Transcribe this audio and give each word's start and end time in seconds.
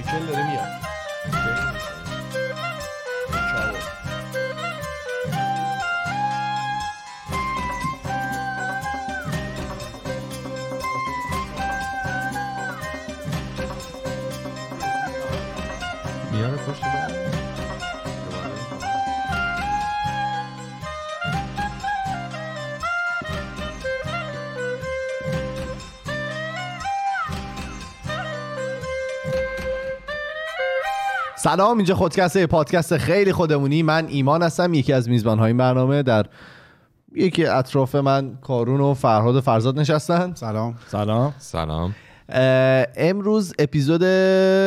مایکل 0.00 0.26
داره 0.26 0.46
میاد 0.50 1.69
سلام 31.42 31.76
اینجا 31.76 31.94
خودکسته 31.94 32.46
پادکست 32.46 32.96
خیلی 32.96 33.32
خودمونی. 33.32 33.82
من 33.82 34.06
ایمان 34.08 34.42
هستم 34.42 34.74
یکی 34.74 34.92
از 34.92 35.08
میزبان 35.08 35.38
های 35.38 35.46
این 35.46 35.56
برنامه 35.56 36.02
در 36.02 36.26
یکی 37.14 37.46
اطراف 37.46 37.94
من 37.94 38.38
کارون 38.42 38.80
و 38.80 38.94
فرهاد 38.94 39.36
و 39.36 39.40
فرزاد 39.40 39.78
نشستن. 39.78 40.34
سلام. 40.34 40.74
سلام. 40.88 41.34
سلام. 41.38 41.94
امروز 42.96 43.52
اپیزود 43.58 44.00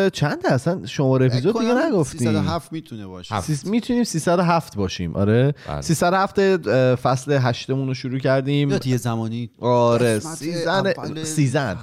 چنده 0.09 0.53
اصلا 0.53 0.85
شماره 0.85 1.25
اپیزود 1.25 1.59
دیگه 1.59 1.73
نگفتیم 1.73 2.19
307 2.19 2.71
می‌تونه 2.71 3.07
باشه. 3.07 3.41
سیس 3.41 3.65
می‌تونیم 3.65 4.03
307 4.03 4.75
باشیم. 4.75 5.15
آره. 5.15 5.53
بله. 5.67 5.81
307 5.81 6.39
اه، 6.67 6.95
فصل 6.95 7.39
هشتمون 7.41 7.87
رو 7.87 7.93
شروع 7.93 8.19
کردیم. 8.19 8.79
یه 8.85 8.97
زمانی. 8.97 9.49
آره. 9.59 10.19
season 10.19 10.93
season. 11.23 11.77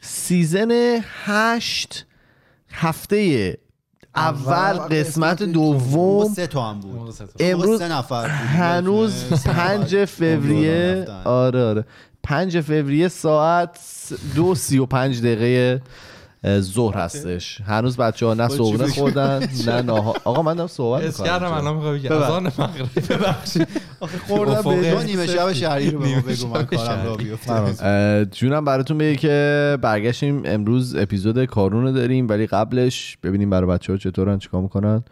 سیزن 0.00 0.98
هشت 1.24 2.06
هفته 2.70 3.58
اول 4.16 4.78
قسمت 4.78 5.42
دوم 5.42 6.34
سه 6.34 6.46
تا 6.46 6.70
هم 6.70 6.80
بود 6.80 7.14
امروز 7.40 7.78
سه 7.78 7.88
نفر. 7.88 8.26
هنوز 8.28 9.12
سه 9.14 9.34
نفر. 9.34 9.52
پنج 9.52 10.04
فوریه 10.04 10.94
رفتن. 11.00 11.22
آره 11.24 11.64
آره 11.64 11.84
پنج 12.22 12.60
فوریه 12.60 13.08
ساعت 13.08 13.78
س- 13.82 14.12
دو 14.34 14.54
سی 14.54 14.78
و 14.78 14.86
پنج 14.86 15.20
دقیقه 15.20 15.80
اه، 15.84 15.92
ظهر 16.60 16.96
هستش. 16.96 17.60
هنوز 17.60 17.96
بچه 17.96 18.26
ها 18.26 18.34
نه 18.34 18.48
صبحونه؟ 18.48 18.86
خوردن 18.86 19.48
نه 19.66 19.82
ناهار 19.82 20.16
آقا 20.24 20.42
من 20.42 20.54
دارم 20.54 20.68
صحبت 20.68 21.02
اس 21.02 21.22
کردم 21.22 21.44
می‌کنم 21.44 21.58
الان 21.58 21.74
می‌خوام 21.76 21.98
بگم 21.98 22.12
اذان 22.12 22.44
مغرب. 22.44 22.88
ببخشید. 23.10 23.68
خوردم 24.28 24.52
افقی. 24.52 24.90
تو 24.90 25.02
نیمه 25.02 25.26
شب 25.26 25.52
شهری 25.52 25.90
رو 25.90 25.98
به 25.98 26.20
بگو 26.20 26.46
من 26.46 26.64
کارم 26.64 27.06
را 27.06 27.12
شهری. 27.16 27.24
بیفته 27.24 28.28
جونم 28.32 28.64
براتون 28.64 28.98
بگه 28.98 29.16
که 29.16 29.78
برگشتیم. 29.82 30.42
امروز 30.44 30.94
اپیزود 30.94 31.44
کارون 31.44 31.82
رو 31.82 31.92
داریم 31.92 32.28
ولی 32.28 32.46
قبلش 32.46 33.18
ببینیم 33.22 33.50
برای 33.50 33.70
بچه 33.70 33.92
ها 33.92 33.98
چطورن 33.98 34.38
چیکار 34.38 34.60
می‌کنن. 34.62 35.04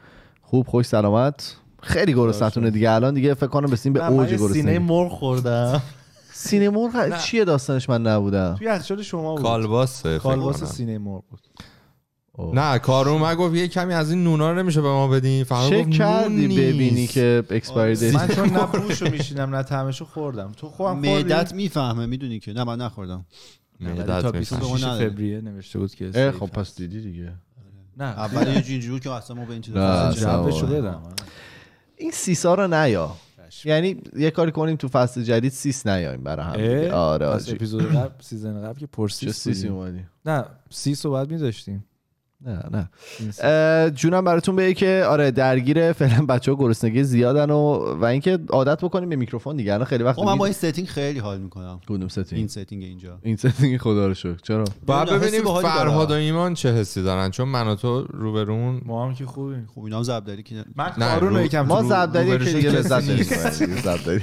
خوب 0.42 0.66
خوش 0.66 0.86
سلامت. 0.86 1.56
خیلی 1.82 2.14
گرسنتونه 2.14 2.70
دیگه. 2.70 2.90
الان 2.90 3.14
دیگه 3.14 3.34
فکر 3.34 3.46
کنم 3.46 3.70
بسیم 3.70 3.92
به 3.92 4.06
اوج 4.10 4.28
سینه 4.28 4.38
گرسنگی. 4.38 4.78
مرغ 4.78 5.10
خوردم. 5.10 5.82
سینه 6.41 6.70
مرغ 6.70 7.19
چیه 7.19 7.44
داستانش 7.44 7.88
من 7.88 8.02
نبودم؟ 8.02 8.55
توی 8.58 8.66
یخچال 8.66 9.02
شما 9.02 9.34
بود. 9.34 9.42
کالباس 9.42 10.02
کنم. 10.02 10.52
سینه 10.52 10.98
مرغ 10.98 11.24
بود. 11.30 11.41
نه 12.55 12.78
کارو 12.78 13.19
من 13.19 13.34
گفت 13.34 13.55
یه 13.55 13.69
کمی 13.69 13.94
از 13.94 14.10
این 14.10 14.24
نونا 14.24 14.50
رو 14.50 14.58
نمیشه 14.58 14.80
به 14.80 14.88
ما 14.88 15.08
بدین. 15.08 15.44
فقط 15.44 15.70
چک 15.70 15.80
گفت 15.80 15.91
کردی 15.91 16.47
نون 16.47 16.56
ببینی. 16.56 17.06
که 17.06 17.44
اکسپایری 17.50 17.97
دیت 17.97 18.14
من 18.14 18.28
چون 18.28 18.48
نه 18.50 18.66
بوشو 18.88 19.10
میشینم 19.10 19.56
نه 19.56 19.62
طعمشو 19.62 20.05
خوردم. 20.05 20.52
تو 20.56 20.69
خودم 20.69 20.98
معدت 20.98 21.55
می‌فهمه 21.55 22.06
می‌دونی 22.06 22.41
که. 22.41 22.52
نه 22.52 22.64
من 22.64 22.80
نخوردم. 22.80 23.27
معدت 23.80 24.22
تا 24.22 24.30
می‌فهمه. 24.30 24.60
26 24.60 24.84
نداره. 24.84 25.10
فوریه 25.10 25.41
نوشته 25.41 25.78
بود 25.78 25.94
که 25.94 26.32
خب. 26.41 26.47
پس 26.47 26.77
دیدی 26.77 27.00
دیگه. 27.00 27.32
نه. 27.97 28.04
اول 28.04 28.54
یه 28.54 28.62
جینجور 28.62 29.00
که 29.00 29.10
اصلا 29.10 29.36
ما 29.36 29.44
به 29.44 29.52
این 29.52 29.62
چیزا 29.62 30.12
دادم 30.66 31.02
این 31.97 32.10
سیسا 32.10 32.54
رو 32.54 32.66
نیا. 32.66 33.16
یعنی 33.65 34.03
یه 34.16 34.31
کاری 34.31 34.53
کنیم 34.53 34.77
تو 34.77 34.88
فصل 34.88 35.22
جدید 35.22 35.53
سیس 35.53 35.87
نیایم 35.87 36.22
برای 36.22 36.87
هم؟ 36.87 36.94
آره 36.94 37.27
اپیزود 37.27 37.94
قبل 37.94 38.22
سیزن 38.22 38.62
قبل 38.62 38.78
که 38.78 38.87
پرسیس. 38.87 39.65
اومدی 39.65 40.05
نه 40.27 40.44
سی 40.71 40.94
صحبت 40.94 41.31
میذاشتیم 41.31 41.84
نه 42.46 42.62
نه. 42.72 43.90
جونم 43.90 44.24
براتون 44.24 44.56
بگه 44.56 44.74
که 44.74 45.04
آره 45.08 45.30
درگیر 45.30 45.92
فعلا 45.92 46.26
بچه 46.26 46.52
ها 46.52 46.58
گرسنگی 46.58 47.04
زیادن 47.04 47.50
و 47.50 47.56
و 48.00 48.04
اینکه 48.04 48.38
عادت 48.50 48.84
بکنیم 48.84 49.08
به 49.08 49.16
میکروفون 49.16 49.56
دیگه. 49.56 49.72
الان 49.74 49.84
خیلی 49.84 50.04
وقت 50.04 50.16
خب 50.16 50.24
من 50.26 50.36
با 50.38 50.44
این 50.44 50.54
ستینگ 50.54 50.88
خیلی 50.88 51.18
حال 51.18 51.40
می‌کنم. 51.40 51.80
کدوم 51.86 52.00
این 52.00 52.08
ستینگ 52.08 52.48
ستینگ 52.48 52.82
اینجا. 52.82 53.18
این 53.22 53.36
ستینگ 53.36 53.76
خدا 53.78 54.06
رو 54.06 54.14
شکر. 54.14 54.36
چرا؟ 54.42 54.64
نمی‌دونم، 54.88 55.20
ببینیم. 55.20 55.60
فرهاد 55.62 56.10
و 56.10 56.14
ایمان 56.14 56.54
چه 56.54 56.72
حسی 56.72 57.02
دارن 57.02 57.30
چون 57.30 57.48
من 57.48 57.68
و 57.68 57.74
تو 57.74 58.02
روبرون 58.02 58.80
ما 58.84 59.06
هم 59.06 59.14
که 59.14 59.26
خوبیم. 59.26 59.68
خب 59.74 59.84
اینا 59.84 59.96
هم 59.96 60.02
زبدری 60.02 60.42
که 60.42 60.64
من 60.76 60.90
کارون 60.90 61.30
رو 61.30 61.36
رو- 61.36 61.42
یکم 61.44 61.60
ما 61.60 61.82
زبدری 61.82 62.38
که 62.38 62.52
دیگه 62.52 62.70
لذت 62.70 64.22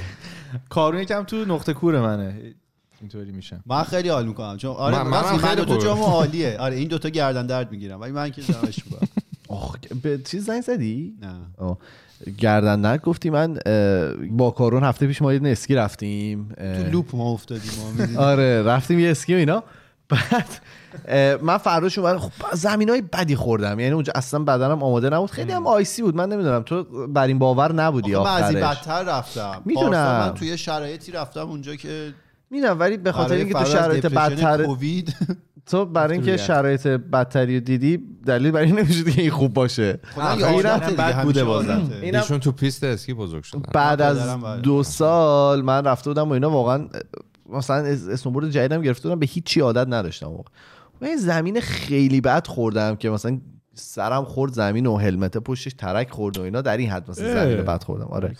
کارون 0.70 1.00
یکم 1.02 1.22
تو 1.24 1.36
نقطه 1.36 1.72
کور 1.72 2.00
منه. 2.00 2.54
اینطوری 3.00 3.32
میشم 3.32 3.60
من 3.66 3.82
خیلی 3.82 4.08
حال 4.08 4.26
می‌کنم. 4.26 4.56
چون 4.56 4.76
آره 4.76 5.02
من- 5.02 5.10
من, 5.10 5.36
خیلی 5.38 5.56
دو 5.56 5.72
خوبه. 5.72 5.84
جامو 5.84 6.04
عالیه. 6.16 6.56
آره 6.60 6.76
این 6.76 6.88
دوتا 6.88 7.08
گردن 7.08 7.46
درد 7.46 7.72
می‌گیرم 7.72 8.00
ولی 8.00 8.12
من 8.12 8.30
که 8.30 8.42
می‌کنم 8.48 9.08
آخ 9.48 9.76
به 10.02 10.18
چیز 10.18 10.44
زنگ 10.46 10.62
زدی؟ 10.62 11.14
نه. 11.22 11.34
آه. 11.58 11.78
گردن 12.38 12.80
نرد 12.80 13.00
گفتی 13.02 13.30
من 13.30 13.58
با 14.30 14.50
کارون 14.50 14.84
هفته 14.84 15.06
پیش 15.06 15.22
ما 15.22 15.34
یه 15.34 15.40
اسکی 15.44 15.74
رفتیم. 15.74 16.48
تو 16.58 16.90
لوپ 16.92 17.16
ما 17.16 17.30
افتادیم 17.32 17.70
ما. 18.16 18.22
آره 18.30 18.62
رفتیم 18.62 18.98
یه 18.98 19.10
اسکی 19.10 19.34
و 19.34 19.36
اینا. 19.36 19.62
بعد 20.08 20.48
من 21.42 21.58
فرداش 21.58 21.98
اومدم 21.98 22.18
خب 22.18 22.30
زمین 22.52 22.88
های 22.90 23.02
بدی 23.02 23.36
خوردم. 23.36 23.80
یعنی 23.80 23.92
اونجا 23.92 24.12
اصلا 24.16 24.40
بدنم 24.40 24.82
آماده 24.82 25.10
نبود. 25.10 25.30
خیلی 25.30 25.52
هم 25.52 25.66
آیسی 25.66 26.02
بود. 26.02 26.16
من 26.16 26.28
نمی‌دونم 26.28 26.62
تو 26.62 26.84
بر 27.06 27.26
این 27.26 27.38
باور 27.38 27.72
نبودی 27.72 28.14
آخرش. 28.14 28.54
بدتر 28.56 29.02
رفتم. 29.02 29.62
می‌دونم. 29.64 30.18
من 30.20 30.34
توی 30.34 30.58
شرایطی 30.58 31.12
رفتم 31.12 31.48
اونجا 31.48 31.76
که 31.76 32.14
می‌دونم 32.50 32.80
ولی 32.80 32.96
به 32.96 33.12
خاطر 33.12 33.28
برای 33.28 33.40
اینکه 33.40 33.58
تو 33.58 33.64
شرایط 33.64 34.06
بدتر 34.06 34.64
کووید 34.64 35.16
تو 35.66 35.84
برای 35.84 36.12
اینکه. 36.12 36.36
شرایط 36.36 36.86
بدتری 36.86 37.54
رو 37.54 37.60
دیدی 37.64 37.98
دلیل 38.26 38.50
برای 38.50 38.66
این 38.66 38.78
نمیشه 38.78 39.04
که 39.04 39.20
این 39.22 39.30
خوب 39.30 39.54
باشه 39.54 39.98
خدا 40.14 40.28
اینم 40.28 40.68
عادته 40.68 40.90
دیگه، 40.90 41.02
بد 41.02 41.22
بوده 41.22 41.44
بازم. 41.44 41.90
ایشون 42.02 42.40
تو 42.40 42.52
پیست 42.52 42.84
اسکی 42.84 43.14
بزرگ 43.14 43.42
شدن 43.42 43.62
بعد 43.74 44.02
از. 44.02 44.18
دو 44.62 44.82
سال 44.82 45.62
من 45.62 45.84
رفته 45.84 46.10
بودم 46.10 46.28
و 46.28 46.32
اینا 46.32 46.50
واقعا 46.50 46.88
مثلا 47.50 47.76
اس- 47.76 48.08
اسنوبورد 48.08 48.50
جدیدم 48.50 48.82
گرفته 48.82 49.08
بودم 49.08 49.18
به 49.20 49.26
هیچی 49.26 49.60
عادت 49.60 49.86
نداشتم 49.88 50.26
واقعا 50.26 50.52
من 51.00 51.16
زمین 51.16 51.60
خیلی 51.60 52.20
بد 52.20 52.46
خوردم 52.46 52.96
که 52.96 53.10
مثلا 53.10 53.40
سرم 53.80 54.24
خورد 54.24 54.52
زمین 54.52 54.86
و 54.86 54.96
helmet 54.96 55.38
پشتش 55.38 55.74
ترک 55.74 56.10
خورد 56.10 56.38
و 56.38 56.42
اینا. 56.42 56.60
در 56.60 56.76
این 56.76 56.90
حد 56.90 57.10
مثلا 57.10 57.44
زمین 57.44 57.56
بد 57.56 57.82
خوردم. 57.82 58.06
آره. 58.06 58.36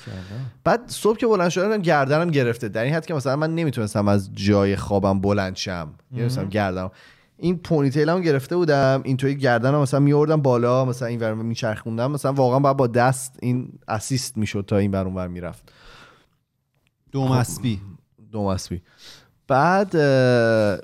بعد 0.64 0.80
صبح 0.86 1.18
که 1.18 1.26
بلند 1.26 1.48
شدم 1.48 1.82
گردنم 1.82 2.30
گرفته. 2.30 2.68
در 2.68 2.84
این 2.84 2.94
حد 2.94 3.06
که 3.06 3.14
مثلا 3.14 3.36
من 3.36 3.54
نمی‌تونستم 3.54 4.08
از 4.08 4.34
جای 4.34 4.76
خوابم 4.76 5.20
بلند 5.20 5.56
شم. 5.56 5.94
مثلا 6.10 6.44
گردنم. 6.44 6.90
این 7.36 7.58
پونیتیلم 7.58 8.20
گرفته 8.20 8.56
بودم. 8.56 9.00
اینطوری 9.04 9.36
گردنم 9.36 9.80
مثلا 9.80 10.00
میوردم 10.00 10.42
بالا 10.42 10.84
مثلا 10.84 11.08
این 11.08 11.20
ور 11.20 11.34
میچرخوندم. 11.34 12.10
مثلا 12.10 12.32
واقعا 12.32 12.58
باید 12.58 12.76
با 12.76 12.86
دست 12.86 13.38
این 13.42 13.72
اسیست 13.88 14.36
می‌شد 14.36 14.64
تا 14.66 14.76
این 14.76 14.90
ور 14.90 15.04
اون 15.04 15.14
ور 15.14 15.28
می‌رفت. 15.28 15.72
دوم 17.12 17.30
اسبی 17.30 17.80
دو 18.32 18.40
اسبی 18.40 18.82
بعد 19.48 19.96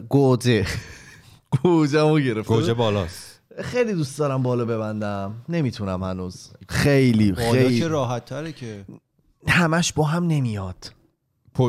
گوجه. 0.08 0.66
گوجه‌مو 1.62 2.18
گرفته 2.18 2.54
گوجه 2.54 2.74
بالاست. 2.74 3.23
خیلی 3.62 3.92
دوست 3.92 4.18
دارم 4.18 4.42
بالا 4.42 4.64
ببندم. 4.64 5.34
نمی‌تونم 5.48 6.02
هنوز. 6.02 6.50
خیلی 6.68 7.32
بالا 7.32 7.50
خیلی. 7.50 7.80
که 7.80 7.88
راحت 7.88 8.24
تره 8.24 8.52
که. 8.52 8.84
همش 9.48 9.92
با 9.92 10.04
هم 10.04 10.26
نمیاد. 10.26 10.92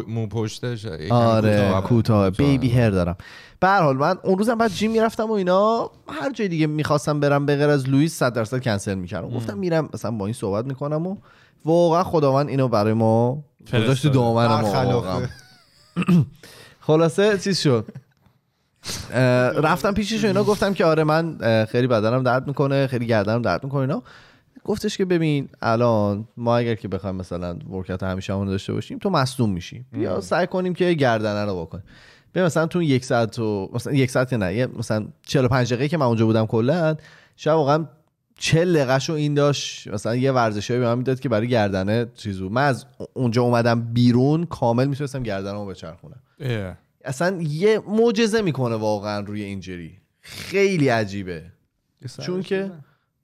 مو 0.07 0.27
پشتش 0.27 0.85
یکم 0.85 1.15
آره 1.15 1.57
کوتاه. 1.57 1.83
کوتاه 1.83 2.29
بیبی 2.29 2.69
هر 2.69 2.89
دارم. 2.89 3.15
به 3.59 3.67
هر 3.67 3.81
حال 3.81 3.97
من 3.97 4.17
اون 4.23 4.37
روزم 4.37 4.55
بعد 4.55 4.71
جیم 4.71 4.91
می‌رفتم 4.91 5.29
و 5.29 5.31
اینا 5.31 5.91
هر 6.07 6.31
جای 6.31 6.47
دیگه 6.47 6.67
می‌خواستم 6.67 7.19
برم 7.19 7.45
به 7.45 7.55
غیر 7.55 7.69
از 7.69 7.89
لوئیس 7.89 8.17
100 8.17 8.33
درصد 8.33 8.63
کنسل 8.63 8.95
می‌کردم. 8.95 9.29
گفتم 9.29 9.57
میرم 9.57 9.89
مثلا 9.93 10.11
با 10.11 10.25
این 10.25 10.33
صحبت 10.33 10.65
می‌کنم 10.65 11.07
و 11.07 11.17
واقعا 11.65 12.03
خداوند 12.03 12.49
اینو 12.49 12.67
برای 12.67 12.93
ما 12.93 13.43
گذاشت 13.73 14.07
دامن 14.07 14.61
ما. 14.61 15.21
خلاصه 16.79 17.37
چیز 17.37 17.59
شد. 17.59 17.87
رفتم 19.63 19.93
پیشش 19.93 20.23
و 20.23 20.27
اینا 20.27 20.43
گفتم 20.43 20.73
که 20.73 20.85
آره 20.85 21.03
من 21.03 21.37
خیلی 21.65 21.87
بدنم 21.87 22.23
درد 22.23 22.47
می‌کنه 22.47 22.87
خیلی 22.87 23.05
گردنم 23.05 23.41
درد 23.41 23.63
می‌کنه 23.63 23.81
اینا. 23.81 24.03
گفتش 24.63 24.97
که 24.97 25.05
ببین 25.05 25.49
الان 25.61 26.27
ما 26.37 26.57
اگر 26.57 26.75
که 26.75 26.87
بخوایم 26.87 27.15
مثلا 27.15 27.55
ورکت 27.69 28.03
همیشه 28.03 28.33
همون 28.33 28.47
داشته 28.47 28.73
باشیم 28.73 28.97
تو 28.97 29.09
مصدوم 29.09 29.49
میشی. 29.49 29.85
بیا 29.91 30.21
سعی 30.21 30.47
کنیم 30.47 30.73
که 30.73 30.93
گردنه 30.93 31.45
رو 31.45 31.61
بکنیم 31.61 31.83
ببین 32.35 32.45
مثلا 32.45 32.67
تو 32.67 32.81
یک 32.81 33.05
ساعت 33.05 33.39
و 33.39 33.69
مثلا 33.73 33.93
یک 33.93 34.11
ساعت 34.11 34.33
نه 34.33 34.55
یه 34.55 34.67
مثلا 34.67 35.05
45 35.25 35.73
دقیقه 35.73 35.87
که 35.87 35.97
من 35.97 36.05
اونجا 36.05 36.25
بودم 36.25 36.45
کلا 36.45 36.95
شاید 37.35 37.55
واقعا 37.55 37.85
40 38.37 38.83
دقیقه 38.83 39.13
این 39.13 39.33
داشت 39.33 39.87
مثلا 39.87 40.15
یه 40.15 40.31
ورزشی 40.31 40.73
به 40.73 40.85
من 40.85 40.97
می‌داد 40.97 41.19
که 41.19 41.29
برای 41.29 41.47
گردنه 41.47 42.05
چیز 42.15 42.39
بود 42.39 42.51
من 42.51 42.67
از 42.67 42.85
اونجا 43.13 43.41
اومدم 43.41 43.81
بیرون 43.81 44.45
کامل 44.45 44.85
می‌تونستم 44.85 45.23
گردنمو 45.23 45.65
بچرخونم. 45.65 46.19
اصلا 47.05 47.41
یه 47.41 47.81
معجزه 47.87 48.41
می‌کنه 48.41 48.75
واقعا 48.75 49.19
روی 49.19 49.43
اینجری 49.43 49.97
خیلی 50.19 50.89
عجیبه. 50.89 51.43
چون 52.21 52.41
که 52.41 52.71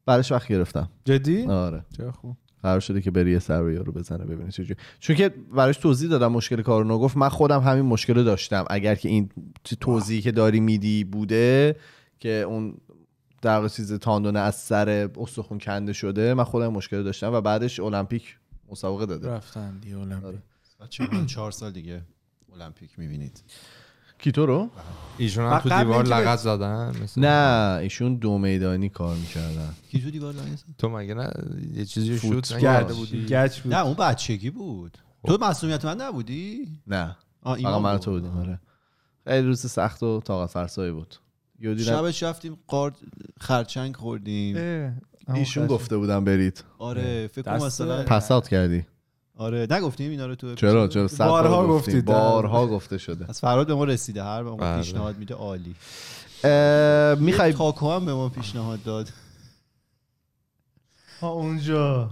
براش 0.06 0.32
وقت 0.32 0.48
گرفتم. 0.48 0.90
جدی؟ 1.06 1.46
آره. 1.46 1.86
چه 1.98 2.12
خوب. 2.12 2.38
قرار 2.64 2.80
شده 2.80 3.02
که 3.02 3.12
بری 3.12 3.32
یه 3.32 3.40
سر 3.40 3.70
یارو 3.70 3.92
بزنه 3.92 4.26
ببینه 4.26 4.52
چجوری 4.52 4.76
چون 5.00 5.16
که 5.16 5.30
براش 5.30 5.78
توضیح 5.78 6.10
دادم 6.10 6.32
مشکل 6.32 6.62
کارو 6.62 7.00
گفت 7.00 7.18
من 7.18 7.30
خودم 7.30 7.60
همین 7.60 7.86
مشکل 7.86 8.16
رو 8.16 8.24
داشتم. 8.24 8.66
اگر 8.70 8.96
که 8.96 9.10
این 9.10 9.30
توضیحی 9.80 10.22
که 10.22 10.32
داری 10.32 10.60
میدی 10.60 11.04
بوده 11.04 11.76
که 12.20 12.30
اون 12.30 12.78
در 13.42 13.68
چیز 13.68 13.94
تاندونه 13.94 14.40
از 14.40 14.56
سر 14.56 15.10
استخون 15.20 15.60
کنده 15.60 15.94
شده 15.94 16.34
من 16.34 16.44
خودم 16.44 16.68
مشکل 16.68 16.98
رو 16.98 17.04
داشتم 17.04 17.34
و 17.34 17.42
بعدش 17.42 17.80
المپیک 17.80 18.38
مسابقه 18.70 19.06
داده. 19.06 19.30
رفتن 19.30 19.80
دی 19.80 19.94
المپیک. 19.94 20.26
آره. 20.26 21.26
چهار 21.26 21.52
سال 21.52 21.72
دیگه 21.72 22.02
المپیک 22.54 23.00
می‌بینید. 23.00 23.44
کیتو 24.20 24.46
رو؟ 24.46 24.70
ایشون 25.18 25.46
هم 25.52 25.60
تو 25.60 25.70
دیوار 25.70 26.06
لغت 26.06 26.40
زدن 26.40 26.94
مثل- 27.04 27.22
نه 27.22 27.78
ایشون 27.82 28.16
دو 28.16 28.38
میدانی 28.38 28.90
کار 28.90 29.16
می‌کردن. 29.16 29.70
کی 29.92 30.02
تو 30.02 30.12
دیوار 30.12 30.34
لایز 30.34 30.64
تو 30.78 30.90
مگه 30.90 31.14
نه؟ 31.14 31.32
یه 31.74 31.86
چیزی 31.86 32.20
شوت 32.20 32.54
گچ 32.54 32.94
بودی؟ 32.94 33.26
گچ 33.26 33.60
بود. 33.60 33.74
نه 33.74 33.86
اون 33.86 33.94
بچگی 33.94 34.50
بود. 34.50 34.98
تو 35.26 35.38
مسئولیت 35.42 35.86
من 35.86 36.02
نبودی؟ 36.02 36.68
نه. 36.88 37.18
ایمان 37.46 37.82
من. 37.82 37.98
تو 37.98 38.12
بودیم 38.12 38.38
آره. 38.38 38.60
خیلی 39.28 39.48
روز 39.48 39.60
سخت 39.72 40.04
و 40.04 40.22
طاقت 40.22 40.50
فرسایی 40.50 40.92
بود. 40.92 41.16
شبش 41.86 42.24
رفتیم 42.24 42.58
قارد 42.68 42.98
خرچنگ 43.40 43.96
خوردیم. 43.96 44.56
ایشون. 45.34 45.68
گفته 45.68 45.98
بودم 45.98 46.24
برید. 46.26 46.64
آره 46.80 47.28
فکر 47.28 47.42
کنم 47.42 47.66
مثلا 47.66 48.04
پس 48.04 48.32
اوت 48.32 48.48
کردی. 48.48 48.86
آره 49.42 49.68
نگفتیم 49.70 50.12
اینا 50.12 50.26
رو 50.26 50.36
تو 50.36 50.56
چرا؟ 50.56 50.88
چرا 50.88 51.08
بارها. 51.20 51.68
گفتید. 51.68 52.06
بارها 52.06 52.68
گفته 52.68 52.98
شده. 52.98 53.26
از 53.30 53.40
فراد 53.40 53.68
به 53.68 53.76
ما 53.76 53.84
رسیده 53.84 54.24
هر 54.24 54.44
به 54.44 54.50
ما. 54.50 54.78
پیشنهاد 54.78 55.18
میده 55.18 55.34
عالی. 55.34 55.76
می‌خوای 57.26 57.54
تاکو 57.54 57.92
هم 57.92 58.06
به 58.06 58.14
ما 58.14 58.30
پیشنهاد 58.30 58.84
داد. 58.84 59.10
ها 61.22 61.30
اونجا. 61.30 62.10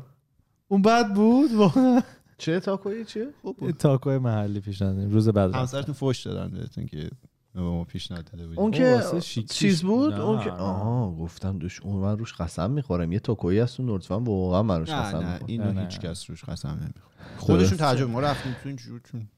اون 0.67 0.81
بد 0.81 1.13
بود؟ 1.13 1.53
واقعا. 1.53 2.01
چه 2.37 2.59
تاکویی؟ 2.59 3.05
چیه؟ 3.05 3.27
خوب 3.41 3.55
یه 3.61 3.67
بود 3.67 3.77
تاکوی 3.77 4.17
محلی 4.17 4.59
پیش 4.59 4.81
نداریم 4.81 5.09
روز 5.09 5.29
بعد. 5.29 5.55
همسرتون 5.55 5.95
فوش 5.95 6.27
دادن 6.27 6.51
بهتون 6.51 6.85
که 6.85 7.09
به 7.55 7.61
ما 7.61 7.83
پیشنهاد 7.83 8.25
داده 8.25 8.47
بودیم 8.47 8.59
اون 8.59 8.71
که 8.71 9.01
چیز. 9.49 9.81
بود 9.81 10.13
نه، 10.13 10.21
اون 10.21 10.43
که. 10.43 10.51
آها 10.51 11.11
گفتم 11.11 11.57
دوش 11.57 11.81
اون 11.81 11.95
من 11.95 12.17
روش 12.17 12.33
قسم 12.33 12.71
می‌خورم 12.71 13.11
یه 13.11 13.19
تاکویی 13.19 13.59
هست 13.59 13.79
اون 13.79 13.89
لطفا 13.89 14.19
واقعا 14.19 14.63
من 14.63 14.79
روش 14.79 14.89
نه 14.89 14.95
قسم 14.95 15.17
نه 15.17 15.23
می‌خورم 15.31 15.45
اینو 15.47 15.63
نه، 15.63 15.71
نه. 15.71 15.81
هیچ 15.81 15.99
کس 15.99 16.29
روش 16.29 16.43
قسم 16.43 16.69
نمی‌خوره 16.69 17.37
خودشون. 17.37 17.77
ترجمه 17.77 18.11
ما 18.11 18.19
رفتیم 18.19 18.55
تو 18.63 18.69
این 18.69 18.75
جور 18.75 19.01
چون 19.11 19.27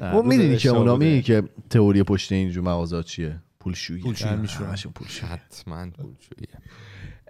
اون 0.00 0.12
روز 0.12 0.24
می‌دونی 0.24 0.56
که 0.56 0.68
اونا. 0.68 0.96
می‌دونی 0.96 1.22
که 1.22 1.42
تئوری 1.70 2.02
پشت 2.02 2.32
اینجور 2.32 2.64
مغازات 2.64 3.04
چیه 3.06 3.40
پولشویی 3.60 4.02
پولشویی. 4.02 4.36
پولشویی 4.94 5.30
حتما 5.30 5.86
پولشوییه 5.90 6.58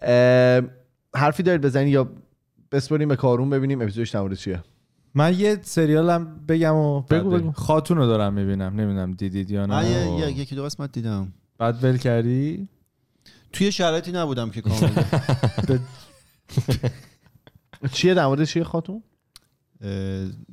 اه، 0.02 0.62
حرفی 1.20 1.42
دارید 1.42 1.60
بزنی 1.60 1.90
یا 1.90 2.08
بسپریم 2.72 3.08
به 3.08 3.16
کارون 3.16 3.50
ببینیم 3.50 3.82
اپیزودش 3.82 4.10
در 4.10 4.34
چیه 4.34 4.62
من 5.14 5.34
یه 5.38 5.58
سریالم 5.62 6.40
بگم 6.48 6.74
و 6.74 7.00
بگو،. 7.00 7.30
بگو. 7.30 7.52
خاتون 7.52 7.96
رو 7.96 8.06
دارم 8.06 8.32
می‌بینم 8.34 8.80
نمی‌دونم 8.80 9.12
دیدید 9.12 9.50
یا 9.50 9.66
من 9.66 9.74
نه 9.78 9.90
یه- 9.90 10.10
یه- 10.28 10.38
یکی 10.38 10.54
دو 10.54 10.64
قسمت 10.64 10.92
دیدم 10.92 11.32
بعد 11.58 11.84
ول 11.84 11.96
کردی 11.96 12.68
توی 13.52 13.72
شرایطی 13.72 14.12
نبودم 14.12 14.50
که 14.50 14.60
کامل 14.60 14.88
چیه 17.92 18.14
در 18.14 18.26
مورد 18.26 18.44
چیه 18.44 18.64
خاتون 18.64 19.02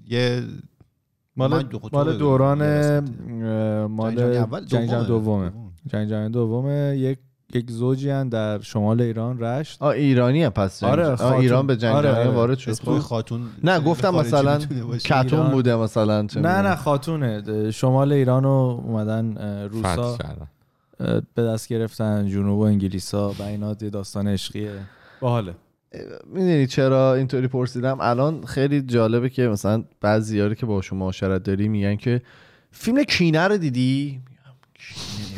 یه 0.08 0.44
من 1.36 1.48
مال 1.48 1.80
مال. 1.94 2.18
دوران 2.18 2.60
مال 3.86 4.16
جنگ 4.16 4.34
جهانی؟ 4.46 4.66
جنگ 4.66 4.90
دومه. 4.90 5.50
دومه 5.50 5.72
جنگ 5.88 6.10
جهانی 6.10 6.30
دومه 6.30 6.98
یک 6.98 7.20
یک 7.54 7.72
زوجی 7.72 8.10
هن 8.10 8.30
در 8.30 8.62
شمال 8.62 9.02
ایران 9.02 9.40
رشت 9.40 9.82
آه 9.82 9.90
ایرانی 9.90 10.44
هم 10.44 10.50
پس 10.50 10.82
جنگ. 10.82 10.92
آره، 10.92 11.06
آه، 11.06 11.16
خاتون. 11.16 11.40
ایران 11.42 11.68
به 11.68 11.78
جنگ 11.78 11.96
آره، 11.96 12.10
جهانی 12.10 12.28
آره. 12.28 12.36
وارد 12.38 12.58
شد 12.58 12.70
اسم 12.70 13.00
خاتون 13.00 13.42
نه 13.64 13.80
گفتم 13.80 14.16
مثلا. 14.16 14.58
کتون 14.58 15.40
ایران. 15.40 15.52
بوده 15.52 15.76
مثلا 15.76 16.28
چه 16.28 16.40
نه. 16.40 16.62
نه 16.62 16.76
خاتونه 16.76 17.72
شمال 17.72 18.14
ایران 18.14 18.44
رو 18.44 18.84
اومدن 18.86 19.38
روسا 19.68 20.18
به 21.36 21.44
دست 21.44 21.68
گرفتن 21.68 22.28
جنوب 22.28 22.60
و 22.60 22.64
انگلیسا 22.64 23.32
و 23.32 23.42
اینا 23.44 23.76
یه 23.82 23.90
داستان 23.90 24.28
عشقیه 24.28 24.72
باحاله 25.22 25.54
می‌دونی 26.26 26.68
چرا 26.68 27.14
اینطوری 27.14 27.48
پرسیدم 27.48 27.98
الان 28.02 28.46
خیلی 28.46 28.82
جالبه 28.82 29.30
که 29.30 29.48
مثلا 29.48 29.84
بعضیاری 30.02 30.56
که 30.56 30.66
باشون 30.66 31.00
معاشرت 31.00 31.44
داری 31.44 31.68
میگن 31.68 31.96
که 31.96 32.22
فیلم 32.72 33.04
کینه 33.04 33.48
رو 33.48 33.58
دیدی 33.58 34.20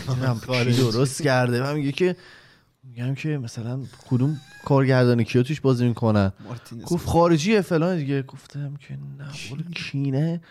کی 0.05 0.71
درست 0.77 1.21
کرده. 1.21 1.61
من 1.61 1.73
میگه 1.75 1.91
که 1.91 2.15
میگم 2.83 3.15
که 3.15 3.37
مثلا 3.37 3.79
کدوم 4.09 4.39
کارگردانی 4.65 5.23
کیا 5.23 5.43
توش 5.43 5.61
بازی 5.61 5.87
می‌کنن؟ 5.87 6.31
گفت 6.85 7.07
خارجیه 7.07 7.61
فلان 7.61 7.97
دیگه. 7.97 8.21
گفتم 8.21 8.75
که 8.87 8.97
نه 9.19 9.63
کینه. 9.75 10.41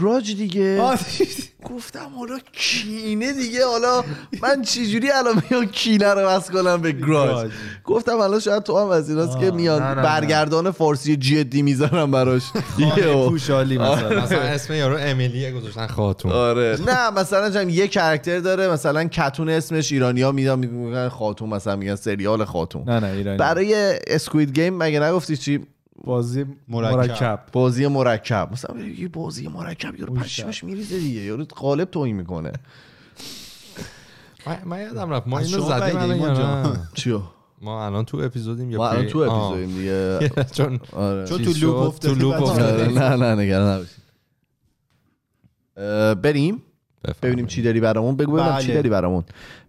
گراج 0.00 0.36
دیگه. 0.36 0.80
گفتم 1.70 2.10
حالا 2.18 2.38
کینه 2.52 3.32
دیگه 3.32 3.66
حالا 3.66 4.04
من 4.42 4.62
چجوری 4.62 5.10
الان 5.10 5.42
میام 5.50 5.66
کینه 5.66 6.14
رو 6.14 6.28
بس 6.28 6.50
کنم 6.50 6.80
به 6.82 6.92
گراج؟ 6.92 7.50
گفتم 7.84 8.16
الان 8.16 8.40
شاید 8.40 8.62
تو 8.62 8.78
هم 8.78 8.88
از 8.88 9.10
ایناست 9.10 9.38
که 9.40 9.50
میان 9.50 9.82
نه. 9.82 9.94
برگردان 9.94 10.70
فارسی 10.70 11.16
جدی 11.16 11.62
می‌ذارم 11.62 12.10
براش. 12.10 12.42
یهو. 12.98 13.28
پوشالی 13.28 13.78
مثلا. 13.78 14.22
مثلا 14.22 14.38
اسم 14.40 14.74
یارو 14.74 14.96
امیلیه 15.00 15.52
گذاشتن 15.52 15.86
خاتون. 15.86 16.32
آره. 16.32 16.78
نه 16.88 17.10
مثلا 17.10 17.50
جم 17.50 17.68
یه 17.68 17.88
کرکتر 17.88 18.38
داره 18.38 18.68
مثلا 18.68 19.04
کتون 19.04 19.48
اسمش 19.48 19.92
ایرانیا 19.92 20.32
میدن 20.32 20.58
میگن 20.58 21.08
خاتون 21.08 21.48
مثلا 21.48 21.76
میگن 21.76 21.94
سریال 21.96 22.44
خاتون. 22.44 22.82
نه 22.88 23.00
نه 23.00 23.06
ایرانی. 23.06 23.36
برای 23.38 23.98
اسکوید 24.06 24.52
گیم 24.60 24.76
مگه 24.76 25.00
نگفتی 25.00 25.36
چی؟ 25.36 25.60
بازی 26.04 26.44
مرکب. 26.68 26.96
مرکب. 26.96 27.40
بازی 27.52 27.86
مرکب. 27.86 28.48
مثلا 28.52 28.80
یه 28.80 29.08
بازی 29.08 29.48
مرکب 29.48 29.98
یارو 30.00 30.14
پشمش 30.14 30.64
میریزه 30.64 30.98
دیگه. 30.98 31.20
یارو 31.20 31.44
قالب 31.44 31.90
توهین 31.90 32.16
می‌کنه. 32.16 32.52
من- 34.64 34.80
یادم 34.80 35.10
رفت. 35.10 35.28
ما 35.28 35.38
اینو 35.38 35.60
زدیم 35.60 35.96
الان. 35.96 36.78
چیو؟ 36.94 37.20
ما 37.60 37.86
الان 37.86 38.04
تو 38.04 38.18
اپیزودیم 38.18 38.70
یا 38.70 38.78
ما 38.78 38.88
الان؟ 38.88 39.06
تو. 39.06 39.18
اپیزودیم 39.18 39.76
دیگه. 39.78 40.30
چون 40.56 40.80
آره. 40.92 41.26
چون 41.26 41.38
تو 41.44 41.52
loop 41.52 41.76
افتادی 41.76 42.14
تو 42.14 42.20
loop. 42.20 42.42
آره، 42.42 42.88
نه 42.88 43.16
نه 43.16 43.34
نگران 43.34 43.74
نباشید. 43.74 44.02
بریم. 46.22 46.62
ببینیم 47.22 47.46
چی 47.46 47.62
داری 47.62 47.80
برامون. 47.80 48.16
بگو 48.16 48.32
ببینم 48.32 48.58
چی 48.58 48.66
بله. 48.66 48.74
داری 48.74 48.88
برامون. 48.88 49.24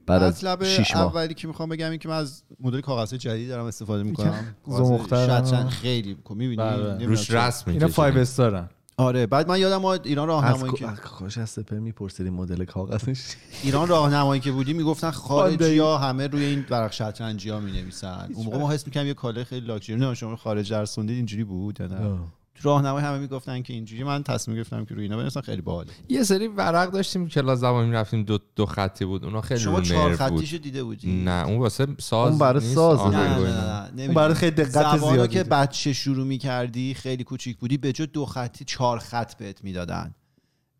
بعد 0.05 0.24
از 0.24 0.45
شیش 0.63 0.95
ماه. 0.95 1.03
اولی 1.03 1.33
که 1.33 1.48
می‌خوام 1.48 1.69
بگم 1.69 1.89
این 1.89 2.00
که 2.00 2.10
من 2.10 2.17
از 2.17 2.43
مدل 2.60 2.81
کاغذ 2.81 3.13
جدید 3.13 3.50
دارم 3.50 3.65
استفاده 3.65 4.03
می‌کنم. 4.03 4.55
زمختر 4.67 5.27
شطرنج. 5.27 5.69
خیلی 5.69 6.17
می‌بینی؟ 6.29 6.55
بله. 6.55 7.05
روش 7.05 7.31
رسم 7.31 7.38
اینا 7.38 7.86
می‌کشیدیم. 7.86 7.88
five 7.88 8.17
star 8.17 8.59
ن 8.59 8.69
آره 8.98 9.25
بعد 9.25 9.48
من 9.48 9.60
یادم 9.60 9.86
اومد 9.86 10.07
ایران 10.07 10.29
از 10.29 10.36
راهنمایی 10.36 10.74
که 10.74 10.86
کاش 10.86 11.38
از 11.38 11.50
سپر 11.50 11.79
میپرسیدی 11.79 12.29
مدل 12.29 12.65
کاغذش. 12.65 13.36
ایران 13.63 13.88
راهنمایی 13.88 14.41
که 14.41 14.51
بودی 14.51 14.74
می‌گفتن 14.74 15.12
خارجی 15.12 15.77
ها 15.79 15.98
همه 15.98 16.27
روی 16.27 16.45
این 16.45 16.65
ورق 16.69 16.91
شطرنجی 16.91 17.50
ها 17.50 17.60
می‌نویسن. 17.60 18.29
اون 18.33 18.45
موقع 18.45 18.57
ما 18.57 18.72
حس 18.72 18.88
می‌کنم 18.88 19.07
یه 19.07 19.13
کاله 19.13 19.43
خیلی 19.43 19.67
لاکچری. 19.67 19.95
نه 19.95 20.13
شما 20.13 20.36
خارج 20.36 20.72
درسوندید 20.72 21.15
اینجوری 21.15 21.43
بود 21.43 21.79
یا 21.79 21.88
نه. 21.88 22.19
تو 22.55 22.69
راهنمایی 22.69 23.05
همه 23.05 23.17
می‌گفتن 23.17 23.62
که 23.62 23.74
اینجوری 23.74 24.03
من 24.03 24.24
تصمیم 24.24 24.57
گرفتم 24.57 24.86
که 24.86 24.95
روی 24.95 25.03
اینا 25.03 25.17
بنویسم 25.17 25.41
خیلی 25.41 25.62
باحاله 25.62 25.89
یه 26.10 26.24
سری 26.24 26.48
ورق 26.48 26.91
داشتیم 26.91 27.29
کلاس 27.29 27.60
زبانی 27.60 27.91
رفتیم 27.91 28.24
دو 28.24 28.39
دو 28.55 28.65
خطی 28.65 29.05
بود 29.05 29.25
اونا 29.25 29.41
خیلی 29.41 29.60
شما 29.60 29.81
چهار 29.81 30.15
خطیشو 30.15 30.57
دیده 30.57 30.83
بودی 30.83 31.24
نه 31.24 31.48
اون 31.48 31.60
واسه 31.60 31.88
ساز 32.00 32.29
اون 32.29 32.39
برای 32.39 32.60
سازه. 32.60 33.01
آهنگ 33.01 33.15
نه 33.15 33.51
نه. 33.51 33.51
نه, 33.51 33.91
نه, 33.95 34.03
اون 34.03 34.13
برای 34.13 34.33
خیلی 34.33 34.51
دقت 34.51 34.98
زیادی 34.98 35.33
که. 35.33 35.43
بچه 35.43 35.93
شروع 35.93 36.27
می‌کردی 36.27 36.93
خیلی 36.93 37.24
کوچیک 37.24 37.57
بودی 37.57 37.77
به 37.77 37.91
جای 37.91 38.07
دو 38.07 38.25
خطی 38.25 38.65
چهار 38.65 39.00
خط 39.00 39.36
بهت 39.36 39.63
می‌دادن 39.63 40.15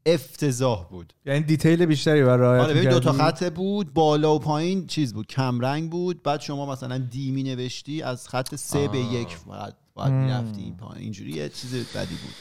افتضاح 0.06 0.88
بود 0.90 1.14
یعنی 1.26 1.40
دیتیل 1.42 1.86
بیشتری 1.86 2.24
برای 2.24 2.60
آره 2.60 2.74
ببین 2.74 2.90
دو 2.90 3.00
تا؟ 3.00 3.12
خط 3.12 3.54
بود 3.54 3.94
بالا 3.94 4.36
و 4.36 4.40
پایین 4.40 4.88
چیز 4.88 5.14
بود 5.14 5.28
کم 5.28 5.60
رنگ 5.60 5.90
بود 5.90 6.24
بعد 6.24 6.42
شما 6.42 6.72
مثلا 6.72 6.98
دی 6.98 7.32
می 7.32 7.44
نوشتی 7.44 8.02
از 8.02 8.28
خط 8.28 8.56
سه 8.56 8.88
به. 8.88 9.00
یک 9.00 9.28
فقط 9.28 9.74
باید 9.94 10.14
می‌رفتی 10.14 10.62
این 10.62 10.78
پایین. 10.78 11.04
اینجوری 11.04 11.32
یه 11.32 11.50
چیز 11.50 11.74
بدی 11.74 12.16
بود. 12.16 12.34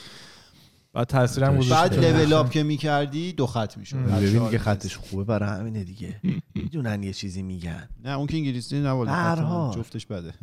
بعد 0.95 1.07
تاثیرم 1.07 1.59
گذاشته 1.59 2.01
بعد 2.01 2.05
لول 2.05 2.33
اپ 2.33 2.51
که 2.51 2.63
می‌کردی 2.63 3.33
دو 3.33 3.47
خط 3.47 3.79
می‌شد. 3.79 3.97
ببینی 3.97 4.51
که 4.51 4.59
خطش 4.59 4.97
خوبه 4.97 5.25
برای 5.25 5.49
همینه 5.49 5.85
دیگه. 5.85 6.21
می‌دونن 6.55 7.03
یه 7.03 7.13
چیزی 7.13 7.43
میگن. 7.43 7.89
نه 8.05 8.11
اون 8.11 8.27
که 8.27 8.37
انگلیسی 8.37 8.87
حال. 8.87 9.75
جفتش 9.75 10.07
بده. 10.07 10.35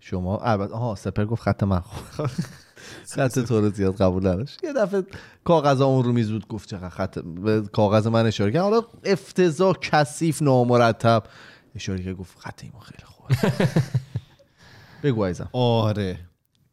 شما 0.00 0.38
البته 0.38 0.72
آها 0.74 0.94
سپر 0.94 1.24
گفت 1.24 1.42
خط 1.42 1.62
من 1.62 1.80
خوب 1.80 2.26
خط 3.16 3.38
تو 3.38 3.60
رو 3.60 3.70
زیاد 3.70 3.96
قبول 3.96 4.26
نداشت. 4.26 4.64
یه 4.64 4.72
دفعه 4.72 5.02
کاغذ 5.44 5.80
اون 5.80 6.04
رو 6.04 6.12
میز 6.12 6.30
بود 6.30 6.48
گفت 6.48 6.68
چقدر 6.68 6.88
خط 6.88 7.18
به 7.18 7.60
کاغذ 7.60 8.06
من 8.06 8.26
اشاره 8.26 8.52
کرد. 8.52 8.62
حالا 8.62 8.82
افتضاح 9.04 9.76
کثیف 9.82 10.42
نامرتب. 10.42 11.22
اشاره 11.74 12.04
کرد 12.04 12.16
گفت 12.16 12.38
خط 12.38 12.64
ایمان 12.64 12.80
خیلی 12.80 13.04
خوبه. 13.04 13.34
بگو 15.02 15.32
آره. 15.52 16.18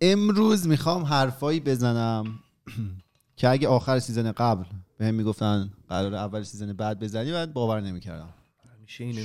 امروز 0.06 0.68
می‌خوام 0.68 1.04
حرفایی 1.04 1.60
بزنم 1.60 2.40
که 3.38 3.50
اگه 3.50 3.68
آخر 3.68 4.00
season 4.00 4.32
قبل 4.32 4.64
به 4.98 5.06
هم 5.06 5.14
می‌گفتن 5.16 5.70
قرار 5.90 6.16
اول 6.16 6.44
season 6.44 6.74
بعد 6.74 7.00
بزنی 7.00 7.32
بعد 7.32 7.54
باور 7.54 7.82
نمی‌کردم. 7.82 8.30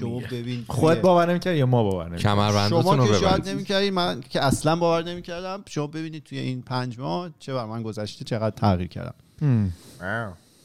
شما. 0.01 0.21
ببین 0.21 0.65
خودت 0.69 0.95
توی- 0.95 1.03
باور 1.03 1.31
نمی‌کردی 1.31 1.59
یا 1.59 1.67
ما 1.67 1.83
باور 1.83 2.09
نمی‌کردیم؟ 2.09 2.69
شما 2.69 3.07
که 3.07 3.13
شاید 3.15 3.49
نمی‌کردی 3.49 3.91
من 3.91 4.21
که 4.21 4.45
اصلا 4.45 4.77
باور 4.77 5.05
نمی‌کردم. 5.05 5.63
شما 5.69 5.87
ببینید 5.87 6.25
توی 6.25 6.39
این 6.39 6.63
پنج 6.63 6.99
ماه 6.99 7.31
چه 7.39 7.55
بر 7.55 7.65
من 7.65 7.83
گذشته 7.83 8.25
چقدر 8.25 8.57
تغییر 8.57 8.89
کردم. 8.89 9.15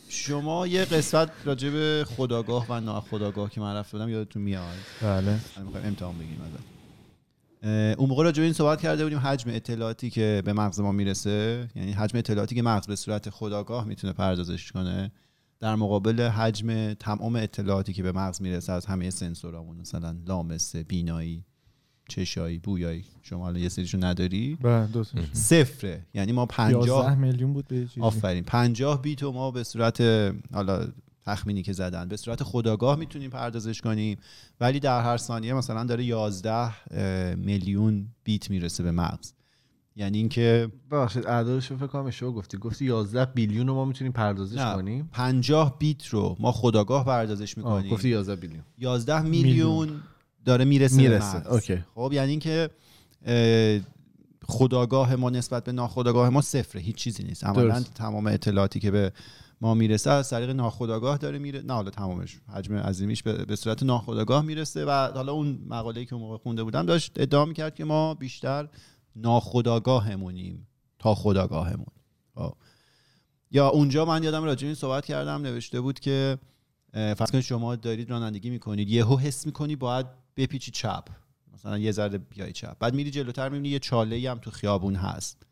شما 0.10 0.68
یه 0.68 0.86
قسمت 0.86 1.30
راجع 1.46 1.70
به 1.70 2.06
خداگاه 2.18 2.66
و 2.70 2.80
ناخداگاه 2.80 3.50
که 3.50 3.62
من 3.62 3.76
رفته 3.76 3.98
بودم 3.98 4.10
یادتون 4.10 4.42
میاد؟ 4.42 4.64
بله. 5.02 5.40
امتحان 5.86 6.16
بگیریم 6.18 6.42
اون 7.98 8.10
موقع 8.10 8.24
راجع 8.24 8.40
به 8.40 8.44
این 8.44 8.54
صحبت 8.54 8.82
کرده 8.82 9.04
بودیم 9.04 9.20
حجم 9.20 9.50
اطلاعاتی 9.50 10.10
که 10.10 10.42
به 10.46 10.54
مغز 10.54 10.80
ما 10.80 10.92
می‌رسه. 10.92 11.68
یعنی 11.76 11.92
حجم 11.92 12.18
اطلاعاتی 12.18 12.56
که 12.56 12.62
مغز 12.62 12.88
به 12.88 12.96
صورت 12.96 13.30
خداگاه 13.30 13.86
می‌تونه 13.86 14.14
پردازش 14.14 14.72
کنه 14.72 15.12
در 15.60 15.76
مقابل 15.76 16.22
حجم 16.22 16.94
تمام 16.94 17.36
اطلاعاتی 17.36 17.94
که 17.94 18.04
به 18.04 18.12
مغز 18.12 18.42
می‌رسه 18.42 18.74
از 18.74 18.86
همه 18.86 19.10
سنسورامون 19.10 19.78
مثلا 19.78 20.16
لامسه 20.28 20.84
بینایی 20.84 21.46
چشایی 22.10 22.60
بویایی 22.60 23.06
شما 23.22 23.48
الان 23.48 23.62
یه 23.62 23.70
سریشو 23.70 23.98
نداری؟ 24.06 24.58
بله 24.62 24.88
صفره. 25.34 26.06
یعنی 26.14 26.32
ما 26.32 26.42
11 26.42 26.56
50 26.56 27.16
میلیون 27.16 27.54
بود 27.54 27.68
به. 27.68 27.88
آفرین. 28.00 28.44
50 28.44 29.02
بیت 29.02 29.24
رو 29.24 29.32
ما 29.32 29.52
به 29.52 29.64
صورت 29.64 30.02
حالا 30.54 30.88
تخمینی 31.26 31.64
که 31.64 31.74
زدن. 31.74 32.08
به 32.08 32.18
صورت 32.18 32.44
خداگاه 32.44 33.00
می‌تونیم 33.00 33.30
پردازش 33.30 33.82
کنیم. 33.82 34.18
ولی 34.60 34.80
در 34.80 35.02
هر 35.02 35.18
ثانیه 35.18 35.54
مثلا 35.54 35.84
داره 35.84 36.04
11 36.04 36.52
اه، 36.52 37.36
میلیون 37.36 38.08
بیت 38.24 38.50
می‌رسه 38.50 38.84
به 38.84 38.92
مغز. 38.92 39.34
یعنی 39.96 40.18
اینکه 40.18 40.72
ببخشید 40.92 41.28
اعدادش 41.28 41.72
رو 41.72 41.78
فکر 41.78 41.88
کنم 41.88 42.06
اشتباه 42.06 42.32
گفتی. 42.34 42.58
گفتی 42.58 42.86
11 42.86 43.26
بیلیون 43.26 43.68
رو 43.68 43.74
ما 43.74 43.86
می‌تونیم 43.86 44.14
پردازش 44.14 44.58
نه، 44.58 44.76
کنیم؟ 44.76 45.10
50 45.12 45.80
بیت 45.80 46.08
رو 46.08 46.36
ما 46.40 46.52
خداگاه 46.52 47.06
پردازش 47.06 47.58
آه، 47.58 47.64
می‌کنیم. 47.64 47.92
گفتی 47.92 48.10
11 48.10 48.36
بیلیون. 48.36 48.64
11 48.78 49.22
میلیون. 49.22 50.02
داره 50.46 50.66
می‌رسه, 50.66 50.96
به 50.96 51.02
می‌رسه، 51.02 51.38
مغز. 51.38 51.48
اوکی. 51.48 51.84
خب 51.96 52.12
یعنی 52.14 52.30
اینکه 52.32 52.70
اه، 53.26 53.80
خداگاه 54.46 55.16
ما 55.16 55.30
نسبت 55.30 55.64
به 55.64 55.72
ناخداگاه 55.72 56.30
ما 56.30 56.42
صفره. 56.42 56.82
هیچ 56.82 56.96
چیزی 56.96 57.24
نیست. 57.24 57.44
عملا. 57.44 57.84
تمام 57.96 58.28
اطلاعاتی 58.28 58.80
که 58.80 58.92
به 58.92 59.12
ما 59.64 59.74
می‌رسه 59.74 60.12
از 60.12 60.30
طریق 60.30 60.50
ناخداگاه 60.50 61.18
داره 61.18 61.40
میره. 61.40 61.62
نه 61.62 61.74
حالا 61.74 61.90
تمامش. 61.90 62.40
حجم 62.54 62.76
عظیمیش 62.76 63.24
به, 63.24 63.56
صورت 63.56 63.84
ناخداگاه 63.84 64.42
می‌رسه 64.46 64.86
و 64.86 64.92
حالا 64.92 65.32
اون 65.32 65.60
مقاله‌ای 65.68 66.06
که 66.06 66.16
موقع 66.16 66.38
خونده 66.38 66.64
بودم 66.64 66.86
داشت 66.86 67.12
ادعا 67.16 67.46
می‌کرد 67.46 67.76
که 67.76 67.86
ما 67.86 68.14
بیشتر 68.14 68.70
ناخداگاهمونیم 69.16 70.68
تا 71.00 71.16
خداگاهمون 71.16 71.94
خب. 72.36 72.54
یا 73.52 73.68
اونجا 73.70 74.06
من 74.06 74.24
یادم 74.24 74.44
راجع 74.44 74.66
این 74.66 74.76
صحبت 74.76 75.06
کردم 75.06 75.42
نوشته 75.42 75.82
بود 75.82 76.00
که 76.00 76.38
فرض 76.94 77.32
کنید 77.32 77.44
شما 77.44 77.76
دارید 77.76 78.10
رانندگی 78.10 78.50
می‌کنید 78.50 78.90
یهو 78.90 79.18
حس 79.18 79.46
می‌کنی 79.46 79.76
باید 79.76 80.06
بپیچی 80.38 80.72
چپ. 80.72 81.04
مثلا 81.54 81.78
یه 81.78 81.92
ذره 81.92 82.18
بیای 82.18 82.52
چپ. 82.52 82.78
بعد 82.80 82.94
میری 82.94 83.12
جلوتر 83.12 83.50
می‌بینی 83.50 83.70
یه 83.70 83.80
چاله 83.80 84.32
هم 84.32 84.38
تو 84.38 84.52
خیابون 84.52 84.96
هست. 84.96 85.46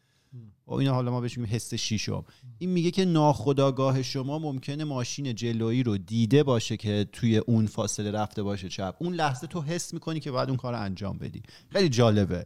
اینا 0.67 0.93
حالا 0.93 1.11
ما 1.11 1.21
بهش 1.21 1.38
میگیم 1.38 1.55
حس 1.55 1.73
شیشم. 1.73 2.25
این 2.57 2.69
میگه 2.69 2.91
که 2.91 3.05
ناخداگاه 3.05 4.01
شما 4.01 4.39
ممکنه 4.39 4.83
ماشین 4.83 5.35
جلویی 5.35 5.83
رو 5.83 5.97
دیده 5.97 6.43
باشه 6.43 6.77
که 6.77 7.07
توی 7.11 7.38
اون 7.38 7.65
فاصله 7.65 8.11
رفته 8.11 8.43
باشه 8.43 8.69
چپ. 8.69 8.95
اون 9.00 9.13
لحظه 9.13 9.47
تو 9.47 9.61
حس 9.61 9.93
می‌کنی 9.93 10.19
که 10.19 10.31
باید 10.31 10.50
اون 10.50 10.57
کار 10.57 10.73
رو 10.73 10.81
انجام 10.81 11.17
بدی. 11.17 11.41
خیلی 11.69 11.89
جالبه. 11.89 12.45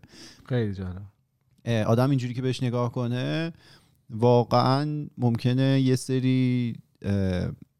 خیلی 0.49 0.73
جالب. 0.73 1.01
آدم 1.87 2.09
اینجوری 2.09 2.33
که 2.33 2.41
بهش 2.41 2.63
نگاه 2.63 2.91
کنه 2.91 3.53
واقعا 4.09 5.07
ممکنه 5.17 5.81
یه 5.81 5.95
سری 5.95 6.75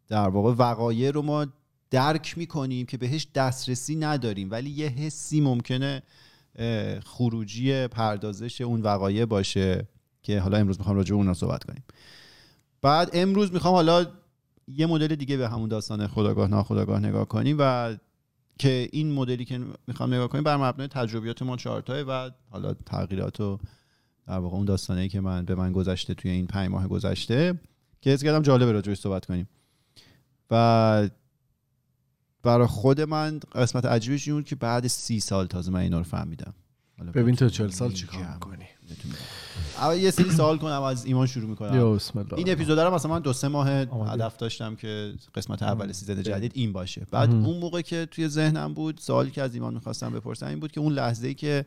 در 0.07 0.29
واقع 0.29 0.53
وقایع 0.57 1.11
رو 1.11 1.21
ما 1.21 1.47
درک 1.89 2.37
می‌کنیم 2.37 2.85
که 2.85 2.97
بهش 2.97 3.27
دسترسی 3.35 3.95
نداریم 3.95 4.51
ولی 4.51 4.69
یه 4.69 4.87
حسی 4.87 5.41
ممکنه 5.41 6.03
خروجی 7.05 7.87
پردازش 7.87 8.61
اون 8.61 8.81
وقایع 8.81 9.25
باشه. 9.25 9.87
که 10.25 10.39
حالا 10.39 10.57
امروز 10.57 10.77
می‌خوام 10.77 10.95
راجع 10.95 11.09
به 11.09 11.15
اونا 11.15 11.33
صحبت 11.33 11.63
کنیم 11.63 11.83
بعد 12.81 13.09
امروز 13.13 13.53
می‌خوام 13.53 13.73
حالا 13.73 14.05
یه 14.67 14.85
مدل 14.85 15.15
دیگه 15.15 15.37
به 15.37 15.49
همون 15.49 15.69
داستان 15.69 16.07
خداگاه 16.07 16.47
ناخداگاه 16.47 16.99
نگاه 16.99 17.27
کنیم 17.27 17.57
و 17.59 17.95
که 18.59 18.89
این 18.91 19.11
مدلی 19.11 19.45
که 19.45 19.59
می‌خوام 19.87 20.13
نگاه 20.13 20.27
کنیم 20.27 20.43
بر 20.43 20.57
مبنای 20.57 20.87
تجربیات 20.87 21.41
ما 21.41 21.57
چهارتای 21.57 22.03
و 22.03 22.31
حالا 22.49 22.73
تغییرات 22.73 23.41
و 23.41 23.59
در 24.27 24.37
واقع 24.37 24.55
اون 24.55 24.65
داستانه 24.65 25.09
که 25.09 25.21
من 25.21 25.45
به 25.45 25.55
من 25.55 25.71
گذشته 25.71 26.13
توی 26.13 26.31
این 26.31 26.47
پنج 26.47 26.69
ماه 26.69 26.87
گذشته 26.87 27.59
که 28.01 28.09
حس 28.09 28.23
کردم 28.23 28.41
جالبه 28.41 28.71
راجعش 28.71 28.99
صحبت 28.99 29.25
کنیم 29.25 29.49
و 30.51 31.09
برای 32.43 32.67
خود 32.67 33.01
من 33.01 33.39
قسمت 33.55 33.85
عجیبش 33.85 34.27
این 34.27 34.37
بود 34.37 34.45
که 34.45 34.55
بعد 34.55 34.87
سی 34.87 35.19
سال 35.19 35.47
تازه 35.47 35.71
من 35.71 35.79
اینا 35.79 35.97
رو 35.97 36.03
فهمیدم 36.03 36.53
ببین 37.13 37.35
تو 37.35 37.49
40 37.49 37.69
سال. 37.69 37.91
چیکار 37.91 38.33
می‌کنی. 38.33 38.65
اول 39.77 39.97
یه 39.97 40.11
سری 40.11 40.31
سوال 40.31 40.57
کنم 40.57 40.81
از 40.81 41.05
ایمان 41.05 41.27
شروع 41.27 41.49
می‌کنم. 41.49 41.75
یا 41.75 41.91
بسم 41.91 42.19
الله. 42.19 42.33
این 42.33 42.51
اپیزود 42.51 42.79
رو 42.79 42.93
مثلا 42.93 43.11
من 43.11 43.19
دو 43.19 43.33
سه 43.33 43.47
ماه 43.47 43.69
هدف 43.69 44.37
داشتم 44.37 44.75
که 44.75 45.13
قسمت 45.35 45.63
اول 45.63 45.91
season 45.91 46.23
جدید 46.23 46.51
این 46.55 46.73
باشه. 46.73 47.07
بعد. 47.11 47.29
اون 47.29 47.57
موقع 47.57 47.81
که 47.81 48.05
توی 48.11 48.27
ذهنم 48.27 48.73
بود 48.73 48.97
سوالی 48.97 49.31
که 49.31 49.41
از 49.41 49.53
ایمان 49.53 49.73
می‌خواستم 49.73 50.09
بپرسم 50.09 50.45
این 50.45 50.59
بود 50.59 50.71
که 50.71 50.79
اون 50.79 50.93
لحظه 50.93 51.27
ای 51.27 51.33
که 51.33 51.65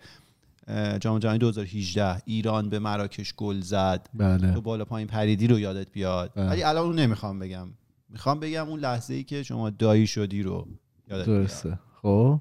جام 1.01 1.19
جهانی 1.19 1.39
2018 1.39 2.23
ایران 2.25 2.69
به 2.69 2.79
مراکش 2.79 3.35
گل 3.35 3.61
زد 3.61 4.09
بله. 4.15 4.55
تو 4.55 4.61
بالا 4.61 4.85
پایین 4.85 5.09
پریدی 5.09 5.47
رو 5.47 5.59
یادت 5.59 5.93
بیاد. 5.93 6.33
بله. 6.35 6.49
ولی 6.49 6.63
الان 6.63 6.87
اون 6.87 6.99
نمی‌خوام 6.99 7.39
بگم. 7.39 7.69
می‌خوام 8.09 8.41
بگم 8.41 8.69
اون 8.69 8.81
لحظه 8.81 9.15
ای 9.15 9.25
که 9.25 9.43
شما 9.43 9.71
دایی 9.71 10.07
شدی 10.07 10.43
رو 10.43 10.69
یادت 11.11 11.27
بیاد. 11.27 11.41
درسته 11.41 11.79
خب؟ 12.03 12.41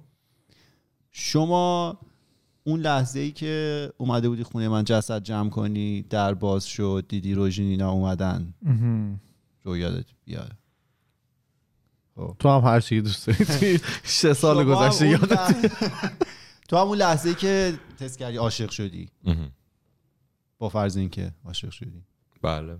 شما 1.12 2.00
اون 2.68 2.80
لحظه 2.80 3.20
ای 3.20 3.32
که 3.32 3.94
اومده 3.98 4.30
بودی 4.30 4.44
خونه 4.44 4.70
من 4.70 4.84
جسد 4.84 5.24
جمع 5.24 5.50
کنی 5.50 6.02
در 6.02 6.34
باز 6.34 6.66
شد 6.66 7.06
دیدی 7.10 7.34
روژینینا 7.34 7.92
اومدن. 7.92 8.54
مهم. 8.62 9.20
رو 9.64 9.78
یادت 9.78 10.06
بیاد 10.26 10.52
تو 12.40 12.50
هم 12.50 12.62
هر 12.62 12.80
چی 12.80 13.02
دوست 13.02 13.28
داری 13.28 13.80
سه 14.04 14.34
سال 14.34 14.60
هم 14.60 14.74
گذشته 14.74 15.06
اون 15.06 15.12
یادت 15.12 15.72
تو 16.68 16.78
همون 16.78 16.98
لحظه 16.98 17.30
ای 17.30 17.36
که 17.36 17.80
تست 18.00 18.20
کردی 18.20 18.38
عاشق 18.38 18.70
شدی. 18.70 19.10
با 20.58 20.70
فرض 20.70 20.98
اینکه 20.98 21.32
عاشق 21.46 21.70
شدی. 21.70 22.04
بله. 22.42 22.78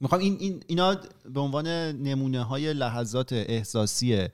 می‌خوام 0.00 0.20
این, 0.20 0.36
این 0.40 0.62
اینا 0.66 0.96
به 1.34 1.40
عنوان 1.40 1.66
نمونه 2.02 2.42
های 2.42 2.72
لحظات 2.72 3.32
احساسی 3.32 4.28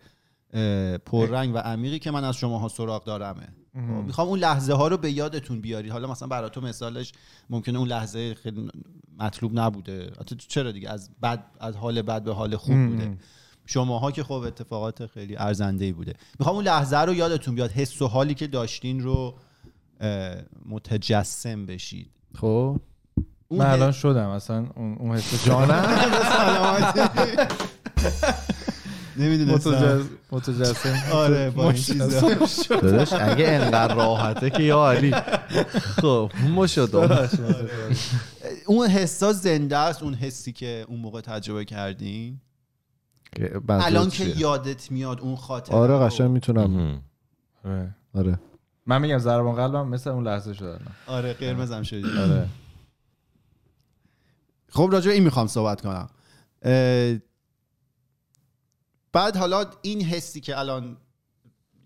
پررنگ 1.06 1.54
و 1.54 1.58
عمیقی 1.58 1.98
که 1.98 2.10
من 2.10 2.24
از 2.24 2.36
شماها 2.36 2.68
سراغ 2.68 3.04
دارمه. 3.04 3.46
خب، 3.46 3.61
می‌خوام 3.74 4.28
اون 4.28 4.38
لحظه 4.38 4.72
ها 4.72 4.88
رو 4.88 4.96
به 4.96 5.12
یادتون 5.12 5.60
بیارید. 5.60 5.92
حالا 5.92 6.10
مثلا 6.10 6.28
برای 6.28 6.50
تو 6.50 6.60
مثالش 6.60 7.12
ممکنه 7.50 7.78
اون 7.78 7.88
لحظه 7.88 8.34
خیلی 8.34 8.70
مطلوب 9.18 9.58
نبوده. 9.58 10.12
حتی 10.20 10.36
چرا 10.36 10.72
دیگه؟ 10.72 10.90
از 10.90 11.10
بد 11.22 11.44
از 11.60 11.76
حال 11.76 12.02
بد 12.02 12.22
به 12.22 12.34
حال 12.34 12.56
خوب 12.56 12.86
بوده. 12.86 13.18
شماها 13.66 14.10
که 14.10 14.24
خب 14.24 14.32
اتفاقات 14.32 15.06
خیلی 15.06 15.36
ارزنده 15.36 15.84
ای 15.84 15.92
بوده. 15.92 16.14
می‌خوام 16.38 16.56
اون 16.56 16.64
لحظه 16.64 16.98
رو 16.98 17.14
یادتون 17.14 17.54
بیاد. 17.54 17.70
حس 17.70 18.02
و 18.02 18.08
حالی 18.08 18.34
که 18.34 18.46
داشتین 18.46 19.00
رو 19.00 19.34
متجسم 20.66 21.66
بشید. 21.66 22.10
خب. 22.40 22.80
من 23.50 23.66
الان 23.66 23.92
شدم. 23.92 24.28
اصلا 24.28 24.66
اون 24.76 25.16
حس 25.16 25.48
نمی‌دونستم. 29.16 30.08
متجسم 30.30 31.02
آره 31.12 31.50
با 31.50 31.64
این 31.70 31.82
چیزا. 31.82 32.34
داداش 32.68 33.12
اگه 33.12 33.48
انقدر 33.48 33.94
راحته 33.94 34.50
که 34.50 34.62
یا 34.62 34.90
علی. 34.90 35.12
خب 35.72 36.30
مشدم 36.54 37.28
اون 38.66 38.88
حسا 38.88 39.32
زنده 39.32 39.76
است 39.76 40.02
اون 40.02 40.14
حسی 40.14 40.52
که 40.52 40.84
اون 40.88 41.00
موقع 41.00 41.20
تجربه 41.20 41.64
کردین 41.64 42.40
الان 43.68 44.10
که 44.10 44.24
یادت 44.24 44.90
میاد 44.90 45.20
اون 45.20 45.36
خاطره 45.36 45.76
آره. 45.76 45.94
قشنگ 45.94 46.30
می‌تونم. 46.30 47.02
آره. 47.64 47.94
آره. 48.14 48.38
من 48.86 49.00
میگم 49.00 49.18
ضربان 49.18 49.54
قلبم 49.54 49.88
مثل 49.88 50.10
اون 50.10 50.26
لحظه 50.26 50.54
شده. 50.54 50.78
آره 51.06 51.32
قرمزم 51.32 51.82
شدی. 51.82 52.18
آره. 52.18 52.48
خب 54.68 54.88
راجع 54.92 55.08
به 55.08 55.14
این 55.14 55.24
می‌خوام 55.24 55.46
صحبت 55.46 55.80
کنم. 55.80 56.08
بعد 59.12 59.36
حالا 59.36 59.64
این 59.82 60.02
حسی 60.02 60.40
که 60.40 60.58
الان 60.58 60.96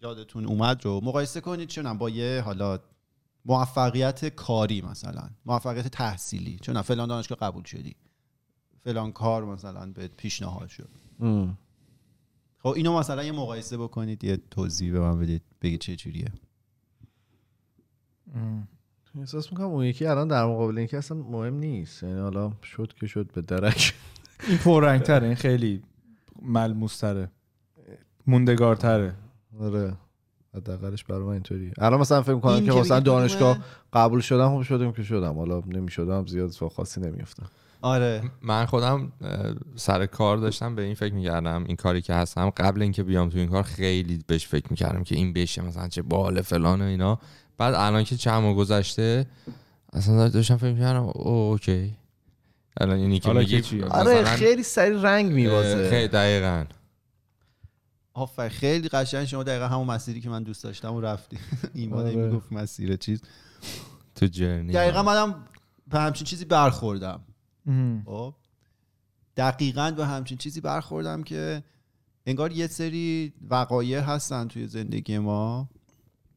یادتون 0.02 0.44
اومد 0.46 0.84
رو 0.84 1.00
مقایسه 1.04 1.40
کنید 1.40 1.68
چونم 1.68 1.98
با 1.98 2.10
یه 2.10 2.42
حالا 2.44 2.78
موفقیت 3.44 4.24
کاری 4.24 4.82
مثلا 4.82 5.30
موفقیت 5.46 5.88
تحصیلی. 5.88 6.58
چون 6.62 6.82
فلان 6.82 7.08
دانشگاه 7.08 7.38
قبول 7.38 7.64
شدی. 7.64 7.96
فلان 8.84 9.12
کار 9.12 9.44
مثلا 9.44 9.92
به 9.92 10.08
پیشنهاد 10.08 10.68
شد. 10.68 10.88
ام. 11.20 11.58
خب 12.58 12.68
اینو 12.68 12.98
مثلا 12.98 13.24
یه 13.24 13.32
مقایسه 13.32 13.76
بکنید 13.76 14.24
یه 14.24 14.38
توضیح 14.50 14.92
به 14.92 15.00
من 15.00 15.18
بدید 15.18 15.42
بگید 15.62 15.80
چه 15.80 15.96
جوریه. 15.96 16.32
احساس 19.18 19.52
می‌کنم 19.52 19.66
اون 19.66 19.84
یکی 19.84 20.06
الان 20.06 20.28
در 20.28 20.44
مقابل 20.44 20.78
اینکه 20.78 20.98
اصلا 20.98 21.16
مهم 21.16 21.54
نیست. 21.54 22.02
یعنی 22.02 22.20
حالا 22.20 22.52
شد 22.62 22.92
که 23.00 23.06
شد 23.06 23.32
به 23.32 23.42
درک. 23.42 23.94
این 24.48 24.58
پررنگتره 24.58 25.26
این 25.26 25.36
خیلی 25.36 25.82
ملموس 26.42 26.98
تره 26.98 27.30
موندگارتره. 28.26 29.14
آره. 29.60 29.92
حداقلش 30.54 31.04
برای 31.04 31.22
من 31.22 31.32
اینطوریه. 31.32 31.72
الان 31.78 32.00
مثلا 32.00 32.22
فکر 32.22 32.38
کنم 32.38 32.52
این 32.52 32.64
که 32.64 32.72
مثلا 32.72 33.00
دانشگاه؟ 33.00 33.58
قبول 33.92 34.20
شدم 34.20 34.56
خب 34.56 34.62
شدم 34.62 34.92
که 34.92 35.02
شدم. 35.02 35.34
حالا 35.34 35.62
نمی‌شدم 35.66 36.26
زیاد 36.26 36.48
اتفاق 36.48 36.72
خاصی 36.72 37.00
نمیافتم. 37.00 37.46
آره. 37.82 38.22
من 38.42 38.66
خودم 38.66 39.12
سر 39.76 40.06
کار 40.06 40.36
داشتم 40.36 40.74
به 40.74 40.82
این 40.82 40.94
فکر 40.94 41.14
می‌کردم 41.14 41.64
این 41.64 41.76
کاری 41.76 42.02
که 42.02 42.14
هستم. 42.14 42.50
قبل 42.50 42.82
اینکه 42.82 43.02
بیام 43.02 43.28
تو 43.28 43.38
این 43.38 43.48
کار 43.48 43.62
خیلی 43.62 44.24
بهش 44.26 44.46
فکر 44.46 44.66
می‌کردم 44.70 45.02
که 45.02 45.16
این 45.16 45.32
بشه 45.32 45.62
مثلا 45.62 45.88
چه 45.88 46.02
باله 46.02 46.42
فلان 46.42 46.82
و 46.82 46.84
اینا. 46.84 47.18
بعد 47.58 47.74
الان 47.74 48.04
که 48.04 48.16
چند 48.16 48.42
ماه 48.42 48.54
گذشته 48.54 49.26
اصلا 49.92 50.28
داشتم 50.28 50.56
فکر 50.56 50.72
می‌کردم 50.72 51.02
او 51.02 51.28
اوکی. 51.28 51.96
الان 52.80 52.96
اینی 52.96 53.20
که 53.20 53.32
میگی؟ 53.32 53.82
آره 53.82 54.22
مثلا، 54.22 54.24
خیلی 54.24 54.62
سری 54.62 54.94
رنگ 55.02 55.26
اه، 55.26 55.32
میبازه 55.32 55.90
خیلی 55.90 56.08
دقیقا. 56.08 56.64
آفر 58.14 58.48
خیلی 58.48 58.88
قشنگ. 58.88 59.24
شما 59.24 59.42
دقیقا 59.42 59.66
همون 59.66 59.86
مسیری 59.86 60.20
که 60.20 60.30
من 60.30 60.42
دوست 60.42 60.64
داشتم 60.64 60.94
و 60.94 61.00
رفتی 61.00 61.38
ایمان 61.74 62.06
آره. 62.06 62.16
می‌گفت 62.16 62.52
مسیر 62.52 62.96
چیز. 62.96 63.22
تو 64.14 64.26
جرنی. 64.26 64.72
دقیقا 64.72 65.02
منم 65.02 65.44
به 65.88 65.98
همچین 65.98 66.24
چیزی 66.24 66.44
برخوردم. 66.44 67.20
خب. 68.04 68.34
دقیقا 69.36 69.90
به 69.90 70.06
همچین 70.06 70.38
چیزی 70.38 70.60
برخوردم 70.60 71.22
که 71.22 71.62
انگار 72.26 72.52
یه 72.52 72.66
سری 72.66 73.32
وقایع 73.50 74.00
هستن 74.00 74.48
توی 74.48 74.66
زندگی 74.66 75.18
ما 75.18 75.68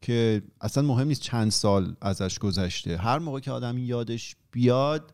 که 0.01 0.41
اصلا 0.61 0.83
مهم 0.83 1.07
نیست 1.07 1.21
چند 1.21 1.51
سال 1.51 1.95
ازش 2.01 2.39
گذشته. 2.39 2.97
هر 2.97 3.19
موقع 3.19 3.39
که 3.39 3.51
آدم 3.51 3.77
یادش 3.77 4.35
بیاد 4.51 5.13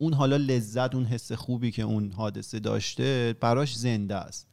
اون 0.00 0.12
حالا 0.14 0.36
لذت 0.36 0.94
اون 0.94 1.04
حس 1.04 1.32
خوبی 1.32 1.70
که 1.70 1.82
اون 1.82 2.12
حادثه 2.12 2.58
داشته 2.60 3.36
براش 3.40 3.76
زنده 3.76 4.16
است. 4.16 4.46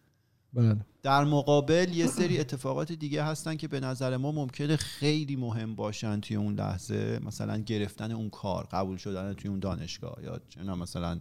بله. 0.54 0.76
در 1.04 1.24
مقابل 1.24 1.90
یه 1.94 2.08
سری 2.08 2.40
اتفاقات 2.40 2.92
دیگه 2.92 3.24
هستن 3.24 3.56
که 3.56 3.68
به 3.68 3.80
نظر 3.80 4.18
ما 4.18 4.32
ممکنه 4.32 4.76
خیلی 4.76 5.36
مهم 5.36 5.76
باشن 5.76 6.20
توی 6.20 6.38
اون 6.38 6.56
لحظه. 6.56 7.20
مثلا 7.26 7.58
گرفتن 7.58 8.12
اون 8.12 8.30
کار 8.30 8.68
قبول 8.72 8.98
شدن 8.98 9.34
توی 9.34 9.50
اون 9.50 9.60
دانشگاه 9.60 10.18
یا 10.24 10.42
می‌دونم 10.58 10.80
مثلا 10.80 11.20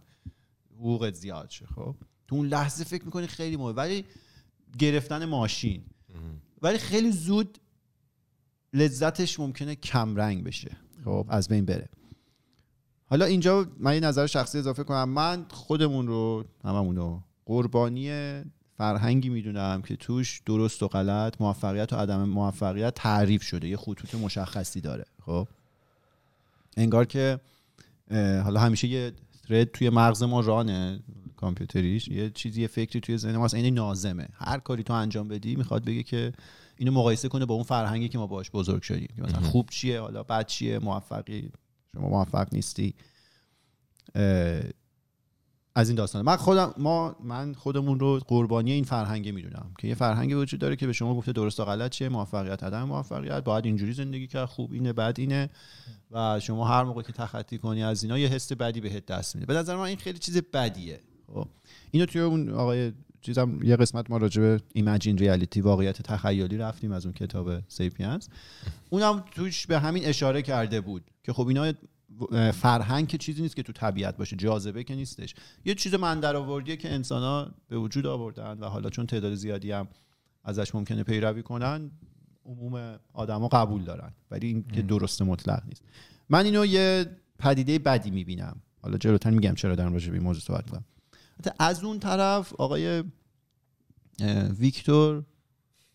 حقوقت 0.78 1.14
زیاد 1.14 1.50
شه 1.50 1.66
خب؟ 1.66 1.94
تو 2.28 2.36
اون 2.36 2.46
لحظه 2.46 2.84
فکر 2.84 3.04
می‌کنی 3.04 3.26
خیلی 3.26 3.56
مهم 3.56 3.76
ولی 3.76 4.04
گرفتن 4.78 5.24
ماشین. 5.24 5.82
ولی 6.62 6.78
خیلی 6.78 7.12
زود 7.12 7.58
لذتش 8.72 9.40
ممکنه 9.40 9.74
کم 9.74 10.16
رنگ 10.16 10.44
بشه. 10.44 10.76
خب 11.04 11.26
از 11.28 11.48
بین 11.48 11.64
بره. 11.64 11.88
حالا 13.10 13.24
اینجا 13.24 13.66
من 13.78 13.94
یه 13.94 14.00
نظر 14.00 14.26
شخصی 14.26 14.58
اضافه 14.58 14.84
کنم. 14.84 15.08
من 15.08 15.46
خودمون 15.50 16.06
رو 16.06 16.44
هممون 16.64 16.96
رو 16.96 17.20
قربانی 17.46 18.10
فرهنگی 18.78 19.28
می‌دونم 19.28 19.82
که 19.82 19.96
توش 19.96 20.42
درست 20.46 20.82
و 20.82 20.88
غلط 20.88 21.40
موفقیت 21.40 21.92
و 21.92 21.96
عدم 21.96 22.24
موفقیت 22.24 22.94
تعریف 22.94 23.42
شده. 23.42 23.68
یه 23.68 23.76
خطوط 23.76 24.14
مشخصی 24.14 24.80
داره 24.80 25.04
خب؟ 25.26 25.48
انگار 26.76 27.04
که 27.04 27.40
حالا 28.44 28.60
همیشه 28.60 28.88
یه 28.88 29.12
ترد 29.48 29.70
توی 29.70 29.90
مغز 29.90 30.22
ما 30.22 30.40
رانه 30.40 31.00
کامپیوتریش. 31.36 32.08
یه 32.08 32.30
چیزی 32.30 32.60
یه 32.60 32.66
فکری 32.66 33.00
توی 33.00 33.18
ذهن 33.18 33.36
ماست. 33.36 33.54
این 33.54 33.74
نازمه. 33.74 34.28
هر 34.34 34.58
کاری 34.58 34.82
تو 34.82 34.92
انجام 34.92 35.28
بدی 35.28 35.56
می‌خواد 35.56 35.84
بگه 35.84 36.02
که 36.02 36.32
اینو 36.76 36.92
مقایسه 36.92 37.28
کنه 37.28 37.46
با 37.46 37.54
اون 37.54 37.64
فرهنگی 37.64 38.08
که 38.08 38.18
ما 38.18 38.26
باش 38.26 38.50
بزرگ 38.50 38.82
شدیم. 38.82 39.08
مثلا 39.18 39.40
خوب 39.40 39.70
چیه 39.70 40.00
حالا 40.00 40.22
بد 40.22 40.46
چیه 40.46 40.78
موفقی. 40.78 41.50
شما 41.96 42.08
موفق 42.08 42.48
نیستی. 42.52 42.94
از 45.74 45.88
این 45.88 45.96
داستان 45.96 46.24
من 46.24 46.36
خودم 46.36 46.74
ما 46.78 47.16
من 47.20 47.54
خودمون 47.54 48.00
رو 48.00 48.20
قربانی 48.26 48.72
این 48.72 48.84
فرهنگ 48.84 49.28
می‌دونم 49.28 49.70
که 49.78 49.88
یه 49.88 49.94
فرهنگی 49.94 50.34
وجود 50.34 50.60
داره 50.60 50.76
که 50.76 50.86
به 50.86 50.92
شما 50.92 51.14
گفته 51.14 51.32
درست 51.32 51.60
و 51.60 51.64
غلط 51.64 51.90
چیه 51.90 52.08
موفقیت 52.08 52.64
عدم 52.64 52.82
موفقیت 52.82 53.44
باید 53.44 53.64
اینجوری 53.64 53.92
زندگی 53.92 54.26
کرد 54.26 54.44
خوب 54.44 54.72
اینه 54.72 54.92
بد 54.92 55.14
اینه. 55.18 55.50
و 56.10 56.40
شما 56.40 56.68
هر 56.68 56.84
موقع 56.84 57.02
که 57.02 57.12
تخطی 57.12 57.58
کنی 57.58 57.82
از 57.82 58.02
اینا 58.02 58.18
یه 58.18 58.28
حس 58.28 58.52
بدی 58.52 58.80
بهت 58.80 59.06
دست 59.06 59.34
میده. 59.34 59.46
به 59.46 59.54
نظر 59.54 59.76
من 59.76 59.82
این 59.82 59.96
خیلی 59.96 60.18
چیز 60.18 60.36
بدیه. 60.52 61.00
خب 61.34 61.48
اینو 61.90 62.06
توی 62.06 62.20
اون 62.20 62.50
آقای 62.50 62.92
چیزم 63.20 63.58
یه 63.62 63.76
قسمت 63.76 64.10
ما 64.10 64.16
راجع 64.16 64.40
به 64.42 64.60
ایمجین 64.72 65.18
ریالیتی 65.18 65.60
واقعیت 65.60 66.02
تخیلی 66.02 66.56
رفتیم 66.56 66.92
از 66.92 67.06
اون 67.06 67.14
کتاب 67.14 67.68
سیپینز 67.68 68.28
اونم 68.90 69.24
توش 69.30 69.66
به 69.66 69.78
همین 69.78 70.04
اشاره 70.04 70.42
کرده 70.42 70.80
بود 70.80 71.10
که 71.24 71.32
خب 71.32 71.48
اینا 71.48 71.72
فرهنگ 72.52 73.08
که 73.08 73.18
چیزی 73.18 73.42
نیست 73.42 73.56
که 73.56 73.62
تو 73.62 73.72
طبیعت 73.72 74.16
باشه 74.16 74.36
جاذبه 74.36 74.84
که 74.84 74.94
نیستش. 74.94 75.34
یه 75.64 75.74
چیز 75.74 75.94
من 75.94 76.20
در 76.20 76.36
آوردیه 76.36 76.76
که 76.76 76.92
انسان 76.92 77.22
ها 77.22 77.50
به 77.68 77.78
وجود 77.78 78.06
آوردن 78.06 78.58
و 78.58 78.64
حالا 78.64 78.90
چون 78.90 79.06
تعداد 79.06 79.34
زیادی 79.34 79.72
هم 79.72 79.88
ازش 80.44 80.74
ممکنه 80.74 81.02
پیروی 81.02 81.42
کنن 81.42 81.90
عموم 82.44 82.98
آدما 83.12 83.48
قبول 83.48 83.84
دارن. 83.84 84.12
ولی 84.30 84.46
این 84.46 84.64
که 84.72 84.82
درست 84.82 85.22
مطلق 85.22 85.62
نیست. 85.68 85.82
من 86.28 86.44
اینو 86.44 86.66
یه 86.66 87.06
پدیده 87.38 87.78
بدی 87.78 88.10
می‌بینم. 88.10 88.56
حالا 88.82 88.98
جلوتر 88.98 89.30
میگم 89.30 89.54
چرا 89.54 89.74
راجع 89.74 90.08
به 90.08 90.14
این 90.14 90.22
موضوع 90.22 90.42
صحبت 90.42 90.64
می‌کنم. 90.64 90.84
از 91.58 91.84
اون 91.84 91.98
طرف 91.98 92.52
آقای 92.58 93.04
ویکتور 94.58 95.22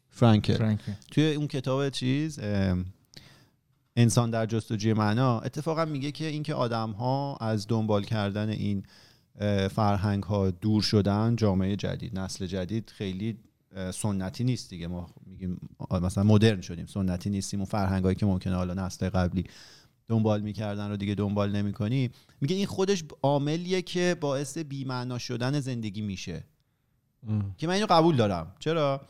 فرانکل. 0.10 0.58
فرانکل. 0.58 0.92
توی 1.12 1.34
اون 1.34 1.48
کتاب 1.48 1.90
چیز 1.90 2.40
انسان 3.96 4.30
در 4.32 4.46
جستجوی 4.46 4.94
معنا 4.94 5.40
اتفاقا 5.40 5.86
میگه 5.86 6.12
که 6.12 6.26
اینکه 6.26 6.54
آدم 6.54 6.92
ها 6.92 7.38
از 7.42 7.68
دنبال 7.68 8.04
کردن 8.04 8.50
این 8.50 8.84
فرهنگ 9.72 10.24
ها 10.24 10.52
دور 10.52 10.82
شدن 10.82 11.36
جامعه 11.36 11.76
جدید 11.76 12.20
نسل 12.20 12.46
جدید 12.46 12.90
خیلی 12.96 13.38
سنتی 13.94 14.44
نیست 14.44 14.70
دیگه. 14.70 14.88
ما 14.88 15.10
میگیم 15.26 15.70
مثلا 15.92 16.24
مدرن 16.24 16.62
شدیم 16.62 16.86
سنتی 16.86 17.30
نیستیم. 17.30 17.60
اون 17.60 17.70
فرهنگ 17.70 18.04
هایی 18.04 18.16
که 18.16 18.26
ممکنه 18.26 18.56
حالا 18.56 18.74
نسل 18.74 19.10
قبلی 19.10 19.44
دنبال 20.12 20.42
می‌کردن 20.42 20.90
رو 20.90 20.98
دیگه 20.98 21.16
دنبال 21.16 21.52
نمی‌کنی. 21.52 22.10
میگه 22.42 22.56
این 22.56 22.66
خودش 22.66 23.04
عاملیه 23.22 23.82
که 23.82 24.18
باعث 24.22 24.58
بی‌معنا 24.58 25.18
شدن 25.18 25.60
زندگی 25.60 26.02
میشه. 26.02 26.44
که 27.58 27.68
من 27.68 27.74
اینو 27.74 27.86
قبول 27.90 28.16
دارم. 28.16 28.56
چرا؟ 28.60 29.02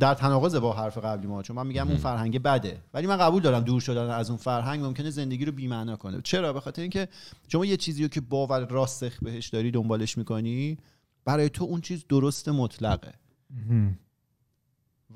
در 0.00 0.14
تناقض 0.14 0.54
با 0.54 0.72
حرف 0.72 0.98
قبلی 0.98 1.26
ما 1.26 1.42
چون 1.42 1.56
من 1.56 1.66
میگم 1.66 1.88
اون 1.88 1.96
فرهنگ 1.96 2.42
بده. 2.42 2.82
ولی 2.94 3.06
من 3.06 3.16
قبول 3.16 3.42
دارم 3.42 3.60
دور 3.60 3.80
شدن 3.80 4.10
از 4.10 4.30
اون 4.30 4.38
فرهنگ 4.38 4.84
ممکنه 4.84 5.10
زندگی 5.10 5.44
رو 5.44 5.52
بی‌معنا 5.52 5.96
کنه. 5.96 6.20
چرا؟ 6.24 6.52
به 6.52 6.60
خاطر 6.60 6.82
اینکه 6.82 7.08
شما 7.48 7.64
یه 7.64 7.76
چیزی 7.76 8.02
رو 8.02 8.08
که 8.08 8.20
باور 8.20 8.66
راسخ 8.66 9.18
بهش 9.22 9.48
داری 9.48 9.70
دنبالش 9.70 10.18
می‌کنی 10.18 10.78
برای 11.24 11.48
تو 11.48 11.64
اون 11.64 11.80
چیز 11.80 12.04
درست 12.08 12.48
مطلقه. 12.48 13.14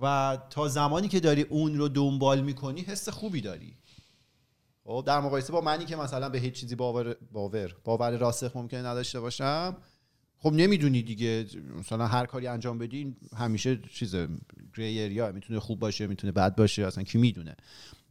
و 0.03 0.39
تا 0.51 0.69
زمانی 0.69 1.09
که 1.09 1.21
داری 1.21 1.43
اون 1.43 1.75
رو 1.75 1.89
دنبال 1.89 2.41
می‌کنی 2.41 2.81
حس 2.81 3.09
خوبی 3.09 3.41
داری. 3.41 3.77
خب 4.85 5.05
در 5.07 5.21
مقایسه 5.21 5.53
با 5.53 5.61
منی 5.61 5.85
که 5.85 5.97
مثلا 5.97 6.29
به 6.29 6.39
هیچ 6.39 6.55
چیزی 6.55 6.75
باور 6.75 7.17
باور 7.33 7.75
باور 7.85 8.17
راسخ 8.17 8.57
ممکنه 8.57 8.83
نداشته 8.83 9.21
باشم 9.21 9.77
خب 10.39 10.53
نمی‌دونی 10.53 11.03
دیگه. 11.03 11.47
مثلا 11.79 12.07
هر 12.07 12.27
کاری 12.27 12.47
انجام 12.47 12.79
بدی 12.79 12.99
این 12.99 13.17
همیشه 13.37 13.81
چیز 13.93 14.15
گری 14.77 15.03
اریا 15.05 15.33
می‌تونه 15.33 15.61
خوب 15.61 15.79
باشه 15.79 16.07
می‌تونه 16.07 16.33
بد 16.33 16.57
باشه 16.57 16.87
اصلا 16.87 17.05
کی 17.05 17.19
می‌دونه. 17.19 17.57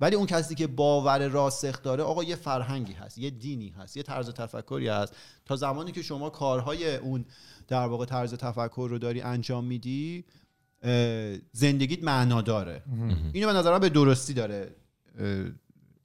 ولی 0.02 0.16
اون 0.16 0.26
کسی 0.26 0.56
که 0.56 0.68
باور 0.68 1.28
راسخ 1.28 1.82
داره 1.82 2.04
آقا 2.04 2.24
یه 2.24 2.36
فرهنگی 2.36 2.94
هست 2.94 3.18
یه 3.18 3.30
دینی 3.30 3.70
هست 3.70 3.98
یه 3.98 4.04
طرز 4.04 4.30
تفکری 4.30 4.88
هست. 4.88 5.16
تا 5.46 5.56
زمانی 5.56 5.92
که 5.92 6.02
شما 6.02 6.30
کارهای 6.30 6.96
اون 6.96 7.26
در 7.68 7.86
واقع 7.86 8.06
طرز 8.06 8.34
تفکر 8.34 8.88
رو 8.90 8.98
داری 8.98 9.22
انجام 9.22 9.66
میدی 9.66 10.26
زندگیت 11.52 12.04
معنا 12.04 12.42
داره. 12.42 12.84
اینو 13.34 13.48
به 13.48 13.54
نظرم 13.54 13.80
به 13.80 13.90
درستی 13.90 14.34
داره 14.34 14.76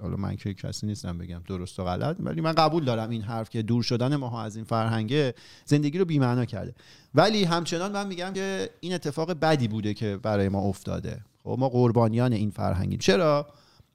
حالا 0.00 0.16
من 0.16 0.36
که 0.36 0.54
کسی 0.54 0.86
نیستم 0.86 1.18
بگم 1.18 1.42
درست 1.48 1.80
و 1.80 1.84
غلط 1.84 2.16
ولی 2.20 2.40
من 2.40 2.52
قبول 2.52 2.84
دارم 2.84 3.10
این 3.10 3.22
حرف 3.22 3.50
که 3.50 3.62
دور 3.62 3.82
شدن 3.82 4.16
ماها 4.16 4.42
از 4.42 4.56
این 4.56 4.64
فرهنگه 4.64 5.34
زندگی 5.64 5.98
رو 5.98 6.04
بی‌معنا 6.04 6.44
کرده. 6.44 6.74
ولی 7.14 7.44
همچنان 7.44 7.92
من 7.92 8.06
میگم 8.06 8.32
که 8.32 8.70
این 8.80 8.94
اتفاق 8.94 9.32
بدی 9.32 9.68
بوده 9.68 9.94
که 9.94 10.16
برای 10.16 10.48
ما 10.48 10.60
افتاده. 10.60 11.24
خب 11.44 11.56
ما 11.58 11.68
قربانیان 11.68 12.32
این 12.32 12.50
فرهنگیم. 12.50 12.98
چرا؟ 12.98 13.46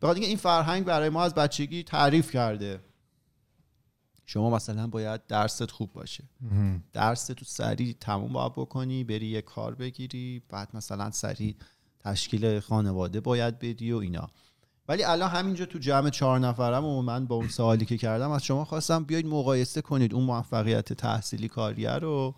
بخاطر 0.01 0.15
اینکه 0.15 0.27
این 0.27 0.37
فرهنگ 0.37 0.85
برای 0.85 1.09
ما 1.09 1.23
از 1.23 1.33
بچگی 1.33 1.83
تعریف 1.83 2.31
کرده. 2.31 2.79
شما 4.25 4.49
مثلا 4.49 4.87
باید 4.87 5.27
درست 5.27 5.71
خوب 5.71 5.93
باشه. 5.93 6.23
درس 6.93 7.25
تو 7.27 7.45
سریع 7.45 7.95
تموم 7.99 8.33
باید 8.33 8.51
بکنی 8.51 9.03
بری 9.03 9.27
یه 9.27 9.41
کار 9.41 9.75
بگیری 9.75 10.41
بعد 10.49 10.69
مثلا 10.73 11.11
سریع 11.11 11.55
تشکیل 11.99 12.59
خانواده 12.59 13.19
باید 13.19 13.59
بدی 13.59 13.91
و 13.91 13.97
اینا. 13.97 14.29
ولی 14.87 15.03
الان 15.03 15.29
همینجا 15.29 15.65
تو 15.65 15.79
جمع 15.79 16.09
چهار 16.09 16.39
نفرم 16.39 16.85
و 16.85 17.01
من 17.01 17.25
با 17.25 17.35
اون 17.35 17.47
سوالی 17.47 17.85
که 17.85 17.97
کردم 17.97 18.31
از 18.31 18.43
شما 18.43 18.65
خواستم 18.65 19.03
بیاید 19.03 19.25
مقایسه 19.25 19.81
کنید 19.81 20.13
اون 20.13 20.23
موفقیت 20.23 20.93
تحصیلی 20.93 21.47
کاریه 21.47 21.91
رو 21.91 22.35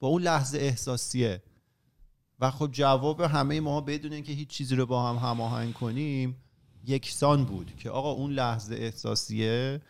با 0.00 0.08
اون 0.08 0.22
لحظه 0.22 0.58
احساسیه. 0.58 1.42
و 2.40 2.50
خب 2.50 2.68
جواب 2.72 3.20
همه 3.20 3.60
ما 3.60 3.80
بدون 3.80 4.12
اینکه 4.12 4.32
هیچ 4.32 4.48
چیزی 4.48 4.76
رو 4.76 4.86
با 4.86 5.08
هم 5.08 5.28
هماهنگ 5.28 5.74
کنیم 5.74 6.36
یکسان 6.86 7.44
بود 7.44 7.72
که 7.78 7.90
آقا 7.90 8.10
اون 8.10 8.32
لحظه 8.32 8.74
احساسیه 8.74 9.80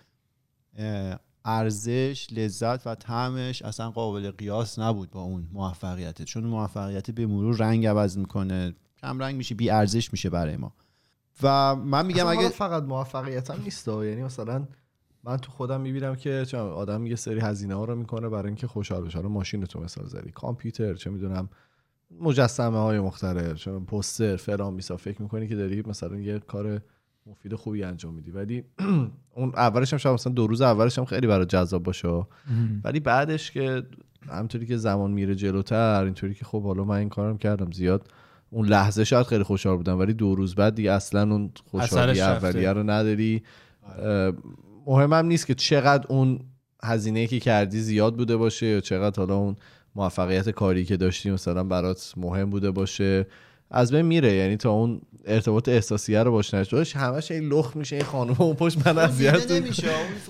ارزش 1.45 2.27
لذت 2.31 2.87
و 2.87 2.95
طعمش 2.95 3.63
اصلا 3.63 3.91
قابل 3.91 4.31
قیاس 4.31 4.79
نبود 4.79 5.11
با 5.11 5.21
اون 5.21 5.49
موفقیت. 5.53 6.23
چون 6.23 6.45
موفقیت 6.45 7.11
به 7.11 7.27
مرور 7.27 7.57
رنگ 7.57 7.87
عوض 7.87 8.19
می‌کنه. 8.19 8.75
کم 9.03 9.19
رنگ 9.19 9.37
میشی 9.37 9.55
بی 9.55 9.71
ارزش 9.71 10.13
میشه 10.13 10.31
برای 10.31 10.57
ما. 10.57 10.73
و 11.43 11.77
من 11.77 12.07
میگم 12.07 12.27
اگه 12.27 12.49
فقط 12.49 12.83
موفقیت 12.83 13.51
هم 13.51 13.63
نیست 13.63 13.89
یعنی 13.89 14.23
مثلا 14.23 14.67
من 15.25 15.37
تو 15.37 15.53
خودم 15.53 15.81
می‌بینم 15.81 16.17
که 16.17 16.45
چه 16.45 16.59
آدم 16.59 17.07
یه 17.07 17.17
سری 17.17 17.41
هزینه 17.41 17.75
ها 17.75 17.85
رو 17.85 17.97
می‌کنه 17.97 18.29
برای 18.29 18.47
اینکه 18.47 18.67
خوشحال 18.67 19.05
بشه. 19.05 19.19
حالا 19.19 19.29
ماشین 19.29 19.65
تو 19.65 19.81
مثال 19.81 20.07
زدی 20.07 20.31
کامپیوتر 20.31 20.95
چه 20.95 21.11
می‌دونم 21.11 21.49
مجسمه 22.21 22.79
های 22.79 23.01
مختلف 23.01 23.55
چه 23.55 23.79
پوستر 23.79 24.37
فلان 24.37 24.75
میسا 24.75 24.97
فکر 24.97 25.23
می‌کنی 25.23 25.49
که 25.49 25.57
داری 25.57 25.83
مثلا 25.87 26.17
یه 26.17 26.39
کار 26.39 26.81
مفید 27.27 27.55
خوبی 27.55 27.85
انجام 27.85 28.15
میدی. 28.15 28.31
ولی 28.31 28.65
اون 29.37 29.53
اولش 29.57 29.93
هم 29.93 29.99
شاید 29.99 30.15
مثلا 30.15 30.33
دو 30.33 30.47
روز 30.47 30.61
اولش 30.61 30.99
هم 30.99 31.05
خیلی 31.05 31.27
برای 31.27 31.47
جذاب 31.47 31.83
باشه 31.83 32.27
ولی 32.85 33.01
بعدش 33.01 33.51
که 33.51 33.83
همطوری 34.29 34.67
که 34.67 34.77
زمان 34.77 35.11
میره 35.11 35.35
جلوتر 35.35 36.05
اینطوری 36.05 36.35
که 36.35 36.45
خب 36.45 36.63
حالا 36.63 36.85
من 36.85 36.97
این 36.97 37.09
کارم 37.09 37.39
کردم 37.39 37.71
زیاد 37.71 38.09
اون 38.51 38.67
لحظه 38.67 39.05
شاید 39.05 39.27
خیلی 39.27 39.43
خوشحال 39.43 39.77
بودم 39.77 39.99
ولی 39.99 40.13
دو 40.13 40.35
روز 40.35 40.55
بعد 40.55 40.75
دیگه 40.75 40.93
اصلا 40.93 41.23
اون 41.23 41.51
خوشحالی. 41.71 42.21
اولیه 42.21 42.73
رو 42.73 42.83
نداری. 42.83 43.43
مهمم 44.87 45.27
نیست 45.27 45.47
که 45.47 45.55
چقدر 45.55 46.07
اون 46.09 46.41
هزینه 46.83 47.27
که 47.27 47.41
کردی 47.41 47.81
زیاد 47.81 48.17
بوده 48.17 48.37
باشه 48.37 48.67
یا 48.67 48.81
چقدر 48.81 49.17
حالا 49.17 49.35
اون 49.35 49.57
موفقیت 49.95 50.49
کاری 50.49 50.85
که 50.85 50.97
داشتی 50.97 51.31
مثلا 51.31 51.65
برات 51.65 52.15
مهم 52.17 52.51
بوده 52.51 52.71
باشه. 52.71 53.27
از 53.71 53.93
بین 53.93 54.03
میره 54.03 54.33
یعنی 54.33 54.57
تا 54.57 54.71
اون 54.71 55.01
ارتباط 55.25 55.69
احساسیه 55.69 56.23
رو 56.23 56.33
باش 56.33 56.55
نشد 56.55 56.71
داشت 56.71 56.97
همش 56.97 57.31
این 57.31 57.49
لخ 57.49 57.77
میشه 57.77 57.97
این 57.97 58.05
خانم 58.05 58.37
اون 58.39 58.55
پشت 58.55 58.87
من 58.87 58.99
اذیت 58.99 59.53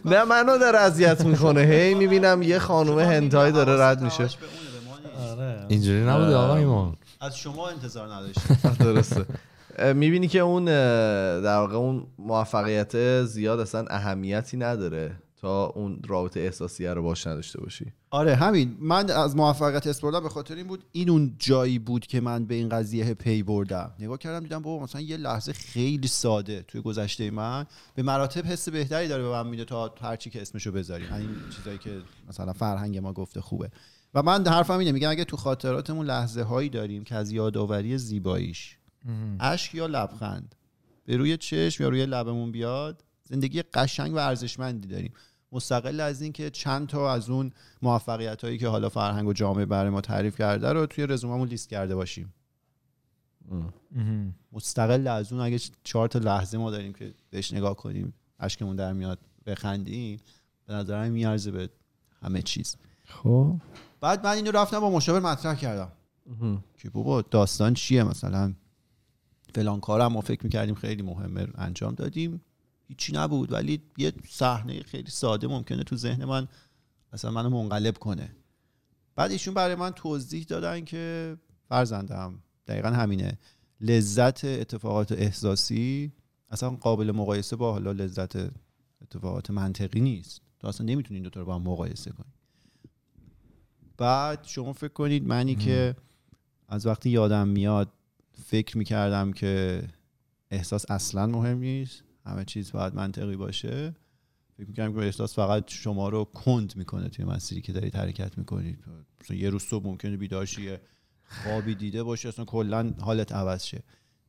نه 0.04 0.24
منو 0.24 0.59
داره 0.59 0.78
اذیت 0.78 1.24
می‌کنه. 1.24 1.61
هی 1.61 1.94
می‌بینم 1.94 2.42
یه 2.42 2.59
خانم 2.59 2.98
هنتای 2.98 3.52
داره 3.52 3.83
رد 3.83 4.02
میشه. 4.02 4.22
نیست. 4.22 4.38
اینجوری 5.68 6.00
نبوده 6.00 6.35
آقا 6.35 6.56
ایمان. 6.56 6.96
از 7.20 7.38
شما 7.38 7.68
انتظار 7.68 8.14
نداشتیم 8.14 8.56
درسته. 8.87 9.24
می‌بینی 9.94 10.28
که 10.28 10.38
اون 10.38 10.64
در 11.40 11.56
واقع 11.56 11.74
اون 11.74 12.06
موفقیت 12.18 13.24
زیاد 13.24 13.61
اصلا 13.61 13.85
اهمیتی 13.90 14.56
نداره 14.56 15.16
تا 15.40 15.66
اون 15.66 16.00
رابطه 16.09 16.40
احساسیه 16.40 16.94
رو 16.94 17.02
باش 17.02 17.26
نداشته 17.26 17.61
باشی. 17.61 17.92
آره 18.11 18.35
همین. 18.35 18.76
من 18.80 19.11
از 19.11 19.37
موفقیت 19.37 19.87
اسپوردم 19.87 20.20
به 20.20 20.28
خاطر 20.28 20.54
این 20.54 20.66
بود 20.66 20.85
این 20.92 21.11
اون 21.11 21.35
جایی 21.38 21.78
بود 21.78 22.06
که 22.06 22.20
من 22.20 22.44
به 22.44 22.54
این 22.54 22.68
قضیه 22.68 23.14
پی 23.14 23.42
بردم. 23.42 23.90
نگاه 23.98 24.18
کردم 24.18 24.40
دیدم 24.40 24.62
بابا 24.62 24.85
مثلا 24.85 25.00
یه 25.00 25.16
لحظه 25.16 25.52
خیلی 25.52 26.09
ساده 26.09 26.62
توی 26.62 26.80
گذشته 26.80 27.30
من. 27.30 27.66
به 27.94 28.02
مراتب 28.02 28.46
حس 28.46 28.68
بهتری 28.68 29.09
داره 29.09 29.22
به 29.22 29.28
من 29.28 29.46
میده 29.46 29.64
تا 29.64 29.94
هر 30.02 30.16
چی 30.16 30.30
که 30.30 30.42
اسمشو 30.42 30.72
بذاریم. 30.72 31.12
این 31.12 31.28
چیزایی 31.56 31.78
که 31.78 31.90
مثلا 32.28 32.52
فرهنگ 32.52 32.98
ما 32.98 33.12
گفته 33.12 33.40
خوبه. 33.40 33.70
و 34.14 34.22
من 34.22 34.46
حرفم 34.46 34.78
اینه 34.78 34.92
میگم 34.92 35.10
اگه 35.10 35.24
تو 35.24 35.36
خاطراتمون 35.36 36.06
لحظه 36.06 36.42
هایی 36.42 36.68
داریم 36.68 37.04
که 37.04 37.14
از 37.14 37.30
یادآوری 37.30 37.98
زیباییش 37.98 38.76
اشک 39.40 39.74
یا 39.74 39.86
لبخند 39.86 40.54
به 41.04 41.16
روی 41.16 41.36
چشم 41.36 41.82
یا 41.82 41.88
روی 41.88 42.06
لبمون 42.06 42.52
بیاد 42.52 43.04
زندگی 43.22 43.62
قشنگ 43.62 44.14
و 44.14 44.16
ارزشمندی 44.16 44.88
داریم. 44.88 45.12
مستقل 45.52 46.00
از 46.00 46.22
این 46.22 46.32
که 46.32 46.50
چند 46.50 46.88
تا 46.88 47.12
از 47.12 47.30
اون 47.30 47.52
موفقیت 47.82 48.44
هایی 48.44 48.58
که 48.58 48.68
حالا 48.68 48.88
فرهنگ 48.88 49.28
و 49.28 49.32
جامعه 49.32 49.66
برای 49.66 49.90
ما 49.90 50.00
تعریف 50.00 50.38
کرده 50.38 50.72
رو 50.72 50.86
توی 50.86 51.06
رزوممون 51.06 51.48
لیست 51.48 51.68
کرده 51.68 51.94
باشیم. 51.94 52.34
مستقل 54.52 55.06
از 55.06 55.32
اون 55.32 55.42
اگه 55.42 55.58
چهار 55.84 56.08
تا 56.08 56.18
لحظه 56.18 56.58
ما 56.58 56.70
داریم 56.70 56.92
که 56.92 57.14
بهش 57.30 57.52
نگاه 57.52 57.76
کنیم 57.76 58.14
اشکمون 58.40 58.76
در 58.76 58.92
میاد 58.92 59.18
بخندیم 59.46 60.20
به 60.66 60.74
نظرم 60.74 61.12
میارزه 61.12 61.50
به 61.50 61.68
همه 62.22 62.42
چیز. 62.42 62.76
خب. 63.04 63.56
بعد 64.00 64.26
من 64.26 64.32
اینو 64.32 64.50
رفتم 64.50 64.80
با 64.80 64.90
مشاور 64.90 65.20
مطرح 65.20 65.54
کردم. 65.54 65.92
که 66.78 66.90
بابا 66.90 67.22
داستان 67.22 67.74
چیه 67.74 68.02
مثلا؟ 68.02 68.54
فلان 69.54 69.80
کارم 69.80 70.12
ما 70.12 70.20
فکر 70.20 70.44
می‌کردیم 70.44 70.74
خیلی 70.74 71.02
مهمه 71.02 71.48
انجام 71.54 71.94
دادیم. 71.94 72.40
هیچی 72.88 73.12
نبود 73.12 73.52
ولی 73.52 73.82
یه 73.96 74.12
صحنه 74.28 74.82
خیلی 74.82 75.10
ساده 75.10 75.46
ممکنه 75.46 75.84
تو 75.84 75.96
ذهن 75.96 76.24
من 76.24 76.48
مثلا 77.12 77.30
منو 77.30 77.50
منقلب 77.50 77.98
کنه. 77.98 78.36
بعد 79.16 79.30
ایشون 79.30 79.54
برای 79.54 79.74
من 79.74 79.90
توضیح 79.90 80.44
دادن 80.44 80.84
که 80.84 81.36
فرزندم 81.68 82.42
دقیقا 82.66 82.88
همینه. 82.88 83.38
لذت 83.80 84.44
اتفاقات 84.44 85.12
احساسی 85.12 86.12
اصلا 86.50 86.70
قابل 86.70 87.12
مقایسه 87.12 87.56
با 87.56 87.72
حالا 87.72 87.92
لذت 87.92 88.36
اتفاقات 89.02 89.50
منطقی 89.50 90.00
نیست. 90.00 90.40
تو 90.58 90.66
اصلا 90.68 90.86
نمی‌تونی 90.86 91.16
این 91.16 91.22
دوتا 91.22 91.40
رو 91.40 91.46
با 91.46 91.54
هم 91.54 91.62
مقایسه 91.62 92.10
کنی. 92.10 92.32
بعد 94.00 94.44
شما 94.44 94.72
فکر 94.72 94.92
کنید 94.92 95.26
منی 95.26 95.54
که 95.54 95.96
از 96.68 96.86
وقتی 96.86 97.10
یادم 97.10 97.48
میاد 97.48 97.92
فکر 98.46 98.78
می‌کردم 98.78 99.32
که 99.32 99.82
احساس 100.50 100.90
اصلا 100.90 101.26
مهم 101.26 101.58
نیست 101.58 102.04
همه 102.26 102.44
چیز 102.44 102.72
باید 102.72 102.94
منطقی 102.94 103.36
باشه 103.36 103.94
فکر 104.56 104.66
می‌کردم 104.66 104.92
که 104.92 104.98
احساس 104.98 105.34
فقط 105.34 105.70
شما 105.70 106.08
رو 106.08 106.24
کند 106.24 106.76
می‌کنه 106.76 107.08
توی 107.08 107.24
مسیری 107.24 107.60
که 107.60 107.72
دارید 107.72 107.96
حرکت 107.96 108.38
می‌کنید. 108.38 108.84
مثلا 109.20 109.36
یه 109.36 109.50
روز 109.50 109.62
صبح 109.62 109.86
ممکنه 109.86 110.16
بیدار 110.16 110.58
یه 110.58 110.80
خوابی 111.28 111.74
دیده 111.74 112.02
باشه 112.02 112.28
اصلا 112.28 112.44
کلا 112.44 112.94
حالت 113.00 113.32
عوض 113.32 113.64
شه. 113.64 113.82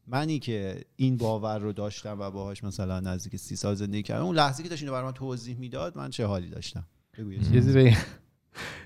منی 0.08 0.40
که 0.40 0.86
این 0.96 1.18
باور 1.18 1.60
رو 1.60 1.74
داشتم 1.74 2.20
و 2.20 2.32
باهاش 2.32 2.64
مثلا 2.64 3.00
نزدیک 3.00 3.36
سی 3.36 3.56
سال 3.56 3.76
زندگی 3.76 4.04
کردم 4.04 4.26
اون 4.26 4.36
لحظه 4.36 4.64
که 4.64 4.70
داشت 4.70 4.82
اینو 4.82 4.94
برای 4.94 5.06
من 5.06 5.12
توضیح 5.12 5.58
می‌داد 5.58 5.98
من 5.98 6.10
چه 6.10 6.26
حالی 6.26 6.50
داشتم؟ 6.50 6.86
یه 7.54 7.62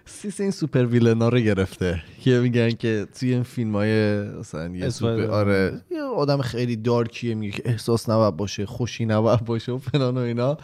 سیس 0.06 0.41
این 0.41 0.51
super 0.52 0.86
villain 0.86 1.24
ا 1.24 1.30
رو 1.30 1.39
گرفته. 1.39 2.04
که 2.21 2.39
میگن 2.39 2.71
که 2.71 3.08
توی 3.19 3.34
این 3.34 3.43
فیلم 3.43 3.75
های 3.75 4.21
مثلا 4.21 4.75
یه 4.75 4.89
سوپر. 4.89 5.25
آره. 5.25 5.82
یه 5.91 6.01
آدم 6.01 6.41
خیلی 6.41 6.75
dark 6.76 7.15
یه 7.15 7.36
میگه 7.36 7.51
که 7.51 7.63
احساس 7.65 8.10
نباید 8.10 8.38
باشه 8.38 8.65
خوشی 8.65 9.06
نباید 9.06 9.45
باشه 9.45 9.71
و 9.71 9.78
فلان 9.78 10.17
و 10.17 10.19
اینا. 10.19 10.58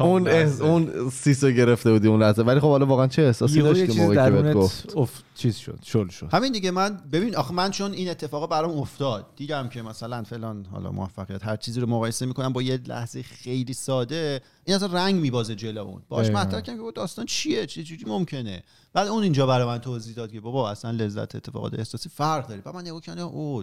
اون 0.00 0.28
احس... 0.28 0.60
اون 0.60 1.10
سیس 1.10 1.44
رو 1.44 1.50
گرفته 1.50 1.92
بودی 1.92 2.08
اون 2.08 2.22
لحظه. 2.22 2.42
ولی 2.42 2.60
خب 2.60 2.68
حالا 2.68 2.86
واقعا 2.86 3.06
چه 3.06 3.22
احساسی 3.22 3.62
داشتی 3.62 4.00
موقعی 4.00 4.16
که 4.16 4.30
بهت 4.30 4.54
گفت؟ 4.54 4.96
اف 4.96 5.22
چیز 5.34 5.56
شد 5.56 5.78
شل 5.82 6.08
شد. 6.08 6.28
همین 6.32 6.52
دیگه 6.52 6.70
من 6.70 7.00
ببین 7.12 7.36
آخه 7.36 7.54
من 7.54 7.70
چون 7.70 7.92
این 7.92 8.10
اتفاقا 8.10 8.46
برام 8.46 8.78
افتاد 8.78 9.26
دیدم 9.36 9.68
که 9.68 9.82
مثلا 9.82 10.22
فلان 10.22 10.66
حالا 10.72 10.92
موفقیت 10.92 11.44
هر 11.44 11.56
چیزی 11.56 11.80
رو 11.80 11.86
مقایسه 11.86 12.26
می‌کنم 12.26 12.52
با 12.52 12.62
یه 12.62 12.80
لحظه 12.86 13.22
خیلی 13.22 13.72
ساده 13.72 14.40
این 14.64 14.76
اصلا 14.76 14.92
رنگ 14.92 15.20
میبازه 15.20 15.54
جلو 15.54 15.80
اون. 15.80 16.02
باش. 16.08 16.30
مطرح 16.30 16.60
کردم 16.60 16.86
که 16.86 16.92
داستان 16.94 17.26
چیه؟ 17.26 17.66
چه 17.66 17.82
جوری 17.82 18.04
ممکنه؟ 18.06 18.62
بعد 18.92 19.08
اون 19.08 19.22
اینجا 19.22 19.46
برای 19.46 19.66
من 19.66 19.78
توضیح 19.78 20.14
داد 20.14 20.32
که 20.32 20.40
بابا 20.40 20.70
اصلا 20.70 20.90
لذت 20.90 21.34
اتفاقات 21.34 21.74
احساسی 21.74 22.08
فرق 22.08 22.48
داره. 22.48 22.60
بعد 22.60 22.74
من 22.74 22.80
نگاه 22.80 23.00
کردم 23.00 23.26
او 23.26 23.62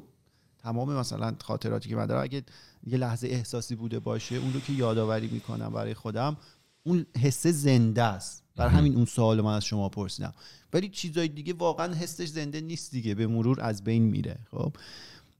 تمام 0.63 0.93
مثلا 0.93 1.35
خاطراتی 1.41 1.89
که 1.89 1.95
من 1.95 2.05
دارم 2.05 2.23
اگه 2.23 2.43
یه 2.87 2.97
لحظه 2.97 3.27
احساسی 3.27 3.75
بوده 3.75 3.99
باشه 3.99 4.35
اون 4.35 4.53
رو 4.53 4.59
که 4.59 4.73
یادآوری 4.73 5.27
می‌کنم 5.27 5.69
برای 5.69 5.93
خودم 5.93 6.37
اون 6.83 7.05
حسه 7.21 7.51
زنده 7.51 8.03
است. 8.03 8.43
برای 8.55 8.71
همین 8.71 8.95
اون 8.95 9.05
سوال 9.05 9.41
من 9.41 9.53
از 9.53 9.65
شما 9.65 9.89
پرسیدم. 9.89 10.33
ولی 10.73 10.89
چیزای 10.89 11.27
دیگه 11.27 11.53
واقعا 11.53 11.93
حسش 11.93 12.27
زنده 12.27 12.61
نیست 12.61 12.91
دیگه 12.91 13.15
به 13.15 13.27
مرور 13.27 13.61
از 13.61 13.83
بین 13.83 14.03
میره. 14.03 14.39
خب؟ 14.51 14.75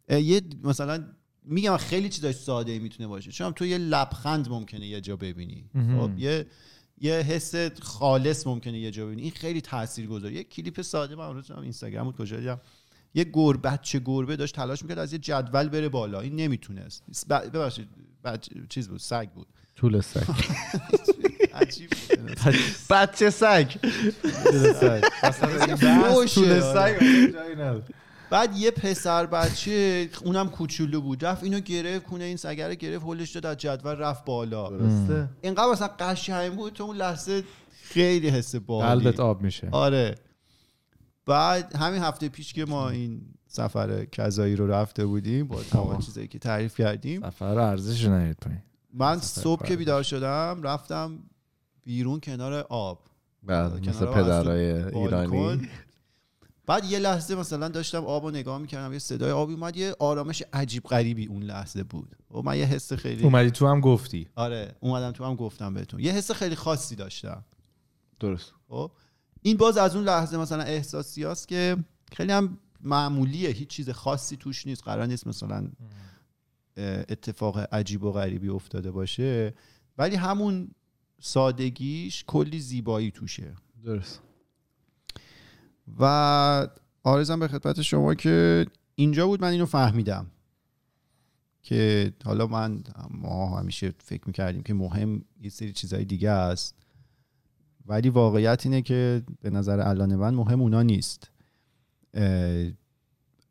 یه 0.09 0.41
مثلا 0.63 1.03
میگم 1.43 1.77
خیلی 1.77 2.09
چیزای 2.09 2.33
ساده 2.33 2.79
می‌تونه 2.79 3.07
باشه. 3.07 3.31
چون 3.31 3.51
تو 3.51 3.65
یه 3.65 3.77
لبخند 3.77 4.49
ممکنه 4.49 4.88
یه 4.88 5.01
جا 5.01 5.15
ببینی. 5.15 5.69
خب؟ 5.73 6.19
یه 6.19 6.45
یه 7.01 7.13
حس 7.13 7.55
خالص 7.81 8.47
ممکنه 8.47 8.79
یه 8.79 8.91
جا 8.91 9.05
ببینی. 9.05 9.21
این 9.21 9.31
خیلی 9.31 9.62
تاثیرگذاره 9.62 10.33
یه 10.33 10.43
کلیپ 10.43 10.81
ساده 10.81 11.15
من 11.15 11.25
امروز 11.25 11.51
اینستاگرام 11.51 12.12
کجا 12.12 12.39
دیدم؟ 12.39 12.62
یه 13.13 13.26
گربه 13.34 13.69
بچه 13.69 13.99
گربه 14.06 14.36
داشت 14.36 14.56
تلاش 14.56 14.82
می‌کرد 14.82 14.99
از 14.99 15.13
یه 15.13 15.19
جدول 15.19 15.69
بره 15.69 15.89
بالا. 15.89 16.19
این 16.19 16.36
نمی‌تونست. 16.36 17.04
ببخشید 17.30 17.88
بچه- 18.23 18.52
چیز 18.69 18.88
بود 18.88 18.99
سگ 18.99 19.30
بود. 19.30 19.47
طول 19.76 20.02
سگ. 20.02 20.19
عجیب 21.54 21.89
بچه 22.89 23.30
سگ. 23.30 23.71
فوشه. 26.13 26.62
بعد 28.30 28.58
یه 28.58 28.71
پسر 28.71 29.26
بچه 29.26 30.10
اونم 30.23 30.49
کوچولو 30.49 31.02
بود 31.02 31.26
رفت 31.26 31.43
اینو 31.43 31.60
گرفت 31.60 32.06
کونه 32.06 32.23
این 32.23 32.38
سگر 32.38 32.67
رو 32.69 32.76
گرفت 32.76 33.06
هلش 33.06 33.32
داد 33.32 33.45
از 33.45 33.58
جدول 33.58 33.91
رفت 33.95 34.26
بالا. 34.26 34.69
درسته. 34.69 35.30
اینقدر 35.41 35.71
مثلا 35.71 35.89
قشنگ 35.99 36.54
بود 36.56 36.73
تو 36.73 36.84
اون 36.84 36.95
لحظه 36.97 37.43
خیلی 37.84 38.30
حس 38.30 38.56
باحالی. 38.56 39.04
قلبت 39.04 39.19
آب 39.19 39.41
میشه. 39.41 39.67
آره. 39.71 40.15
بعد 41.25 41.75
همین 41.75 42.01
هفته 42.01 42.29
پیش 42.29 42.53
که 42.53 42.65
ما 42.65 42.89
این 42.89 43.21
سفر 43.47 44.05
کذایی 44.05 44.55
رو 44.55 44.67
رفته 44.67 45.05
بودیم 45.05 45.47
با 45.47 45.63
تمام 45.63 45.99
چیزایی 45.99 46.27
که 46.27 46.39
تعریف 46.39 46.77
کردیم 46.77 47.21
سفر 47.21 47.55
رو 47.55 47.62
ارزش 47.62 48.05
نهید 48.05 48.38
پایین. 48.38 48.62
من 48.93 49.19
صبح 49.19 49.65
که 49.65 49.75
بیدار 49.75 50.03
شدم 50.03 50.59
رفتم 50.63 51.19
بیرون 51.83 52.19
کنار 52.19 52.53
آب. 52.53 52.99
بعد 53.43 53.69
کنار 53.69 53.89
مثل 53.89 54.05
پدرای 54.05 54.83
ایرانی. 54.83 55.69
بعد 56.65 56.86
یه 56.86 56.99
لحظه 56.99 57.36
مثلا 57.36 57.67
داشتم 57.67 58.05
آب 58.05 58.23
رو 58.23 58.31
نگاه 58.31 58.57
می‌کردم 58.57 58.93
یه 58.93 58.99
صدای 58.99 59.31
آبی 59.31 59.53
اومد 59.53 59.77
یه 59.77 59.95
آرامش 59.99 60.43
عجیب 60.53 60.83
غریبی 60.83 61.25
اون 61.25 61.43
لحظه 61.43 61.83
بود. 61.83 62.15
و 62.31 62.41
من 62.41 62.57
یه 62.57 62.65
حس 62.65 62.93
خیلی 62.93 63.23
اومدی 63.23 63.51
تو 63.51 63.67
هم 63.67 63.81
گفتی. 63.81 64.27
آره 64.36 64.75
اومدم 64.79 65.12
تو 65.12 65.25
هم 65.25 65.36
گفتم 65.36 65.73
بهتون. 65.73 65.99
یه 65.99 66.12
حس 66.12 66.31
خیلی 66.31 66.55
خاصی 66.55 66.95
داشتم. 66.95 67.43
درست. 68.19 68.53
خب؟ 68.69 68.91
این 69.43 69.58
باز 69.58 69.77
از 69.77 69.95
اون 69.95 70.06
لحظه 70.06 70.38
مثلا 70.38 70.63
احساسی 70.63 71.23
هست 71.23 71.47
که 71.47 71.77
خیلی 72.12 72.32
هم 72.32 72.58
معمولیه 72.82 73.49
هیچ 73.49 73.67
چیز 73.67 73.89
خاصی 73.89 74.38
توش 74.38 74.67
نیست 74.67 74.84
قرار 74.84 75.06
نیست 75.06 75.27
مثلا 75.27 75.67
اتفاق 76.77 77.58
عجیب 77.73 78.03
و 78.03 78.12
غریبی 78.12 78.49
افتاده 78.49 78.91
باشه 78.91 79.53
ولی 79.97 80.15
همون 80.15 80.71
سادگیش 81.21 82.23
کلی 82.27 82.60
زیبایی 82.60 83.12
توشه. 83.12 83.56
درست. 83.84 84.21
و 85.99 86.67
آرزم 87.03 87.39
به 87.39 87.47
خدمت 87.47 87.82
شما 87.82 88.15
که 88.15 88.65
اینجا 88.95 89.27
بود 89.27 89.41
من 89.41 89.51
اینو 89.51 89.65
فهمیدم 89.65 90.32
که 91.63 92.13
حالا 92.25 92.47
من 92.47 92.84
ما 93.10 93.60
همیشه 93.60 93.93
فکر 93.97 94.23
می‌کردیم 94.25 94.63
که 94.63 94.73
مهم 94.73 95.25
یه 95.41 95.49
سری 95.49 95.73
چیزهای 95.73 96.06
دیگه 96.06 96.29
است. 96.29 96.83
ولی 97.86 98.10
واقعیت 98.10 98.62
اینه 98.65 98.82
که 98.82 99.24
به 99.41 99.50
نظر 99.50 99.80
الان 99.80 100.15
من 100.15 100.34
مهم 100.34 100.62
اونا 100.62 100.82
نیست. 100.82 101.32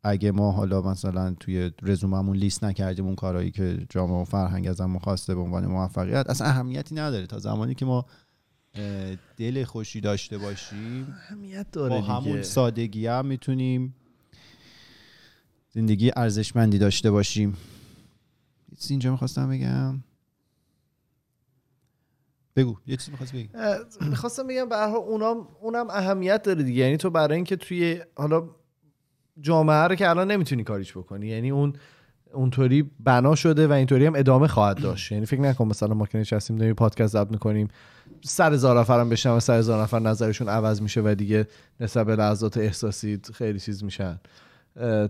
اگه 0.03 0.31
ما 0.31 0.51
حالا 0.51 0.81
مثلا 0.81 1.35
توی 1.39 1.71
رزوممون 1.81 2.37
لیست 2.37 2.63
نکردیم 2.63 3.05
اون 3.05 3.15
کارهایی 3.15 3.51
که 3.51 3.85
جامعه 3.89 4.21
و 4.21 4.23
فرهنگ 4.23 4.67
ازمون 4.67 4.99
خواسته 4.99 5.35
به 5.35 5.41
عنوان 5.41 5.65
موفقیت 5.65 6.29
اصلا 6.29 6.47
اهمیتی 6.47 6.95
نداره. 6.95 7.27
تا 7.27 7.39
زمانی 7.39 7.75
که 7.75 7.85
ما 7.85 8.05
دل 9.37 9.63
خوشی 9.63 10.01
داشته 10.01 10.37
باشیم 10.37 11.07
اهمیت 11.09 11.71
داره 11.71 11.89
با 11.89 12.01
همون 12.01 12.43
سادگی 12.43 13.07
هم 13.07 13.25
می‌تونیم 13.25 13.95
زندگی 15.69 16.11
ارزشمندی 16.15 16.77
داشته 16.77 17.11
باشیم. 17.11 17.57
اینجا 18.89 19.11
می‌خواستم 19.11 19.49
بگم. 19.49 19.99
بگو 22.55 22.77
یه 22.87 22.97
چیزی 22.97 23.11
می‌خواست 23.11 23.33
بگی. 23.33 23.49
می‌خواستم 24.09 24.47
بگم 24.47 24.69
به 24.69 24.83
اونم 24.83 25.47
اونم 25.61 25.89
اهمیت 25.89 26.43
داره 26.43 26.63
دیگه. 26.63 26.83
یعنی 26.83 26.97
تو 26.97 27.09
برای 27.09 27.35
اینکه 27.35 27.55
توی 27.55 28.01
حالا 28.15 28.49
جامعه 29.41 29.75
رو 29.83 29.95
که 29.95 30.09
الان 30.09 30.31
نمی‌تونی 30.31 30.63
کاریش 30.63 30.97
بکنی. 30.97 31.27
یعنی 31.27 31.51
اون 31.51 31.73
اونطوری 32.33 32.91
بنا 32.99 33.35
شده 33.35 33.67
و 33.67 33.71
اینطوری 33.71 34.05
هم 34.05 34.15
ادامه 34.15 34.47
خواهد 34.47 34.81
داشت. 34.81 35.11
یعنی 35.11 35.25
فکر 35.25 35.41
نکن 35.41 35.67
مثلا 35.67 35.93
ما 35.93 36.05
که 36.05 36.17
نشستیم 36.17 36.55
داریم 36.55 36.73
پادکست 36.73 37.13
ضبط 37.13 37.31
می‌کنیم 37.31 37.67
سر 38.21 38.53
هزار 38.53 38.79
نفر 38.79 38.99
هم 38.99 39.09
بشنم 39.09 39.35
و 39.35 39.39
سر 39.39 39.57
هزار 39.57 39.81
نفر 39.81 39.99
نظرشون 39.99 40.49
عوض 40.49 40.81
میشه 40.81 41.01
و 41.05 41.15
دیگه 41.15 41.47
نسبت 41.79 42.05
به 42.05 42.15
لحظات 42.15 42.57
احساسی 42.57 43.19
خیلی 43.33 43.59
چیز 43.59 43.83
میشن. 43.83 44.19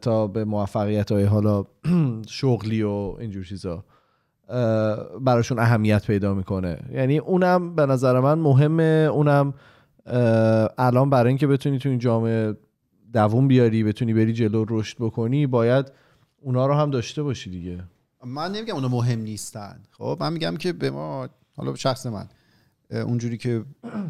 تا 0.01 0.27
به 0.27 0.45
موفقیت 0.45 1.12
های 1.12 1.23
حالا 1.23 1.65
شغلی 2.27 2.84
و 2.84 3.15
اینجور 3.19 3.43
چیزا. 3.43 3.86
براشون 5.21 5.60
اهمیت 5.60 6.08
پیدا 6.08 6.34
می‌کنه. 6.34 6.79
یعنی 6.91 7.17
اونم 7.17 7.75
به 7.75 7.86
نظر 7.86 8.19
من 8.19 8.39
مهمه. 8.39 9.10
اونم 9.12 9.53
الان 10.77 11.10
برای 11.10 11.27
اینکه 11.27 11.47
بتونی 11.47 11.79
تو 11.79 11.89
این 11.89 11.99
جامعه 11.99 12.53
دووم 13.13 13.47
بیاری 13.47 13.84
بتونی 13.84 14.13
بری 14.13 14.34
جلو 14.34 14.65
رشد 14.69 14.97
بکنی 14.99 15.47
باید 15.47 15.91
اونا 16.41 16.65
رو 16.65 16.73
هم 16.73 16.91
داشته 16.91 17.23
باشی 17.23 17.49
دیگه. 17.49 17.84
من 18.25 18.51
نمیگم 18.51 18.75
اونا 18.75 18.88
مهم 18.88 19.19
نیستن. 19.19 19.79
خب 19.91 20.17
من 20.19 20.34
میگم 20.34 20.58
که 20.58 20.73
به 20.73 20.91
ما 20.91 21.29
حالا 21.58 21.75
شخص 21.75 22.06
من 22.06 22.27
اونجوری 22.91 23.38
که 23.38 23.63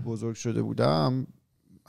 بزرگ 0.05 0.35
شده 0.35 0.61
بودم 0.61 1.27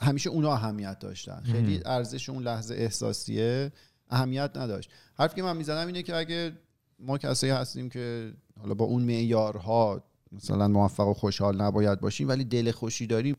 همیشه 0.01 0.29
اونا 0.29 0.51
اهمیت 0.51 0.99
داشتن. 0.99 1.41
خیلی 1.45 1.81
ارزش 1.85 2.29
اون 2.29 2.43
لحظه 2.43 2.75
احساسیه 2.75 3.71
اهمیت 4.09 4.51
نداشت. 4.55 4.89
حرفی 5.17 5.35
که 5.35 5.43
من 5.43 5.57
می‌زنم 5.57 5.87
اینه 5.87 6.03
که 6.03 6.15
اگه 6.15 6.51
ما 6.99 7.17
کسایی 7.17 7.53
هستیم 7.53 7.89
که 7.89 8.33
حالا 8.61 8.73
با 8.73 8.85
اون 8.85 9.01
معیارها 9.01 10.03
مثلا 10.31 10.67
موفق 10.67 11.07
و 11.07 11.13
خوشحال 11.13 11.61
نباید 11.61 11.99
باشیم 11.99 12.27
ولی 12.27 12.43
دل 12.43 12.71
خوشی 12.71 13.07
داریم. 13.07 13.35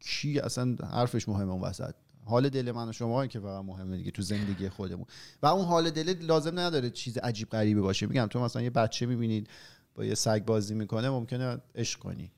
کی 0.00 0.38
اصلا 0.38 0.76
حرفش 0.92 1.28
مهمه 1.28 1.52
اون 1.52 1.62
وسط؟ 1.62 1.94
حال 2.24 2.48
دل 2.48 2.72
من 2.72 2.88
و 2.88 2.92
شما 2.92 3.26
که 3.26 3.40
فقط 3.40 3.64
مهمه 3.64 3.96
دیگه 3.96 4.10
تو 4.10 4.22
زندگی 4.22 4.68
خودمون. 4.68 5.06
و 5.42 5.46
اون 5.46 5.64
حال 5.64 5.90
دل 5.90 6.14
لازم 6.20 6.58
نداره 6.58 6.90
چیز 6.90 7.18
عجیب 7.18 7.48
غریبی 7.48 7.80
باشه. 7.80 8.06
میگم 8.06 8.26
تو 8.26 8.40
مثلا 8.40 8.62
یه 8.62 8.70
بچه 8.70 9.06
می‌بینید 9.06 9.48
با 9.94 10.04
یه 10.04 10.14
سگ 10.14 10.44
بازی 10.44 10.74
می‌کنه 10.74 11.10
ممکنه 11.10 11.58
عشق 11.74 11.98
کنی. 12.00 12.30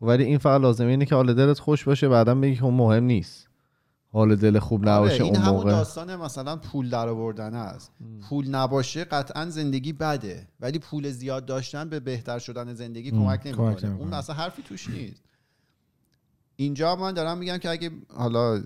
ولی 0.00 0.24
این 0.24 0.38
فقط 0.38 0.60
لازمه 0.60 0.90
اینه 0.90 1.04
که 1.04 1.14
حال 1.14 1.34
دلت 1.34 1.58
خوش 1.58 1.84
باشه 1.84 2.08
بعدا 2.08 2.34
بگی 2.34 2.56
که 2.56 2.64
مهم 2.64 3.04
نیست. 3.04 3.49
حال 4.12 4.36
دل 4.36 4.58
خوب 4.58 4.88
آره، 4.88 4.96
نباشه 4.96 5.24
این 5.24 5.36
اون 5.36 5.44
همون 5.44 5.56
موقع. 5.56 5.70
داستان 5.70 6.16
مثلا 6.16 6.56
پول 6.56 6.90
در 6.90 7.08
آوردن 7.08 7.54
است 7.54 7.92
پول 8.28 8.48
نباشه 8.48 9.04
قطعا 9.04 9.50
زندگی 9.50 9.92
بده 9.92 10.48
ولی 10.60 10.78
پول 10.78 11.10
زیاد 11.10 11.46
داشتن 11.46 11.88
به 11.88 12.00
بهتر 12.00 12.38
شدن 12.38 12.74
زندگی 12.74 13.10
کمک 13.10 13.40
نمی‌کنه. 13.44 13.66
نمی‌کنه. 13.66 13.96
اون 14.00 14.12
اصلا 14.12 14.36
حرفی 14.36 14.62
توش 14.62 14.90
نیست. 14.90 15.22
اینجا 16.56 16.96
من 16.96 17.12
دارم 17.12 17.38
میگم 17.38 17.58
که 17.58 17.70
اگه 17.70 17.90
حالا 18.16 18.62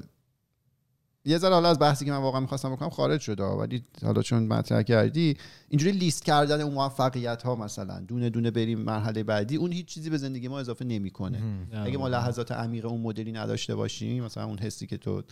یه 1.26 1.38
ذره 1.38 1.54
حالا 1.54 1.68
از 1.68 1.78
بحثی 1.78 2.04
که 2.04 2.10
من 2.10 2.18
واقعا 2.18 2.40
می‌خواستم 2.40 2.72
بکنم 2.72 2.90
خارج 2.90 3.20
شده 3.20 3.42
ولی 3.44 3.82
حالا 4.02 4.22
چون 4.22 4.46
مطرح 4.46 4.82
کردی 4.82 5.36
اینجوری 5.68 5.92
لیست 5.92 6.24
کردن 6.24 6.60
اون 6.60 6.74
موفقیت 6.74 7.42
ها 7.42 7.54
مثلا 7.54 8.00
دونه 8.00 8.30
دونه 8.30 8.50
بریم 8.50 8.78
مرحله 8.78 9.22
بعدی 9.22 9.56
اون 9.56 9.72
هیچ 9.72 9.86
چیزی 9.86 10.10
به 10.10 10.16
زندگی 10.18 10.48
ما 10.48 10.60
اضافه 10.60 10.84
نمی‌کنه. 10.84 11.42
اگه 11.72 11.98
ما 11.98 12.08
لحظات 12.08 12.52
عمیق 12.52 12.86
اون 12.86 13.00
مدلی 13.00 13.32
نداشته 13.32 13.74
باشیم 13.74 14.24
مثلا 14.24 14.44
اون 14.44 14.58
حسی 14.58 14.86
که 14.86 14.96
تو 14.96 15.22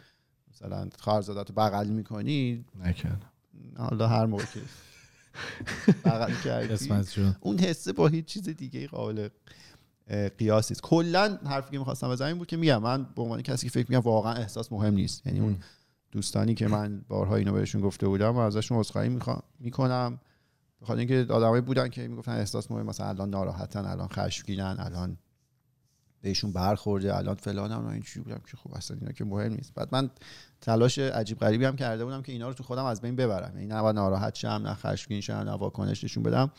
مثلا 0.54 0.88
خواهرزادت 0.98 1.48
رو 1.48 1.54
بغل 1.54 1.86
می‌کنی 1.86 2.64
نکردم 2.84 3.30
حالا 3.76 4.08
هر 4.08 4.26
موقع 4.26 4.44
که 4.44 4.60
بغل 6.04 6.32
کردی 6.44 6.68
اون 7.40 7.58
حسه 7.58 7.92
با 7.92 8.08
هیچ 8.08 8.24
چیز 8.24 8.48
دیگه 8.48 8.86
قابل 8.86 9.28
قیاس 10.38 10.70
نیست. 10.70 10.82
کلا 10.82 11.38
حرفی 11.44 11.70
که 11.70 11.78
می‌خواستم 11.78 12.08
بزنم 12.08 12.28
این 12.28 12.38
بود 12.38 12.46
که 12.46 12.56
میگم 12.56 12.82
من 12.82 13.06
به 13.16 13.22
عنوان 13.22 13.42
کسی 13.42 13.66
که 13.66 13.70
فکر 13.70 13.86
میگم 13.88 14.02
واقعا 14.02 14.32
احساس 14.32 14.72
مهم 14.72 14.94
نیست. 14.94 15.26
یعنی 15.26 15.40
اون 15.40 15.56
دوستانی 16.12 16.54
که 16.54 16.68
من 16.68 17.04
بارها 17.08 17.36
اینو 17.36 17.52
بهشون 17.52 17.80
گفته 17.80 18.08
بودم 18.08 18.36
و 18.36 18.38
ازشون 18.38 18.78
عذرخواهی 18.78 19.08
میخوا- 19.08 19.42
می‌کنم. 19.58 20.20
بخاطر 20.82 20.98
اینکه 20.98 21.26
آدمایی 21.32 21.62
بودن 21.62 21.88
که 21.88 22.08
می‌گفتن 22.08 22.32
احساس 22.32 22.70
مهم 22.70 22.86
مثلا 22.86 23.08
الان 23.08 23.30
ناراحتن 23.30 23.84
الان 23.84 24.08
خشمگینن 24.08 24.76
الان 24.78 25.16
بهشون 26.22 26.52
برخورده 26.52 27.16
الان 27.16 27.34
فلان 27.34 27.72
هم 27.72 27.86
اینجوری 27.86 28.20
بودم 28.24 28.40
که 28.50 28.56
خب 28.56 28.74
اصلا 28.74 28.96
اینا 29.00 29.12
که 29.12 29.24
مهم 29.24 29.52
نیست. 29.52 29.74
بعد 29.74 29.88
من 29.92 30.10
تلاش 30.60 30.98
عجیب 30.98 31.38
غریبی 31.38 31.64
هم 31.64 31.76
کرده 31.76 32.04
بودم 32.04 32.22
که 32.22 32.32
اینا 32.32 32.48
رو 32.48 32.54
تو 32.54 32.62
خودم 32.62 32.84
از 32.84 33.00
بین 33.00 33.16
ببرم. 33.16 33.52
یعنی 33.56 33.66
نه 33.66 33.92
ناراحت 33.92 34.34
شم 34.34 34.48
نه 34.48 34.74
خشمگین 34.74 35.20
شم 35.20 35.32
نه 35.32 35.50
واکنش 35.50 36.04
نشون 36.04 36.22
بدم 36.22 36.50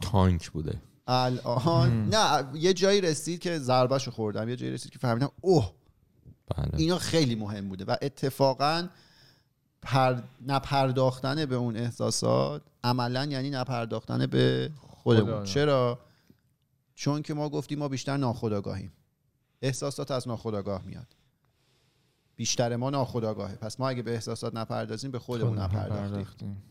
تانک 0.00 0.50
بوده. 0.50 0.82
الان 1.06 2.08
نه 2.08 2.44
یه 2.54 2.72
جایی 2.72 3.00
رسید 3.00 3.40
که 3.40 3.58
ضربهشو 3.58 4.10
خوردم. 4.10 4.48
یه 4.48 4.56
جایی 4.56 4.72
رسید 4.72 4.92
که 4.92 4.98
فهمیدم 4.98 5.30
اوه 5.40 5.72
بله. 6.52 6.70
اینا 6.76 6.98
خیلی 6.98 7.34
مهم 7.34 7.68
بوده 7.68 7.84
و 7.84 7.96
اتفاقا 8.02 8.88
پر... 9.82 10.22
نپرداختن 10.46 11.46
به 11.46 11.54
اون 11.54 11.76
احساسات 11.76 12.62
عملا 12.84 13.24
یعنی 13.24 13.50
نپرداختن 13.50 14.26
به 14.26 14.70
خودمون. 14.76 15.30
خدا. 15.30 15.44
چرا؟ 15.44 15.98
چون 16.94 17.22
که 17.22 17.34
ما 17.34 17.48
گفتیم 17.48 17.78
ما 17.78 17.88
بیشتر 17.88 18.16
ناخودآگاهیم. 18.16 18.92
احساسات 19.62 20.10
از 20.10 20.28
ناخودآگاه 20.28 20.82
میاد. 20.82 21.06
بیشتر 22.36 22.76
ما 22.76 22.90
ناخودآگاهه. 22.90 23.54
پس 23.54 23.80
ما 23.80 23.88
اگه 23.88 24.02
به 24.02 24.12
احساسات 24.12 24.54
نپردازیم 24.54 25.10
به 25.10 25.18
خودمون 25.18 25.58
نپرداختیم. 25.58 26.62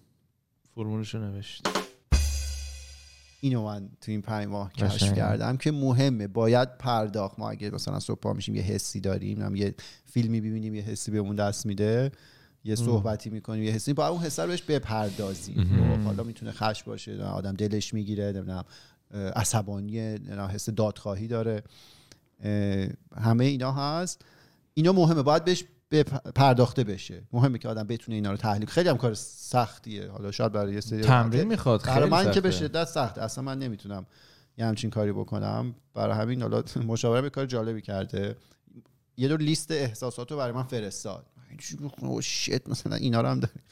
فرمولشو 0.76 1.18
نوشت. 1.20 1.68
اینو 3.44 3.64
من 3.64 3.90
تو 4.02 4.12
این 4.12 4.22
پنج 4.22 4.48
ماه 4.48 4.74
کشف. 4.74 5.14
کردم 5.14 5.58
که 5.58 5.72
مهمه. 5.72 6.28
باید 6.28 6.78
پرداخت. 6.78 7.40
ما 7.40 7.50
اگه 7.50 7.70
مثلا 7.70 8.00
صبح 8.00 8.20
پا 8.20 8.34
میشیم 8.34 8.56
یه 8.56 8.62
حسی 8.62 9.00
داریم 9.00 9.42
هم 9.42 9.56
یه 9.56 9.76
فیلمی 10.06 10.42
ببینیم 10.42 10.76
یه 10.76 10.82
حسی 10.82 11.12
بهمون 11.12 11.36
دست 11.36 11.66
میده 11.66 12.12
یه 12.64 12.76
صحبتی 12.76 13.30
می‌کنیم 13.30 13.64
یه 13.64 13.72
حسی. 13.72 13.94
باید 13.94 14.12
اون 14.12 14.22
حس 14.22 14.40
رو 14.40 14.48
بهش 14.48 14.62
بپردازیم. 14.62 15.64
خب، 15.64 16.06
حالا 16.06 16.24
می‌تونه 16.24 16.52
خش 16.52 16.84
باشه 16.84 17.24
آدم 17.24 17.54
دلش 17.54 17.94
می‌گیره 17.94 18.32
نمی‌دونم 18.32 18.66
نمی‌دونم 19.14 20.50
حس 20.54 20.70
دادخواهی 20.70 21.28
داره. 21.28 21.64
همه 23.18 23.46
اینا 23.46 23.72
هست. 23.72 24.26
اینا 24.74 24.92
مهمه. 24.92 25.22
باید 25.22 25.46
بهش 25.46 25.64
پرداخته 26.36 26.84
بشه. 26.84 27.24
مهمه 27.34 27.58
که 27.58 27.68
آدم 27.68 27.84
بتونه 27.84 28.16
اینا 28.16 28.32
رو 28.32 28.38
تحلیل 28.38 28.66
خیلی 28.66 28.90
هم 28.90 28.98
کار 28.98 29.14
سختیه. 29.14 30.10
حالا 30.10 30.32
شاید 30.32 30.52
برای 30.52 30.74
یه 30.74 30.82
سری 30.82 31.02
تمرین 31.02 31.44
می‌خواد. 31.44 31.84
برای 31.84 32.00
خیلی 32.00 32.10
من 32.12 32.24
که 32.24 32.30
سخته. 32.30 32.42
به 32.42 32.52
شدت 32.52 32.86
سخته 32.88 33.22
اصلا 33.22 33.44
من 33.44 33.60
نمی‌تونم 33.60 34.06
یه 34.58 34.66
همچین 34.66 34.90
کاری 34.90 35.12
بکنم. 35.12 35.76
برای 35.94 36.18
همین 36.18 36.42
حالا 36.42 36.64
مشاورم 36.88 37.24
یه 37.24 37.30
کار 37.30 37.46
جالبی 37.46 37.82
کرده. 37.82 38.36
یه 39.18 39.28
دور 39.28 39.40
لیست 39.40 39.72
احساسات 39.72 40.32
رو 40.32 40.38
برای 40.38 40.52
من 40.52 40.64
فرستاد. 40.64 41.26
شت 42.22 42.70
مثلا 42.70 42.96
اینا 42.96 43.22
رو 43.22 43.28
هم 43.28 43.40
داریم 43.40 43.64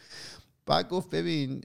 بعد 0.65 0.89
گفت 0.89 1.09
ببین 1.09 1.61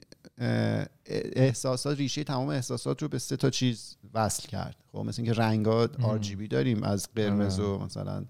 احساسات 1.35 1.97
ریشه 1.97 2.23
تمام 2.23 2.49
احساسات 2.49 3.01
رو 3.01 3.07
به 3.07 3.19
سه 3.19 3.37
تا 3.37 3.49
چیز 3.49 3.95
وصل 4.13 4.47
کرد. 4.47 4.75
خب 4.91 4.97
مثل 4.97 5.21
اینکه 5.21 5.41
رنگا 5.41 5.89
آر 6.01 6.17
جی 6.17 6.35
بی 6.35 6.47
داریم. 6.47 6.83
از 6.83 7.07
قرمز 7.15 7.59
و 7.59 7.77
مثلا 7.77 8.25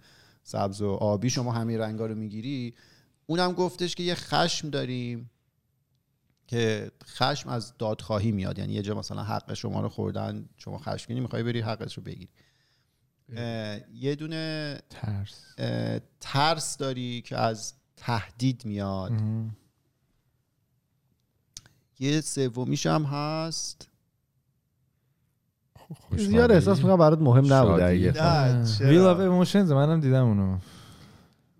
سبز 0.47 0.81
و 0.81 0.89
آبی 0.89 1.29
شما 1.29 1.51
همین 1.51 1.79
رنگا 1.79 2.05
رو 2.05 2.15
می‌گیری. 2.15 2.75
اونم 3.25 3.51
گفتش 3.51 3.95
که 3.95 4.03
یه 4.03 4.15
خشم 4.15 4.69
داریم 4.69 5.29
که 6.47 6.91
خشم 7.05 7.49
از 7.49 7.77
دادخواهی 7.77 8.31
میاد. 8.31 8.60
یعنی 8.60 8.73
یه 8.73 8.81
جا 8.81 8.95
مثلا 8.95 9.23
حق 9.23 9.53
شما 9.53 9.81
رو 9.81 9.89
خوردن 9.89 10.49
شما 10.58 10.77
خشمگینی 10.77 11.19
می‌خوای 11.19 11.43
بری 11.43 11.60
حقش 11.60 11.97
رو 11.97 12.03
بگیری. 12.03 12.29
یه 13.93 14.15
دونه 14.15 14.77
ترس. 14.89 15.55
ترس 16.19 16.77
داری 16.77 17.21
که 17.21 17.38
از 17.38 17.73
تهدید 17.97 18.65
میاد. 18.65 19.12
یه 21.99 22.21
سومیش 22.21 22.86
هم 22.86 23.03
هست. 23.03 23.89
زیاد 26.17 26.52
احساس 26.52 26.78
می‌کنم 26.78 26.98
برات 26.98 27.19
مهم 27.19 27.54
نبوده. 27.54 27.86
اگه. 27.86 28.13
نه 28.24 28.63
wheel 28.80 29.02
چرا؟ 29.02 29.21
emotions 29.21 29.71
منم 29.71 30.00
دیدم 30.00 30.26
اونو. 30.26 30.58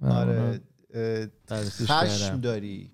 من 0.02 0.12
آره 0.12 0.62
خشم. 1.86 2.42
داری 2.42 2.92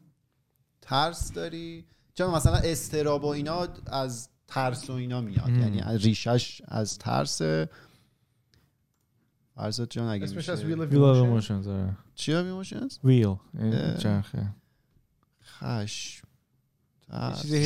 ترس 0.81 1.33
داری. 1.33 1.85
چون 2.13 2.35
مثلا 2.35 2.55
اضطراب 2.55 3.23
و 3.23 3.27
اینا 3.27 3.67
از 3.85 4.29
ترس 4.47 4.89
و 4.89 4.93
اینا 4.93 5.21
میاد. 5.21 5.49
یعنی 5.49 5.81
از 5.81 6.01
ریشش 6.01 6.61
از 6.67 6.97
ترس 6.97 7.41
فرزاد 9.55 9.89
جان 9.89 10.07
اگه 10.07 10.23
اسمش 10.23 10.37
میشه. 10.37 10.51
از 10.51 10.63
wheel 10.63 11.01
of 11.01 11.17
emotions 11.17 11.69
چی 12.15 12.33
هم 12.33 12.45
emotions؟ 12.45 12.97
wheel. 13.03 13.35
چرخه. 13.97 14.47
خشم. 15.43 16.27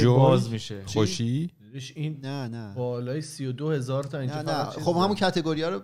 باز 0.06 0.50
میشه. 0.50 0.86
خوشی؟ 0.86 1.52
این 1.96 2.20
نه 2.24 2.48
نه 2.48 2.74
بالای 2.76 3.22
32 3.22 3.72
هزار 3.72 4.04
تا 4.04 4.18
نه 4.18 4.24
اینجا 4.24 4.42
نه 4.66 4.74
چیز 4.76 4.84
خب 4.84 4.92
همون. 4.92 5.16
category 5.16 5.62
ها 5.64 5.70
رو 5.70 5.82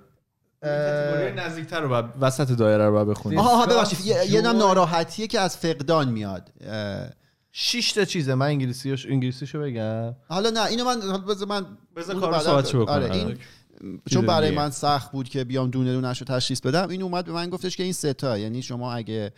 category 0.62 1.32
نزدیکتر 1.36 1.82
رو 1.82 1.90
باید- 1.90 2.06
وسط 2.22 2.52
دایره 2.52 2.86
رو 2.86 2.92
باید 2.92 3.08
بخونی 3.08 3.38
آها 3.38 3.66
ببخشید 3.66 4.06
یه- 4.06 4.32
یه 4.32 4.42
نم. 4.42 4.58
ناراحتیه 4.58 5.28
که 5.28 5.40
از 5.40 5.58
فقدان 5.58 6.10
میاد 6.10 6.50
شش 7.52 7.92
تا 7.92 8.06
چیزه 8.06 8.36
من 8.36 8.46
انگلیسیش 8.46 9.06
انگلیسیشو 9.06 9.62
بگم 9.62 10.16
حالا 10.30 10.50
نه 10.50 10.66
اینو 10.66 10.84
من 10.86 11.02
حالا 11.02 11.18
بذار 11.18 11.48
من 11.48 11.66
بذار 11.96 12.20
کارو 12.20 12.62
بکنم. 12.62 12.86
آره 12.94 13.12
این 13.16 13.26
آره. 13.26 13.38
چون 14.12 14.26
برای. 14.26 14.52
من 14.52 14.70
سخت 14.70 15.12
بود 15.12 15.30
که 15.30 15.44
بیام 15.44 15.70
دونه 15.70 15.94
دونش 15.94 16.22
رو 16.22 16.26
تشخیص 16.28 16.62
بدم 16.62 16.90
این 16.90 17.02
اومد 17.02 17.26
به 17.26 17.32
من 17.32 17.50
گفتش 17.50 17.78
که 17.78 17.84
این 17.84 17.94
ستا 17.94 18.38
یعنی 18.38 18.62
شما 18.62 18.94
اگه 18.94 19.32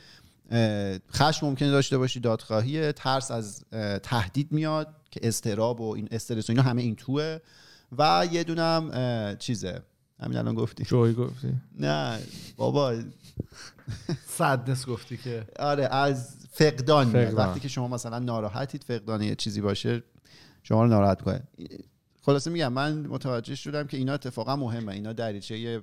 خشم 1.11 1.45
ممکنه 1.45 1.71
داشته 1.71 1.97
باشی 1.97 2.19
دادخواهی 2.19 2.91
ترس 2.91 3.31
از 3.31 3.65
تهدید 4.03 4.51
میاد 4.51 4.95
که 5.11 5.19
استراب 5.23 5.81
و 5.81 5.95
این 5.95 6.07
استرس 6.11 6.49
و 6.49 6.51
اینا 6.51 6.61
همه 6.63 6.81
این 6.81 6.95
توه. 6.95 7.37
و 7.97 8.27
یه 8.31 8.43
دونم 8.43 9.35
چیزه. 9.39 9.81
همین 10.19 10.37
الان 10.37 10.55
گفتی. 10.55 10.83
جوی 10.83 11.13
گفتی. 11.13 11.53
نه 11.79 12.19
بابا. 12.57 12.95
سدنس 14.27 14.85
گفتی 14.85 15.17
که. 15.17 15.45
آره 15.59 15.85
از 15.85 16.35
فقدان 16.51 17.07
میاد. 17.07 17.25
فقدان. 17.25 17.47
وقتی 17.47 17.59
که 17.59 17.67
شما 17.67 17.87
مثلا 17.87 18.19
ناراحتید 18.19 18.83
فقدان 18.83 19.21
یه 19.21 19.35
چیزی 19.35 19.61
باشه 19.61 20.03
شما 20.63 20.83
رو 20.83 20.89
ناراحت 20.89 21.21
کنه 21.21 21.43
خلاصه 22.21 22.49
میگم 22.51 22.73
من 22.73 23.07
متوجه 23.07 23.55
شدم 23.55 23.87
که 23.87 23.97
اینا 23.97 24.13
اتفاقا 24.13 24.55
مهمه. 24.55 24.93
اینا 24.93 25.13
دریچه 25.13 25.81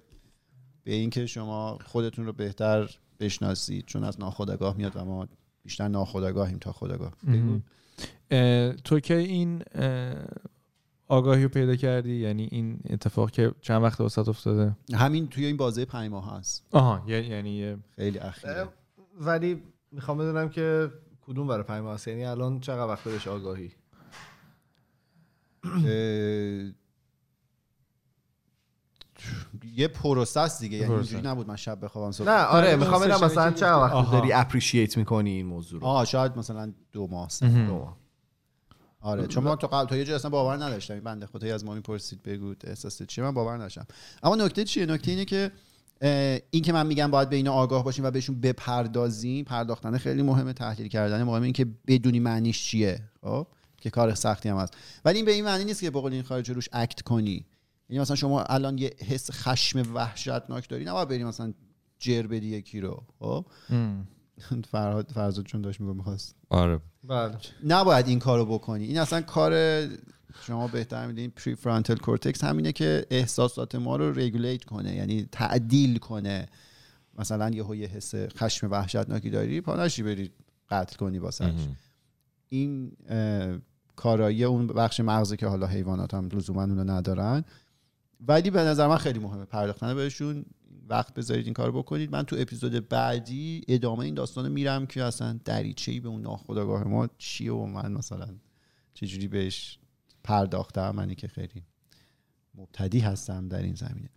به 0.85 0.93
اینکه 0.93 1.27
شما 1.27 1.79
خودتون 1.87 2.27
رو 2.27 2.33
بهتر 2.33 2.99
بشناسید 3.21 3.87
چون 3.87 4.05
از 4.05 4.21
ناخودآگاه 4.21 4.77
میاد 4.77 4.93
و 4.97 5.05
ما 5.05 5.29
بیشتر 5.63 5.89
ناخودآگاهیم 5.89 6.59
تا 6.59 6.73
خودآگاه. 6.73 7.13
اه، 8.31 8.73
تو 8.73 9.01
که 9.01 9.15
این 9.15 9.63
اه، 9.75 10.15
آگاهی 11.09 11.43
رو 11.43 11.49
پیدا 11.49 11.77
کردی؟ 11.77 12.17
یعنی 12.17 12.49
این 12.51 12.81
اتفاق 12.91 13.31
که 13.31 13.53
چند 13.61 13.83
وقت 13.83 14.01
وسط 14.01 14.29
افتاده؟ 14.29 14.77
همین 14.95 15.29
توی 15.29 15.47
این 15.47 15.57
بازه 15.57 15.85
پنج 15.85 16.11
ماه 16.11 16.37
هست. 16.37 16.67
آها 16.73 17.05
یعنی 17.11 17.77
خیلی 17.97 18.19
اخیره. 18.19 18.69
ولی 19.21 19.63
می‌خوام 19.93 20.19
بدونم 20.19 20.49
که 20.49 20.91
کدوم 21.21 21.47
برای 21.47 21.63
پنج 21.63 21.83
ماه 21.83 21.95
است. 21.95 22.09
یعنی 22.09 22.25
الان 22.25 22.61
چقدر 22.61 22.89
وقت 22.89 23.05
بهش 23.05 23.29
آگاهی؟ 23.29 23.73
اه، 25.65 26.73
یه 29.77 29.89
پروسه 29.89 30.41
است 30.41 30.61
دیگه 30.61 30.77
یعنی. 30.77 30.93
اینجوری 30.93 31.29
نبود 31.29 31.49
من 31.49 31.57
شب 31.57 31.85
بخوابم 31.85 32.13
صبح. 32.13 32.29
نه 32.29 32.45
آره 32.45 32.69
نه، 32.69 32.77
می‌خوام 32.77 33.03
سشنی 33.03 33.25
مثلا 33.25 33.51
چقدر 33.51 33.75
وقت 33.75 33.93
آها. 33.93 34.19
داری 34.19 34.33
اپریشیت 34.33 34.97
می‌کنی 34.97 35.31
این 35.31 35.47
موضوع 35.47 35.81
رو؟ 35.81 35.87
آه 35.87 36.05
شاید 36.05 36.39
مثلا 36.39 36.73
دو 36.93 37.07
ماه. 37.07 37.29
سه. 37.29 37.49
دو 37.49 37.59
ماه. 37.59 37.97
آره 39.01 39.27
چون 39.27 39.45
ما 39.45 39.57
تا 39.57 39.67
قبل 39.67 39.89
تا 39.89 39.97
یه 39.97 40.05
جا 40.05 40.15
اصلا 40.15 40.31
باور 40.31 40.57
نداشتم. 40.57 40.95
این 40.95 41.05
بنده 41.05 41.27
خدایی 41.27 41.53
از 41.53 41.65
ما 41.65 41.75
می‌پرسید 41.75 42.23
بگو 42.23 42.55
احساس 42.65 43.03
چیه 43.03 43.25
من 43.25 43.35
باور 43.35 43.55
نداشتم. 43.55 43.87
اما 44.23 44.37
نکته 44.37 44.65
چیه؟ 44.65 44.87
نکته 44.87 45.11
اینه 45.11 45.25
که 45.25 45.53
این 46.51 46.63
که 46.63 46.73
من 46.73 46.87
میگم 46.87 47.11
باید 47.11 47.29
به 47.31 47.37
اینا 47.37 47.53
آگاه 47.53 47.85
باشیم 47.85 48.05
و 48.05 48.11
بهشون 48.11 48.41
بپردازیم 48.41 49.45
پرداختن 49.45 49.99
خیلی 49.99 50.23
مهمه 50.23 50.53
تحلیل 50.53 50.89
کردن 50.89 51.23
مهمه 51.23 51.45
این 51.45 51.53
که 51.53 51.67
بدونی 51.87 52.21
معنیش 52.21 52.65
چیه 52.65 53.01
خب؟ 53.23 53.47
که 53.77 53.91
کار 53.91 54.15
سختی 54.15 54.49
هم 54.49 54.57
هست. 54.57 54.77
ولی 55.05 55.17
این 55.17 55.25
به 55.25 55.33
این 55.33 55.45
معنی 55.45 55.65
نیست 55.65 55.81
که 55.81 55.91
بقول 55.91 56.13
این 56.13 56.23
خارج 56.23 56.51
روش 56.51 56.69
act 56.73 57.03
کنی. 57.03 57.47
یعنی 57.91 58.01
مثلا 58.01 58.17
شما 58.17 58.43
الان 58.43 58.79
یه 58.79 58.97
حس 58.99 59.31
خشم 59.31 59.95
وحشتناک 59.95 60.69
داری 60.69 60.85
نباید 60.85 61.09
بری 61.09 61.25
مثلا 61.25 61.53
جر 61.99 62.27
بدی 62.27 62.47
یکی 62.47 62.81
رو 62.81 63.03
خب. 63.19 63.47
فرهاد 64.71 65.11
فرزاد 65.15 65.45
چون 65.45 65.61
داشت 65.61 65.81
میگم 65.81 65.97
می‌خواست. 65.97 66.37
آره. 66.51 66.81
بله. 67.05 67.37
نباید 67.65 68.09
این 68.09 68.19
کارو 68.19 68.47
بکنی. 68.47 68.85
این 68.85 68.99
اصلا 68.99 69.21
کار 69.21 69.53
شما 70.47 70.69
بهتر 70.69 71.07
می‌دونید 71.07 71.35
prefrontal 71.35 71.97
cortex 71.97 72.45
همینه 72.45 72.73
که 72.73 73.07
احساسات 73.11 73.75
ما 73.75 73.97
رو 73.97 74.13
regulate 74.13 74.65
کنه 74.65 74.95
یعنی 74.95 75.29
تعدیل 75.33 75.99
کنه. 75.99 76.47
مثلا 77.19 77.51
یه 77.51 77.77
یه 77.77 77.87
حس 77.87 78.15
خشم 78.15 78.71
وحشتناکی 78.71 79.31
داری 79.31 79.61
پانشی 79.61 80.03
بری 80.03 80.31
قتل 80.71 80.97
کنی 80.97 81.19
واسش. 81.19 81.53
این 82.49 82.93
کارایی 83.97 84.45
اون 84.45 84.67
بخش 84.67 85.01
مغزه 85.01 85.37
که 85.37 85.47
حالا 85.47 85.67
حیوانات 85.67 86.15
هم 86.15 86.29
لزوما 86.33 86.63
اونو 86.63 86.85
ندارن 86.85 87.45
ولی 88.27 88.51
به 88.51 88.61
نظر 88.61 88.87
من 88.87 88.97
خیلی 88.97 89.19
مهمه 89.19 89.45
پرداختن 89.45 89.95
بهشون. 89.95 90.45
وقت 90.89 91.15
بذارید 91.15 91.45
این 91.45 91.55
کارو 91.55 91.83
بکنید. 91.83 92.13
من 92.13 92.23
تو 92.23 92.37
اپیزود 92.39 92.89
بعدی 92.89 93.63
ادامه 93.69 94.01
این 94.01 94.15
داستان 94.15 94.47
رو 94.47 94.53
میرم 94.53 94.87
که 94.87 95.05
اصلا 95.05 95.41
دریچه‌ای 95.45 96.01
به 96.01 96.09
اون 96.09 96.23
ناخودآگاه 96.23 96.85
ما 96.85 97.09
چیه 97.19 97.53
و 97.53 97.67
من 97.67 97.93
مثلا 97.93 98.29
چجوری 98.95 99.29
بهش 99.29 99.79
پرداختم. 100.25 100.91
منی 100.91 101.15
که 101.15 101.29
خیلی 101.29 101.65
مبتدی 102.55 103.01
هستم 103.01 103.49
در 103.49 103.63
این 103.63 103.75
زمینه. 103.75 104.11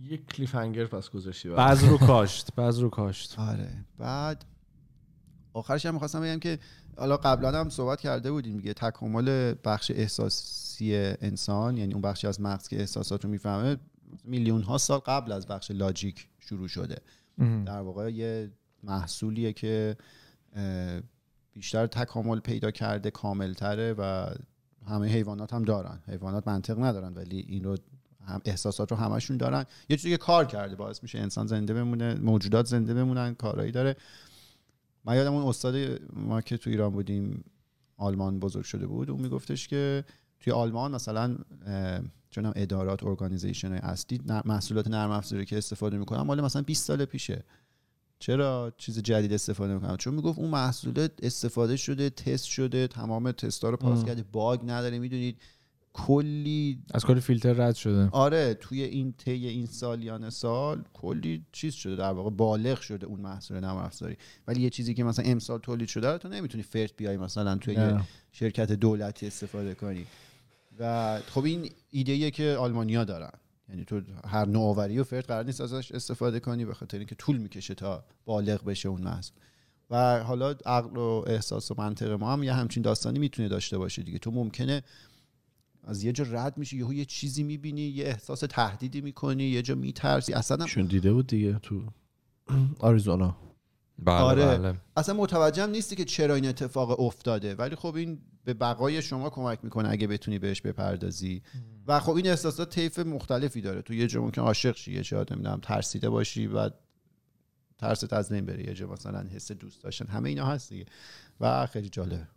یک 0.00 0.26
کلیف 0.26 0.54
هنگر 0.54 0.86
پس 0.86 1.10
گذاشتی. 1.10 1.48
بعض 1.48 1.84
رو 1.84 1.98
کاشت 1.98 2.54
بعض 2.56 2.80
رو 2.80 2.90
کاشت. 2.90 3.38
آره. 3.38 3.84
بعد 3.98 4.44
آخرش 5.52 5.86
هم 5.86 5.94
می‌خواستم 5.94 6.20
بگم 6.20 6.38
که 6.38 6.58
حالا 7.02 7.16
قبلا 7.16 7.60
هم 7.60 7.68
صحبت 7.68 8.00
کرده 8.00 8.32
بودیم 8.32 8.56
دیگه 8.56 8.74
تکامل 8.74 9.54
بخش 9.64 9.90
احساسی 9.90 10.94
انسان 11.20 11.76
یعنی 11.76 11.92
اون 11.92 12.02
بخشی 12.02 12.26
از 12.26 12.40
مغز 12.40 12.68
که 12.68 12.80
احساسات 12.80 13.24
رو 13.24 13.30
می‌فهمه 13.30 13.76
میلیون 14.24 14.62
ها 14.62 14.78
سال 14.78 14.98
قبل 14.98 15.32
از 15.32 15.46
بخش 15.46 15.70
لاجیک 15.70 16.28
شروع 16.40 16.68
شده. 16.68 16.96
ام. 17.38 17.64
در 17.64 17.80
واقع 17.80 18.12
یه 18.12 18.50
محصولیه 18.82 19.52
که 19.52 19.96
بیشتر 21.52 21.86
تکامل 21.86 22.40
پیدا 22.40 22.70
کرده 22.70 23.10
کاملتره 23.10 23.94
و 23.98 24.26
همه 24.86 25.08
حیوانات 25.08 25.52
هم 25.52 25.62
دارن. 25.62 26.02
حیوانات 26.08 26.48
منطق 26.48 26.78
ندارن 26.78 27.14
ولی 27.14 27.44
این 27.48 27.64
رو 27.64 27.76
هم 28.26 28.40
احساسات 28.44 28.90
رو 28.90 28.96
همشون 28.96 29.36
دارن. 29.36 29.64
یه 29.88 29.96
چیزی 29.96 30.10
که 30.10 30.16
کار 30.16 30.44
کرده 30.44 30.76
باعث 30.76 31.02
میشه 31.02 31.18
انسان 31.18 31.46
زنده 31.46 31.74
بمونه 31.74 32.14
موجودات 32.14 32.66
زنده 32.66 32.94
بمونن 32.94 33.34
کارایی 33.34 33.72
داره. 33.72 33.96
من 35.04 35.16
یادم 35.16 35.34
اون 35.34 35.42
استاد 35.46 35.76
ما 36.12 36.40
که 36.40 36.56
تو 36.56 36.70
ایران 36.70 36.92
بودیم 36.92 37.44
آلمان 37.96 38.40
بزرگ 38.40 38.64
شده 38.64 38.86
بود 38.86 39.10
اون 39.10 39.20
میگفتش 39.20 39.68
که 39.68 40.04
توی 40.40 40.52
آلمان 40.52 40.94
مثلا 40.94 41.36
چون 42.30 42.52
ادارات 42.56 43.04
ارگانیزیشن 43.04 43.72
اصلی 43.72 44.20
نه- 44.26 44.42
محصولات 44.44 44.88
نرم 44.88 45.10
افزاری 45.10 45.44
که 45.44 45.58
استفاده 45.58 45.98
می‌کنن 45.98 46.22
مال 46.22 46.40
مثلا 46.40 46.62
20 46.62 46.84
سال 46.84 47.04
پیشه. 47.04 47.44
چرا 48.18 48.72
چیز 48.76 48.98
جدید 48.98 49.32
استفاده 49.32 49.74
می‌کنم 49.74 49.96
چون 49.96 50.14
می‌گفت 50.14 50.38
اون 50.38 50.50
محصول 50.50 51.08
استفاده 51.22 51.76
شده 51.76 52.10
تست 52.10 52.44
شده 52.44 52.86
تمام 52.86 53.32
تستا 53.32 53.70
رو 53.70 53.76
پاس. 53.76 54.04
کرده 54.04 54.24
باگ 54.32 54.60
نداره 54.66 54.98
می‌دونید. 54.98 55.38
کلی 55.94 56.82
از 56.94 57.04
کلی 57.04 57.20
فیلتر 57.20 57.52
رد 57.52 57.74
شده. 57.74 58.08
آره 58.12 58.54
توی 58.54 58.82
این 58.82 59.12
طی 59.12 59.46
این 59.46 59.66
سالیان 59.66 60.30
سال 60.30 60.84
کلی 60.92 61.46
چیز 61.52 61.74
شده. 61.74 61.96
در 61.96 62.12
واقع 62.12 62.30
بالغ 62.30 62.80
شده 62.80 63.06
اون 63.06 63.20
محصول 63.20 63.60
نرم 63.60 63.76
افزاری. 63.76 64.16
ولی 64.46 64.60
یه 64.62 64.70
چیزی 64.70 64.94
که 64.94 65.04
مثلا 65.04 65.24
امسال 65.24 65.58
تولید 65.58 65.88
شده 65.88 66.12
رو 66.12 66.18
تو 66.18 66.28
نمی‌تونی 66.28 66.62
فرد 66.62 66.92
بیای 66.96 67.16
مثلا 67.16 67.56
توی 67.56 67.74
یه. 67.74 68.00
شرکت 68.32 68.72
دولتی 68.72 69.26
استفاده 69.26 69.74
کنی. 69.74 70.06
و 70.78 71.20
خب 71.20 71.44
این 71.44 71.70
ایده 71.90 72.30
که 72.30 72.56
آلمانیا 72.58 73.04
دارن. 73.04 73.32
یعنی 73.68 73.84
تو 73.84 74.00
هر 74.26 74.44
نوآوری 74.44 74.98
و 74.98 75.04
فرد 75.04 75.26
قرار 75.26 75.44
نیست 75.44 75.60
ازش 75.60 75.92
استفاده 75.92 76.40
کنی 76.40 76.64
به 76.64 76.74
خاطر 76.74 76.98
اینکه 76.98 77.14
طول 77.14 77.36
می‌کشه 77.36 77.74
تا 77.74 78.04
بالغ 78.24 78.64
بشه 78.64 78.88
اون 78.88 79.00
محصول. 79.00 79.36
و 79.90 80.22
حالا 80.22 80.54
عقل 80.66 80.96
و 80.96 81.24
احساس 81.26 81.70
و 81.70 81.74
منطق 81.78 82.10
ما 82.10 82.32
هم 82.32 82.42
یه 82.42 82.52
همچین 82.52 82.82
داستانی 82.82 83.18
می‌تونه 83.18 83.48
داشته 83.48 83.78
باشه 83.78 84.02
دیگه. 84.02 84.18
تو 84.18 84.30
ممکنه 84.30 84.82
از 85.84 86.04
یه 86.04 86.12
جا 86.12 86.24
رد 86.30 86.58
میشی 86.58 86.76
یهو 86.78 86.92
یه 86.94 87.04
چیزی 87.04 87.42
می‌بینی 87.42 87.80
یه 87.82 88.04
احساس 88.04 88.40
تهدیدی 88.40 89.00
می‌کنی 89.00 89.44
یه 89.44 89.62
جا 89.62 89.74
میترسی. 89.74 90.32
اصلا 90.32 90.56
هم- 90.56 90.66
شون 90.66 90.86
دیده 90.86 91.12
بود 91.12 91.26
دیگه 91.26 91.58
تو 91.62 91.82
آریزونا. 92.78 93.36
بله 93.98 94.14
آره. 94.20 94.58
بله. 94.58 94.74
اصلا 94.96 95.14
متوجهم 95.14 95.70
نیستی 95.70 95.96
که 95.96 96.04
چرا 96.04 96.34
این 96.34 96.46
اتفاق 96.48 97.00
افتاده. 97.00 97.54
ولی 97.54 97.76
خب 97.76 97.94
این 97.94 98.18
به 98.44 98.54
بقای 98.54 99.02
شما 99.02 99.30
کمک 99.30 99.58
می‌کنه 99.62 99.90
اگه 99.90 100.06
بتونی 100.06 100.38
بهش 100.38 100.60
بپردازی. 100.60 101.42
و 101.86 102.00
خب 102.00 102.12
این 102.12 102.26
احساسات 102.26 102.70
طیف 102.74 102.98
مختلفی 102.98 103.60
داره. 103.60 103.82
تو 103.82 103.94
یه 103.94 104.06
جا 104.06 104.22
ممکن 104.22 104.42
عاشق 104.42 104.76
شی 104.76 104.92
یه 104.92 105.02
جا 105.02 105.26
نمی‌دونم 105.30 105.60
ترسیده 105.62 106.10
باشی 106.10 106.46
و 106.46 106.70
ترست 107.78 108.12
از 108.12 108.32
نمی 108.32 108.40
بره 108.42 108.66
یه 108.66 108.74
جا 108.74 108.86
مثلا 108.86 109.20
حس 109.22 109.52
دوست 109.52 109.82
داشتن. 109.82 110.06
همه 110.06 110.28
اینا 110.28 110.46
هست 110.46 110.68
دیگه. 110.70 110.86
و 111.40 111.66
خیلی 111.66 111.88
جالبه 111.88 112.28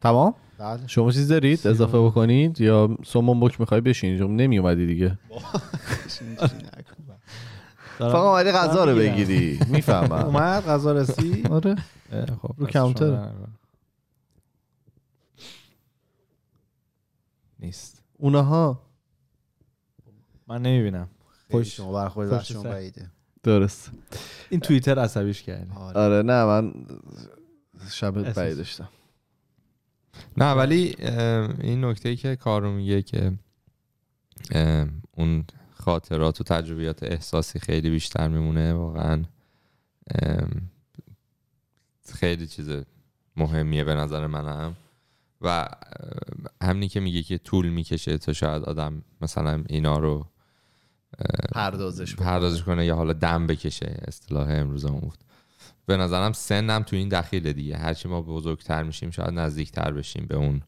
تمام؟ 0.00 0.34
بله. 0.58 0.86
شما 0.86 1.12
چیز 1.12 1.28
دارید؟ 1.28 1.66
اضافه 1.66 1.98
بکنید؟ 1.98 2.60
یا 2.60 2.96
سومون 3.04 3.40
بک 3.40 3.60
می‌خوای 3.60 3.80
بشین؟ 3.80 4.18
چون 4.18 4.36
نمی 4.36 4.58
اومدی 4.58 4.86
دیگه 4.86 5.18
فقط 7.98 8.14
اومدی 8.14 8.50
غذا 8.50 8.84
رو 8.84 8.96
بگیری. 8.96 9.58
می‌فهمم. 9.68 10.12
اومد؟ 10.12 10.64
غذا 10.66 10.92
رسی؟ 10.92 11.42
آره. 11.50 11.76
خب 12.42 12.54
رو 12.58 12.66
کانتر. 12.66 13.28
نیست. 17.58 18.02
اونها؟ 18.18 18.82
من 20.48 20.62
نمی‌بینم. 20.62 21.08
پشت- 21.50 21.62
شما 21.74 21.92
برخورد 21.92 22.32
از 22.32 22.46
شما. 22.48 22.62
بعیده. 22.62 23.10
درست. 23.42 23.90
این 24.50 24.60
توییتر 24.60 24.98
عصبیش 24.98 25.42
کرد 25.42 25.68
آره. 25.76 25.98
آره 26.00 26.22
نه 26.22 26.44
من 26.44 26.72
شب. 27.90 28.32
بعید 28.32 28.56
داشتم. 28.56 28.88
نه 30.36 30.52
ولی 30.52 30.96
این 31.60 31.84
نکته 31.84 32.08
ای 32.08 32.16
که 32.16 32.36
کارو 32.36 32.72
میگه 32.72 33.02
که 33.02 33.32
اون 35.16 35.44
خاطرات 35.74 36.40
و 36.40 36.44
تجربیات 36.44 37.02
احساسی 37.02 37.58
خیلی 37.58 37.90
بیشتر 37.90 38.28
میمونه 38.28 38.72
واقعا 38.74 39.24
خیلی 42.14 42.46
چیز 42.46 42.70
مهمیه 43.36 43.84
به 43.84 43.94
نظر 43.94 44.26
منم. 44.26 44.76
و 45.40 45.68
همینی 46.62 46.88
که 46.88 47.00
میگه 47.00 47.22
که 47.22 47.38
طول 47.38 47.68
می‌کشه 47.68 48.18
تا 48.18 48.32
شاید 48.32 48.62
آدم 48.62 49.02
مثلا 49.20 49.64
اینا 49.68 49.98
رو 49.98 50.26
پردازش 51.52 52.16
پردازش 52.16 52.62
کنه 52.62 52.86
یا 52.86 52.96
حالا 52.96 53.12
دم 53.12 53.46
بکشه 53.46 53.96
اصطلاح 54.08 54.48
امروزمون 54.50 55.00
بود. 55.00 55.18
به 55.86 55.96
نظرم 55.96 56.32
سنم 56.32 56.82
تو 56.82 56.96
این 56.96 57.08
دخیله 57.08 57.52
دیگه. 57.52 57.76
هرچی 57.76 58.08
ما 58.08 58.22
بزرگتر 58.22 58.82
میشیم 58.82 59.10
شاید 59.10 59.30
نزدیکتر 59.30 59.92
بشیم 59.92 60.26
به 60.26 60.36
اون 60.36 60.62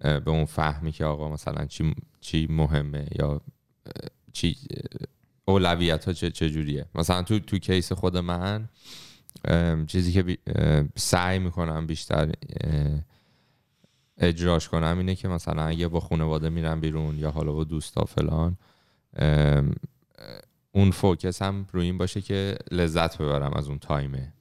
به 0.00 0.30
اون 0.30 0.44
فهمی 0.44 0.92
که 0.92 1.04
آقا 1.04 1.30
مثلا 1.30 1.66
چی 1.66 1.94
چی 2.20 2.46
مهمه 2.50 3.06
یا 3.18 3.40
چی 4.32 4.56
اولویت 5.44 6.04
ها 6.04 6.12
چه 6.12 6.30
چجوریه 6.30 6.86
مثلا 6.94 7.22
تو 7.22 7.38
تو 7.38 7.58
کیس 7.58 7.92
خود 7.92 8.16
من 8.16 8.68
چیزی 9.86 10.12
که 10.12 10.38
سعی 10.96 11.38
می‌کنم 11.38 11.86
بیشتر 11.86 12.32
اجراش 14.18 14.68
کنم 14.68 14.98
اینه 14.98 15.14
که 15.14 15.28
مثلا 15.28 15.62
اگه 15.62 15.88
با 15.88 16.00
خانواده 16.00 16.48
میرم 16.48 16.80
بیرون 16.80 17.18
یا 17.18 17.30
حالا 17.30 17.52
با 17.52 17.64
دوستا 17.64 18.04
فلان 18.04 18.56
اون 20.72 20.90
فوکس 20.90 21.42
هم 21.42 21.66
روی 21.72 21.84
این 21.84 21.98
باشه 21.98 22.20
که 22.20 22.56
لذت 22.70 23.18
ببرم 23.18 23.52
از 23.52 23.68
اون 23.68 23.78
تایمه. 23.78 24.32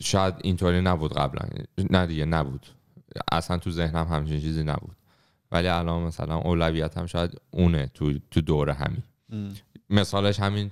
شاید 0.00 0.34
اینطوری 0.42 0.80
نبود 0.80 1.12
قبلا. 1.12 1.48
نه 1.90 2.06
دیگه 2.06 2.24
نبود. 2.24 2.66
اصلا 3.32 3.58
تو 3.58 3.70
ذهنم 3.70 4.06
همچین 4.06 4.40
چیزی 4.40 4.62
نبود. 4.62 4.96
ولی 5.52 5.68
الان 5.68 6.02
مثلا 6.02 6.36
اولویت 6.36 6.98
هم 6.98 7.06
شاید 7.06 7.40
اونه 7.50 7.90
تو, 7.94 8.12
تو 8.30 8.40
دور 8.40 8.70
همین. 8.70 9.02
ام. 9.32 9.54
مثالش 9.90 10.40
همین 10.40 10.70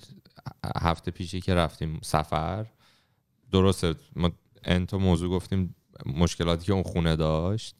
هفته 0.76 1.10
پیشی 1.10 1.40
که 1.40 1.54
رفتیم 1.54 2.00
سفر. 2.02 2.66
درسته 3.52 3.94
ما 4.16 4.30
انتو 4.64 4.98
موضوع 4.98 5.30
گفتیم 5.30 5.74
مشکلاتی 6.06 6.66
که 6.66 6.72
اون 6.72 6.82
خونه 6.82 7.16
داشت. 7.16 7.76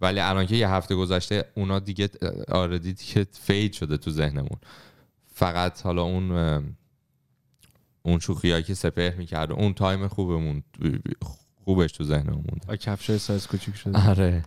ولی 0.00 0.20
الان 0.20 0.46
که 0.46 0.56
یه 0.56 0.68
هفته 0.70 0.94
گذشته 0.94 1.44
اونا 1.54 1.78
دیگه 1.78 2.08
آره 2.48 2.78
دیگه 2.78 3.26
fade 3.32 3.72
شده 3.72 3.96
تو 3.96 4.10
ذهنمون. 4.10 4.58
فقط 5.26 5.82
حالا 5.82 6.02
اون 6.02 6.76
اون 8.06 8.18
شوخیایی 8.18 8.62
که 8.62 8.74
سپهر 8.74 9.14
می‌کرد 9.14 9.52
اون 9.52 9.74
time 9.74 10.08
خوبمون 10.08 10.62
خوبش 11.54 11.92
تو 11.92 12.04
ذهنمون. 12.04 12.44
مونده 12.50 12.66
با 12.68 12.76
کفشای 12.76 13.18
سایز 13.18 13.46
کوچیک 13.46 13.76
شده. 13.76 14.08
آره. 14.08 14.44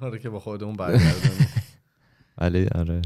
آره 0.00 0.18
که 0.18 0.30
با 0.30 0.40
خودمون 0.40 0.76
برگردونیم. 0.76 1.48
ولی 2.38 2.66
آره. 2.66 3.02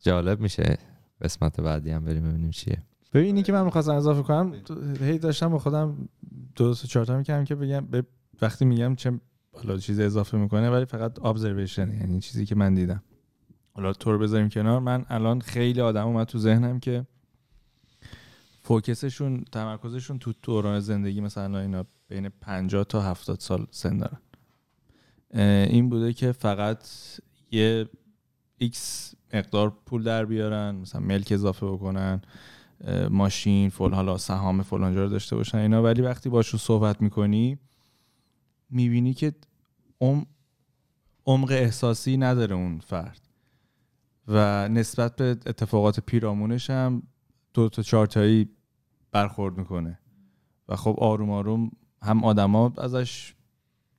جالب 0.00 0.40
میشه. 0.40 0.78
قسمت 1.20 1.60
بعدی 1.60 1.90
هم 1.90 2.04
بریم 2.04 2.28
ببینیم 2.28 2.50
چیه. 2.50 2.82
ببینی 3.14 3.42
که 3.42 3.52
من 3.52 3.64
می‌خواستم 3.64 3.94
اضافه 3.94 4.22
کنم 4.22 4.54
هی 5.00 5.18
داشتم 5.18 5.48
با 5.48 5.58
خودم 5.58 6.08
دو 6.56 6.74
سه 6.74 6.88
چهار 6.88 7.06
تا 7.06 7.18
می‌کردم 7.18 7.44
که 7.44 7.54
بگم 7.54 7.86
به 7.86 8.04
وقتی 8.42 8.64
میگم 8.64 8.94
چه 8.94 9.20
حالا 9.52 9.78
چیز 9.78 10.00
اضافه 10.00 10.38
می‌کنه 10.38 10.70
ولی 10.70 10.84
فقط 10.84 11.24
observation 11.24 11.92
یعنی 11.92 12.20
چیزی 12.20 12.46
که 12.46 12.54
من 12.54 12.74
دیدم. 12.74 13.02
حالا 13.72 13.92
تو 13.92 14.12
رو 14.12 14.18
بذاریم 14.18 14.48
کنار. 14.48 14.80
من 14.80 15.04
الان 15.08 15.40
خیلی 15.40 15.80
آدم 15.80 16.06
اومد 16.06 16.26
تو 16.26 16.38
ذهنم 16.38 16.80
که 16.80 17.06
focus 18.70 19.11
شون 19.11 19.44
تمرکزشون 19.52 20.18
تو 20.18 20.32
دوران 20.42 20.80
زندگی 20.80 21.20
مثلا 21.20 21.60
اینا 21.60 21.84
بین 22.08 22.28
50 22.28 22.84
تا 22.84 23.02
70 23.02 23.40
سال 23.40 23.66
سن 23.70 23.98
دارن. 23.98 24.18
این 25.64 25.88
بوده 25.88 26.12
که 26.12 26.32
فقط 26.32 26.88
یه 27.50 27.88
x 28.58 29.14
مقدار 29.34 29.70
پول 29.86 30.02
در 30.02 30.24
بیارن 30.24 30.74
مثلا 30.74 31.00
ملک 31.00 31.32
اضافه 31.32 31.66
بکنن 31.66 32.20
ماشین 33.10 33.70
فل 33.70 33.92
حالا 33.94 34.18
سهام 34.18 34.62
فلانجا 34.62 35.02
رو 35.02 35.08
داشته 35.08 35.36
باشن 35.36 35.58
اینا. 35.58 35.82
ولی 35.82 36.02
وقتی 36.02 36.28
باشون 36.28 36.60
صحبت 36.60 37.02
می‌کنی 37.02 37.58
می‌بینی 38.70 39.14
که 39.14 39.34
عم- 40.00 40.26
عمق 41.26 41.50
احساسی 41.50 42.16
نداره 42.16 42.56
اون 42.56 42.78
فرد. 42.78 43.20
و 44.28 44.68
نسبت 44.68 45.16
به 45.16 45.24
اتفاقات 45.24 46.00
پیرامونش 46.00 46.70
هم 46.70 47.02
دو 47.54 47.68
تا 47.68 47.82
چهار 47.82 48.06
تایی 48.06 48.48
برخورد 49.12 49.58
می‌کنه. 49.58 49.98
و 50.68 50.76
خب 50.76 50.96
آروم 50.98 51.30
آروم 51.30 51.70
هم 52.02 52.24
آدما 52.24 52.72
ازش 52.78 53.34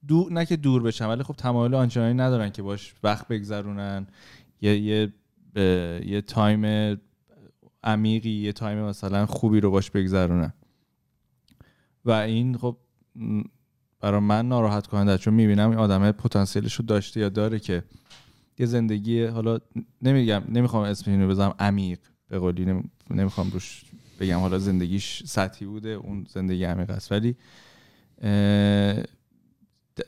دور 0.07 0.31
نه 0.31 0.45
که 0.45 0.55
دور 0.57 0.83
بشن 0.83 1.07
ولی 1.07 1.23
خب 1.23 1.33
تمایل 1.33 1.75
آنچنانی 1.75 2.13
ندارن 2.13 2.49
که 2.49 2.61
باش 2.61 2.93
وقت 3.03 3.27
بگذرونن. 3.27 4.07
یه 4.61 4.79
یه 4.79 5.13
یه 6.05 6.21
time 6.21 6.97
عمیقی 7.83 8.29
یه 8.29 8.53
time 8.53 8.77
مثلا 8.83 9.25
خوبی 9.25 9.59
رو 9.59 9.71
باش 9.71 9.91
بگذرونن. 9.91 10.53
و 12.05 12.11
این 12.11 12.57
خب 12.57 12.77
برای 13.99 14.19
من 14.19 14.47
ناراحت 14.47 14.87
کننده 14.87 15.17
چون 15.17 15.33
می‌بینم 15.33 15.69
این 15.69 15.79
آدمه 15.79 16.11
پتانسیلش 16.11 16.73
رو 16.73 16.85
داشته 16.85 17.19
یا 17.19 17.29
داره 17.29 17.59
که 17.59 17.83
یه 18.59 18.65
زندگی 18.65 19.23
حالا 19.23 19.59
نمیگم 20.01 20.43
نمی‌خوام 20.49 20.83
اسم 20.83 21.11
اینو 21.11 21.27
بزنم 21.27 21.53
عمیق 21.59 21.99
به 22.27 22.39
قولی 22.39 22.65
نمی- 22.65 22.89
نمی‌خوام 23.09 23.49
روش 23.49 23.83
بگم 24.21 24.39
حالا 24.39 24.59
زندگیش 24.59 25.23
سطحی 25.25 25.65
بوده 25.65 25.89
اون 25.89 26.25
زندگی 26.29 26.63
عمیق 26.63 26.89
است. 26.89 27.11
ولی 27.11 27.35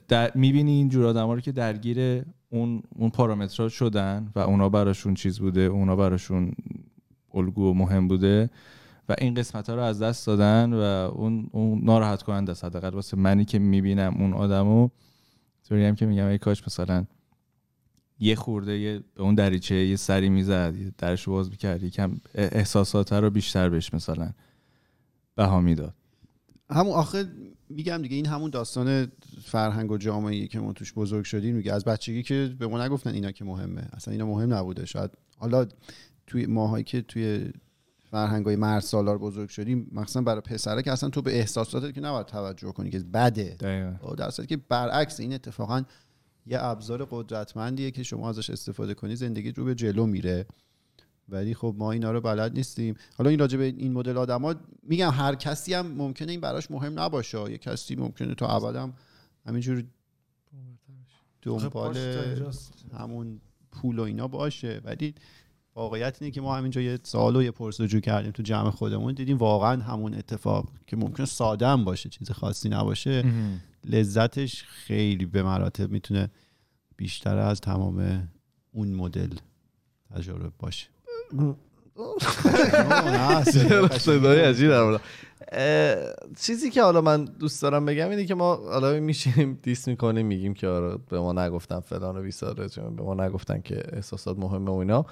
در 0.08 0.32
می‌بینی 0.36 0.72
این 0.72 0.90
جور 0.90 1.06
آدم 1.06 1.30
رو 1.30 1.40
که 1.40 1.52
درگیر 1.52 2.24
اون 2.50 2.84
اون 2.96 3.10
پارامترها 3.10 3.70
شدن 3.70 4.32
و 4.36 4.40
اونا 4.40 4.70
براشون 4.70 5.14
چیز 5.14 5.40
بوده 5.40 5.62
اونا 5.62 5.96
براشون 5.96 6.52
الگو 7.34 7.74
مهم 7.74 8.08
بوده 8.08 8.50
و 9.10 9.16
این 9.18 9.34
قسمت 9.34 9.70
ها 9.70 9.76
رو 9.76 9.82
از 9.82 10.02
دست 10.02 10.28
دادن 10.28 10.74
و 10.74 10.78
اون, 11.16 11.50
اون 11.52 11.82
ناراحت 11.84 12.24
کننده 12.24 12.52
است. 12.52 12.66
حداقل 12.66 12.90
واسه 12.90 13.18
منی 13.18 13.46
که 13.46 13.60
می‌بینم 13.60 14.16
اون 14.20 14.34
آدمو 14.34 14.90
طوری 15.68 15.86
هم 15.86 15.96
که 15.96 16.06
میگم 16.06 16.28
ای 16.28 16.38
کاش 16.38 16.64
مثلا 16.68 17.06
یه 18.24 18.36
خورده 18.36 18.80
یه 18.80 19.04
به 19.16 19.24
اون 19.24 19.36
دریچه 19.36 19.76
یه 19.76 19.96
سری 19.96 20.30
می‌زد 20.30 20.96
درش 20.98 21.30
باز 21.30 21.50
می‌کرد 21.50 21.84
یکم 21.84 22.18
احساسات 22.36 23.14
رو 23.14 23.30
بیشتر 23.30 23.70
بهش 23.70 23.94
مثلا 23.94 24.32
بها 25.36 25.62
می‌داد. 25.62 25.94
همون 26.70 26.94
آخه 26.94 27.26
میگم 27.70 28.02
دیگه 28.02 28.16
این 28.16 28.26
همون 28.26 28.50
داستان 28.50 29.12
فرهنگ 29.44 29.92
و 29.92 29.98
جامعه 29.98 30.48
که 30.48 30.60
ما 30.60 30.74
توش 30.74 30.94
بزرگ 30.94 31.26
شدیم 31.26 31.56
میگه. 31.56 31.74
از 31.74 31.86
بچگی 31.86 32.24
که 32.24 32.56
به 32.60 32.68
ما 32.68 32.86
نگفتن 32.86 33.14
اینا 33.14 33.32
که 33.32 33.46
مهمه. 33.46 33.88
اصلا 33.94 34.12
اینا 34.12 34.26
مهم 34.26 34.54
نبوده. 34.54 34.86
شاید 34.86 35.12
حالا 35.38 35.66
توی 36.28 36.46
ماهایی 36.46 36.84
که 36.84 37.02
توی 37.02 37.52
فرهنگ 38.12 38.46
های 38.46 38.56
مرد 38.56 38.80
سالار 38.80 39.18
بزرگ 39.18 39.50
شدیم 39.50 39.90
مخصوصا 39.92 40.22
برای 40.22 40.42
پسره 40.42 40.82
که 40.82 40.92
اصلا 40.92 41.10
تو 41.10 41.22
به 41.22 41.40
احساساتت 41.40 41.94
که 41.94 42.02
نباید 42.02 42.26
توجه 42.26 42.72
کنی 42.72 42.90
که 42.90 43.00
بده. 43.00 43.56
دقیقا. 43.60 44.16
در 44.16 44.32
که 44.32 44.58
برعکس 44.58 45.20
این 45.20 45.34
اتفاقا 45.34 45.84
یه 46.46 46.64
ابزار 46.64 47.08
قدرتمندیه 47.12 47.92
که 47.92 48.04
شما 48.04 48.30
ازش 48.30 48.50
استفاده 48.50 48.94
کنی 48.94 49.16
زندگی 49.16 49.52
رو 49.52 49.66
به 49.66 49.76
جلو 49.76 50.06
میره. 50.06 50.46
ولی 51.30 51.54
خب 51.54 51.76
ما 51.78 51.92
اینا 51.92 52.12
رو 52.12 52.22
بلد 52.22 52.54
نیستیم. 52.54 52.96
حالا 53.18 53.30
این 53.30 53.40
راجع 53.40 53.58
به 53.58 53.64
این 53.64 53.94
مدل 53.94 54.18
آدما 54.18 54.56
میگم 54.84 55.10
هر 55.10 55.36
کسی 55.36 55.74
هم 55.74 55.88
ممکنه 55.88 56.32
این 56.32 56.42
براش 56.42 56.72
مهم 56.72 57.00
نباشه. 57.00 57.52
یه 57.52 57.58
کسی 57.58 57.96
ممکنه 57.96 58.36
تا 58.36 58.48
ابدم 58.48 58.94
همینجور 59.46 59.84
دنبال 61.42 61.98
همون 62.98 63.42
پول 63.72 64.00
و 64.00 64.02
اینا 64.02 64.28
باشه. 64.28 64.82
ولی 64.84 65.16
واقعیت 65.76 66.18
اینه 66.22 66.32
که 66.32 66.42
ما 66.42 66.58
همینجا 66.58 66.82
یه 66.82 67.00
سوال 67.04 67.36
و 67.36 67.44
یه 67.44 67.52
پرسجو 67.52 68.00
کردیم 68.00 68.32
تو 68.32 68.44
جمع 68.44 68.70
خودمون. 68.70 69.14
دیدیم 69.14 69.38
واقعا 69.38 69.82
همون 69.82 70.14
اتفاق 70.14 70.70
که 70.88 70.96
ممکن 70.96 71.26
ساده 71.26 71.68
هم 71.68 71.86
باشه 71.86 72.10
چیز 72.10 72.32
خاصی 72.32 72.70
نباشه. 72.70 73.24
لذتش 73.86 74.64
خیلی 74.64 75.26
به 75.26 75.44
مراتب 75.44 75.92
می‌تونه 75.92 76.32
بیشتر 76.98 77.38
از 77.38 77.62
تمام 77.62 78.28
اون 78.72 78.88
مدل 78.88 79.30
تجربه 80.16 80.52
باشه 80.60 80.88
صدای 84.00 85.00
چیزی 86.40 86.70
که 86.72 86.84
حالا 86.84 87.02
من 87.02 87.26
دوست 87.26 87.62
دارم 87.62 87.86
بگم 87.86 88.10
اینه 88.10 88.26
که 88.26 88.36
ما 88.36 88.56
حالا 88.56 89.00
میشینیم 89.00 89.60
دیس 89.62 89.88
می‌کنیم 89.88 90.26
میگیم 90.26 90.54
که 90.54 90.68
آره 90.68 90.98
به 91.10 91.20
ما 91.20 91.34
نگفتن 91.34 91.80
فلان 91.80 92.18
و 92.18 92.22
بیساره 92.22 92.70
چون 92.70 92.96
به 92.96 93.04
ما 93.04 93.14
نگفتن 93.14 93.62
که 93.62 93.84
احساسات 93.94 94.38
مهمه 94.38 94.72
و 94.72 94.76
اینا 94.76 95.06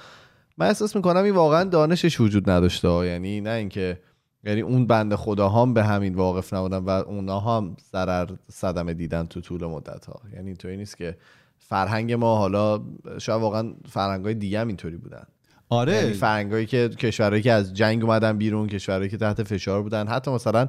من 0.58 0.68
احساس 0.68 0.96
می‌کنم 0.96 1.24
این 1.24 1.36
واقعا 1.36 1.64
دانشش 1.64 2.22
وجود 2.22 2.50
نداشته. 2.50 2.88
یعنی 2.88 3.42
نه 3.42 3.50
اینکه 3.50 4.00
یعنی 4.44 4.62
اون 4.62 4.88
بند 4.88 5.16
خدا 5.16 5.50
هم 5.50 5.74
به 5.74 5.84
همین 5.84 6.16
واقف 6.16 6.54
نبودن 6.54 6.78
و 6.78 6.90
اونا 6.90 7.40
هم 7.40 7.76
ضرر 7.92 8.30
صدمه 8.52 8.94
دیدن 8.94 9.26
تو 9.26 9.42
طول 9.42 9.66
مدت 9.66 10.06
ها 10.06 10.22
یعنی 10.34 10.54
تو 10.54 10.68
نیست 10.68 10.98
که 10.98 11.18
فرهنگ 11.60 12.14
ما 12.14 12.38
حالا 12.38 12.82
شاید 13.18 13.42
واقعا 13.42 13.74
فرهنگ 13.90 14.26
های 14.26 14.34
دیگه 14.34 14.60
هم 14.60 14.68
اینطوری 14.68 14.98
بودن. 14.98 15.18
یعنی 15.18 15.28
آره 15.70 16.14
فرهنگایی 16.14 16.66
که 16.66 16.90
کشورهایی 16.90 17.42
که 17.42 17.52
از 17.52 17.74
جنگ 17.74 18.04
اومدن 18.04 18.38
بیرون 18.38 18.68
کشورهایی 18.68 19.10
که 19.10 19.18
تحت 19.18 19.44
فشار 19.44 19.84
بودن 19.84 20.08
حتی 20.08 20.32
مثلا 20.32 20.68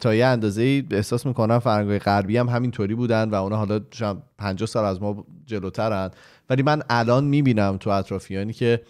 تا 0.00 0.14
یه 0.14 0.26
اندازه 0.26 0.84
احساس 0.90 1.26
می‌کنم 1.26 1.58
فرهنگای 1.58 1.98
غربی 1.98 2.36
هم 2.36 2.48
همینطوری 2.48 2.94
بودن 2.94 3.30
و 3.30 3.34
اونا 3.34 3.56
حالا 3.56 3.80
شاید 3.90 4.16
50 4.38 4.66
سال 4.66 4.84
از 4.84 5.02
ما 5.02 5.24
جلوترن. 5.46 6.10
ولی 6.50 6.62
من 6.62 6.82
الان 6.90 7.24
می‌بینم 7.24 7.76
تو 7.76 7.90
اطرافیانی 7.90 8.52
که 8.52 8.80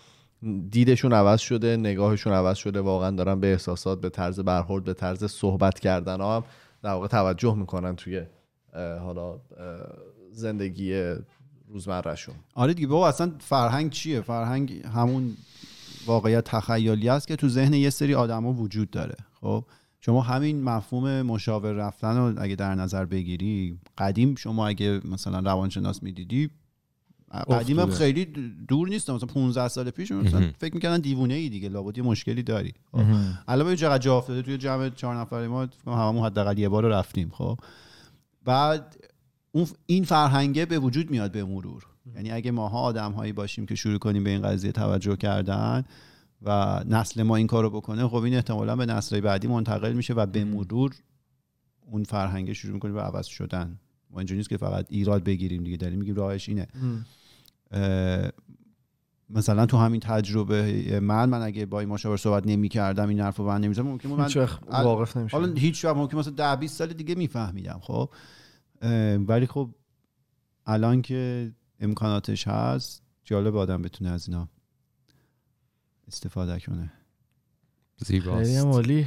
دیدشون 0.70 1.12
عوض 1.12 1.40
شده 1.40 1.76
نگاهشون 1.76 2.32
عوض 2.32 2.56
شده. 2.56 2.80
واقعا 2.80 3.10
دارن 3.10 3.40
به 3.40 3.52
احساسات 3.52 4.00
به 4.00 4.08
طرز 4.08 4.40
برخورد 4.40 4.84
به 4.84 4.94
طرز 4.94 5.24
صحبت 5.24 5.80
کردن 5.80 6.20
ها 6.20 6.36
هم 6.36 6.44
در 6.82 6.90
واقع 6.90 7.06
توجه 7.06 7.54
می‌کنن 7.54 7.96
توی 7.96 8.22
حالا 9.00 9.40
زندگی 10.32 11.14
روزمرهشون. 11.68 12.34
آره 12.54 12.74
دیگه 12.74 12.88
بابا 12.88 13.08
اصلا 13.08 13.32
فرهنگ 13.38 13.90
چیه؟ 13.90 14.20
فرهنگ 14.20 14.86
همون 14.94 15.36
واقعیت 16.06 16.44
تخیلی 16.44 17.08
است 17.08 17.28
که 17.28 17.36
تو 17.36 17.48
ذهن 17.48 17.74
یه 17.74 17.90
سری 17.90 18.14
آدما 18.14 18.52
وجود 18.52 18.90
داره. 18.90 19.16
خب 19.40 19.64
شما 20.00 20.20
همین 20.20 20.62
مفهوم 20.62 21.22
مشاور 21.22 21.72
رفتن 21.72 22.16
رو 22.16 22.42
اگه 22.42 22.54
در 22.54 22.74
نظر 22.74 23.04
بگیری 23.04 23.78
قدیم 23.98 24.34
شما 24.34 24.66
اگه 24.66 25.00
مثلا 25.04 25.38
روانشناس 25.38 26.02
می‌دیدی 26.02 26.50
قدیم 27.34 27.80
هم 27.80 27.90
خیلی 27.90 28.24
دور 28.68 28.88
نیست 28.88 29.10
مثلا 29.10 29.26
15 29.26 29.68
سال 29.68 29.90
پیش 29.90 30.12
مثلا. 30.12 30.50
فکر 30.58 30.74
می‌کردن 30.74 31.00
دیوونه 31.00 31.34
ای 31.34 31.48
دیگه. 31.48 31.68
لابد 31.68 31.98
یه 31.98 32.04
مشکلی 32.04 32.42
داری. 32.42 32.74
خب. 32.92 33.02
الان 33.48 33.66
ببین 33.66 33.76
چقدر 33.76 33.98
جا 33.98 34.18
افتاده. 34.18 34.42
توی 34.42 34.58
جمع 34.58 34.88
چهار 34.88 35.16
نفره 35.16 35.48
ما 35.48 35.68
هممون 35.86 36.26
حداقل 36.26 36.58
یه 36.58 36.68
بار 36.68 36.84
رفتیم. 36.84 37.30
خب. 37.32 37.58
بعد 38.44 38.96
اون 39.52 39.66
این 39.86 40.04
فرهنگه 40.04 40.66
به 40.66 40.78
وجود 40.78 41.10
میاد 41.10 41.32
به 41.32 41.44
مرور. 41.44 41.86
یعنی 42.14 42.30
اگه 42.30 42.50
ماها 42.50 42.80
آدم 42.80 43.12
هایی 43.12 43.32
باشیم 43.32 43.66
که 43.66 43.74
شروع 43.74 43.98
کنیم 43.98 44.24
به 44.24 44.30
این 44.30 44.42
قضیه 44.42 44.72
توجه 44.72 45.16
کردن 45.16 45.84
و 46.42 46.80
نسل 46.88 47.22
ما 47.22 47.36
این 47.36 47.46
کارو 47.46 47.70
بکنه 47.70 48.08
خب 48.08 48.14
این 48.22 48.34
احتمالا 48.34 48.76
به 48.76 48.86
نسل 48.86 49.20
بعدی 49.20 49.48
منتقل 49.48 49.92
میشه 49.92 50.14
و 50.14 50.26
به 50.26 50.44
مرور 50.44 50.94
اون 51.90 52.04
فرهنگه 52.04 52.54
شروع 52.54 52.74
می‌کنه 52.74 52.92
به 52.92 53.02
عوض 53.02 53.26
شدن. 53.26 53.78
ما 54.10 54.18
اینجوری 54.20 54.38
نیست 54.38 54.48
که 54.48 54.56
فقط 54.56 54.86
ایراد 54.88 55.24
بگیریم 55.24 55.64
دیگه. 55.64 55.76
داریم 55.76 55.98
میگیم 55.98 56.14
راهش 56.14 56.48
اینه. 56.48 56.66
مثلا 59.30 59.66
تو 59.66 59.76
همین 59.76 60.00
تجربه 60.00 61.00
من 61.00 61.28
من 61.28 61.42
اگه 61.42 61.66
با 61.66 61.80
این 61.80 61.88
مشاور 61.88 62.16
صحبت 62.16 62.46
نمی 62.46 62.68
کردم 62.68 63.08
این 63.08 63.20
حرفو 63.20 63.44
من 63.44 63.60
نمی‌زدم 63.60 63.86
ممکن 63.86 64.08
بود 64.08 64.18
من 64.18 64.84
واقف 64.84 65.16
نمیشه 65.16 65.36
حالا 65.36 65.54
هیچ 65.54 65.84
وقت 65.84 65.96
ممکن 65.96 66.18
مثلا 66.18 66.32
10 66.32 66.56
20 66.56 66.76
سال 66.76 66.88
دیگه 66.88 67.14
میفهمیدم 67.14 67.78
خب؟ 67.82 68.10
ولی 69.26 69.46
خب 69.46 69.70
الان 70.66 71.02
که 71.02 71.52
امکاناتش 71.80 72.48
هست 72.48 73.02
جالب 73.24 73.56
آدم 73.56 73.82
بتونه 73.82 74.10
از 74.10 74.28
اینا 74.28 74.48
استفاده 76.08 76.60
کنه. 76.60 76.92
خیلی 78.04 78.18
هم 78.18 78.24
زیباست 78.24 78.66
عالی 78.66 79.06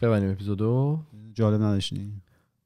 ببینیم 0.00 0.30
اپیزودو 0.30 1.02
جالب 1.32 1.62
نداشتی؟ 1.62 2.22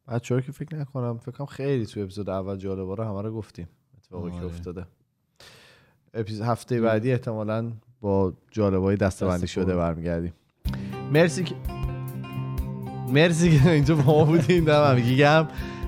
بچه 0.09 0.43
که 0.43 0.53
فکر 0.53 0.77
نکنم 0.77 1.19
فکر 1.19 1.31
کنم 1.31 1.47
خیلی 1.47 1.87
تو 1.87 2.01
اپیزود 2.01 2.31
اول 2.31 2.57
جالبا 2.57 2.95
رو 2.95 3.05
همه 3.05 3.23
رو 3.23 3.35
گفتیم. 3.35 3.69
اتفاقی 3.97 4.31
که 4.31 4.37
آره. 4.37 4.47
افتاده. 4.47 4.87
اپیزود 6.17 6.47
هفته 6.47 6.81
بعدی 6.81 7.13
احتمالا 7.13 7.73
با 8.01 8.33
جالبای 8.51 8.97
دستبندی 8.97 9.47
شده 9.47 9.77
برمیگردیم. 9.77 10.33
مرسی 11.13 11.45
که 11.45 11.55
مرسی 13.13 13.59
که 13.59 13.71
اینجا 13.71 13.95
با 13.95 14.03
ما 14.03 14.25
بودین 14.25 14.65
دم 14.65 14.85
هم 14.85 15.01
گیگم 15.01 15.47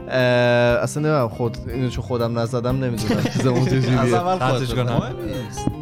اصلا 0.09 1.03
نمیم 1.03 1.29
خود 1.29 1.59
اینو 1.69 1.89
چون 1.89 2.05
خودم 2.05 2.39
نزدم 2.39 2.85
نمی‌دونم. 2.85 3.23
چیزمون 3.37 3.65
چجوریه 3.65 4.19
قطعش 4.19 4.75
کنم 4.75 5.03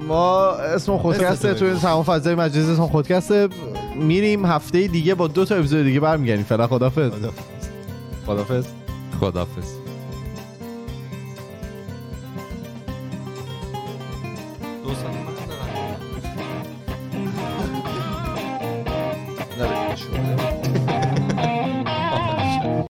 ما 0.08 0.50
اسم 0.50 0.98
خودکسته 0.98 1.54
تو 1.54 1.64
این 1.64 1.76
تمام 1.78 2.04
فضای 2.04 2.34
مجازی 2.34 2.72
اسم 2.72 2.86
خودکسته 2.86 3.48
میریم. 3.96 4.46
هفته 4.46 4.86
دیگه 4.86 5.14
با 5.14 5.28
دو 5.28 5.44
تا 5.44 5.54
اپیزود 5.54 5.84
دیگه 5.84 6.00
برمیگردیم. 6.00 6.44
فعلا 6.44 6.66
خدافظ 6.66 7.12
خدافظ 8.26 8.66
خدافز 9.20 9.85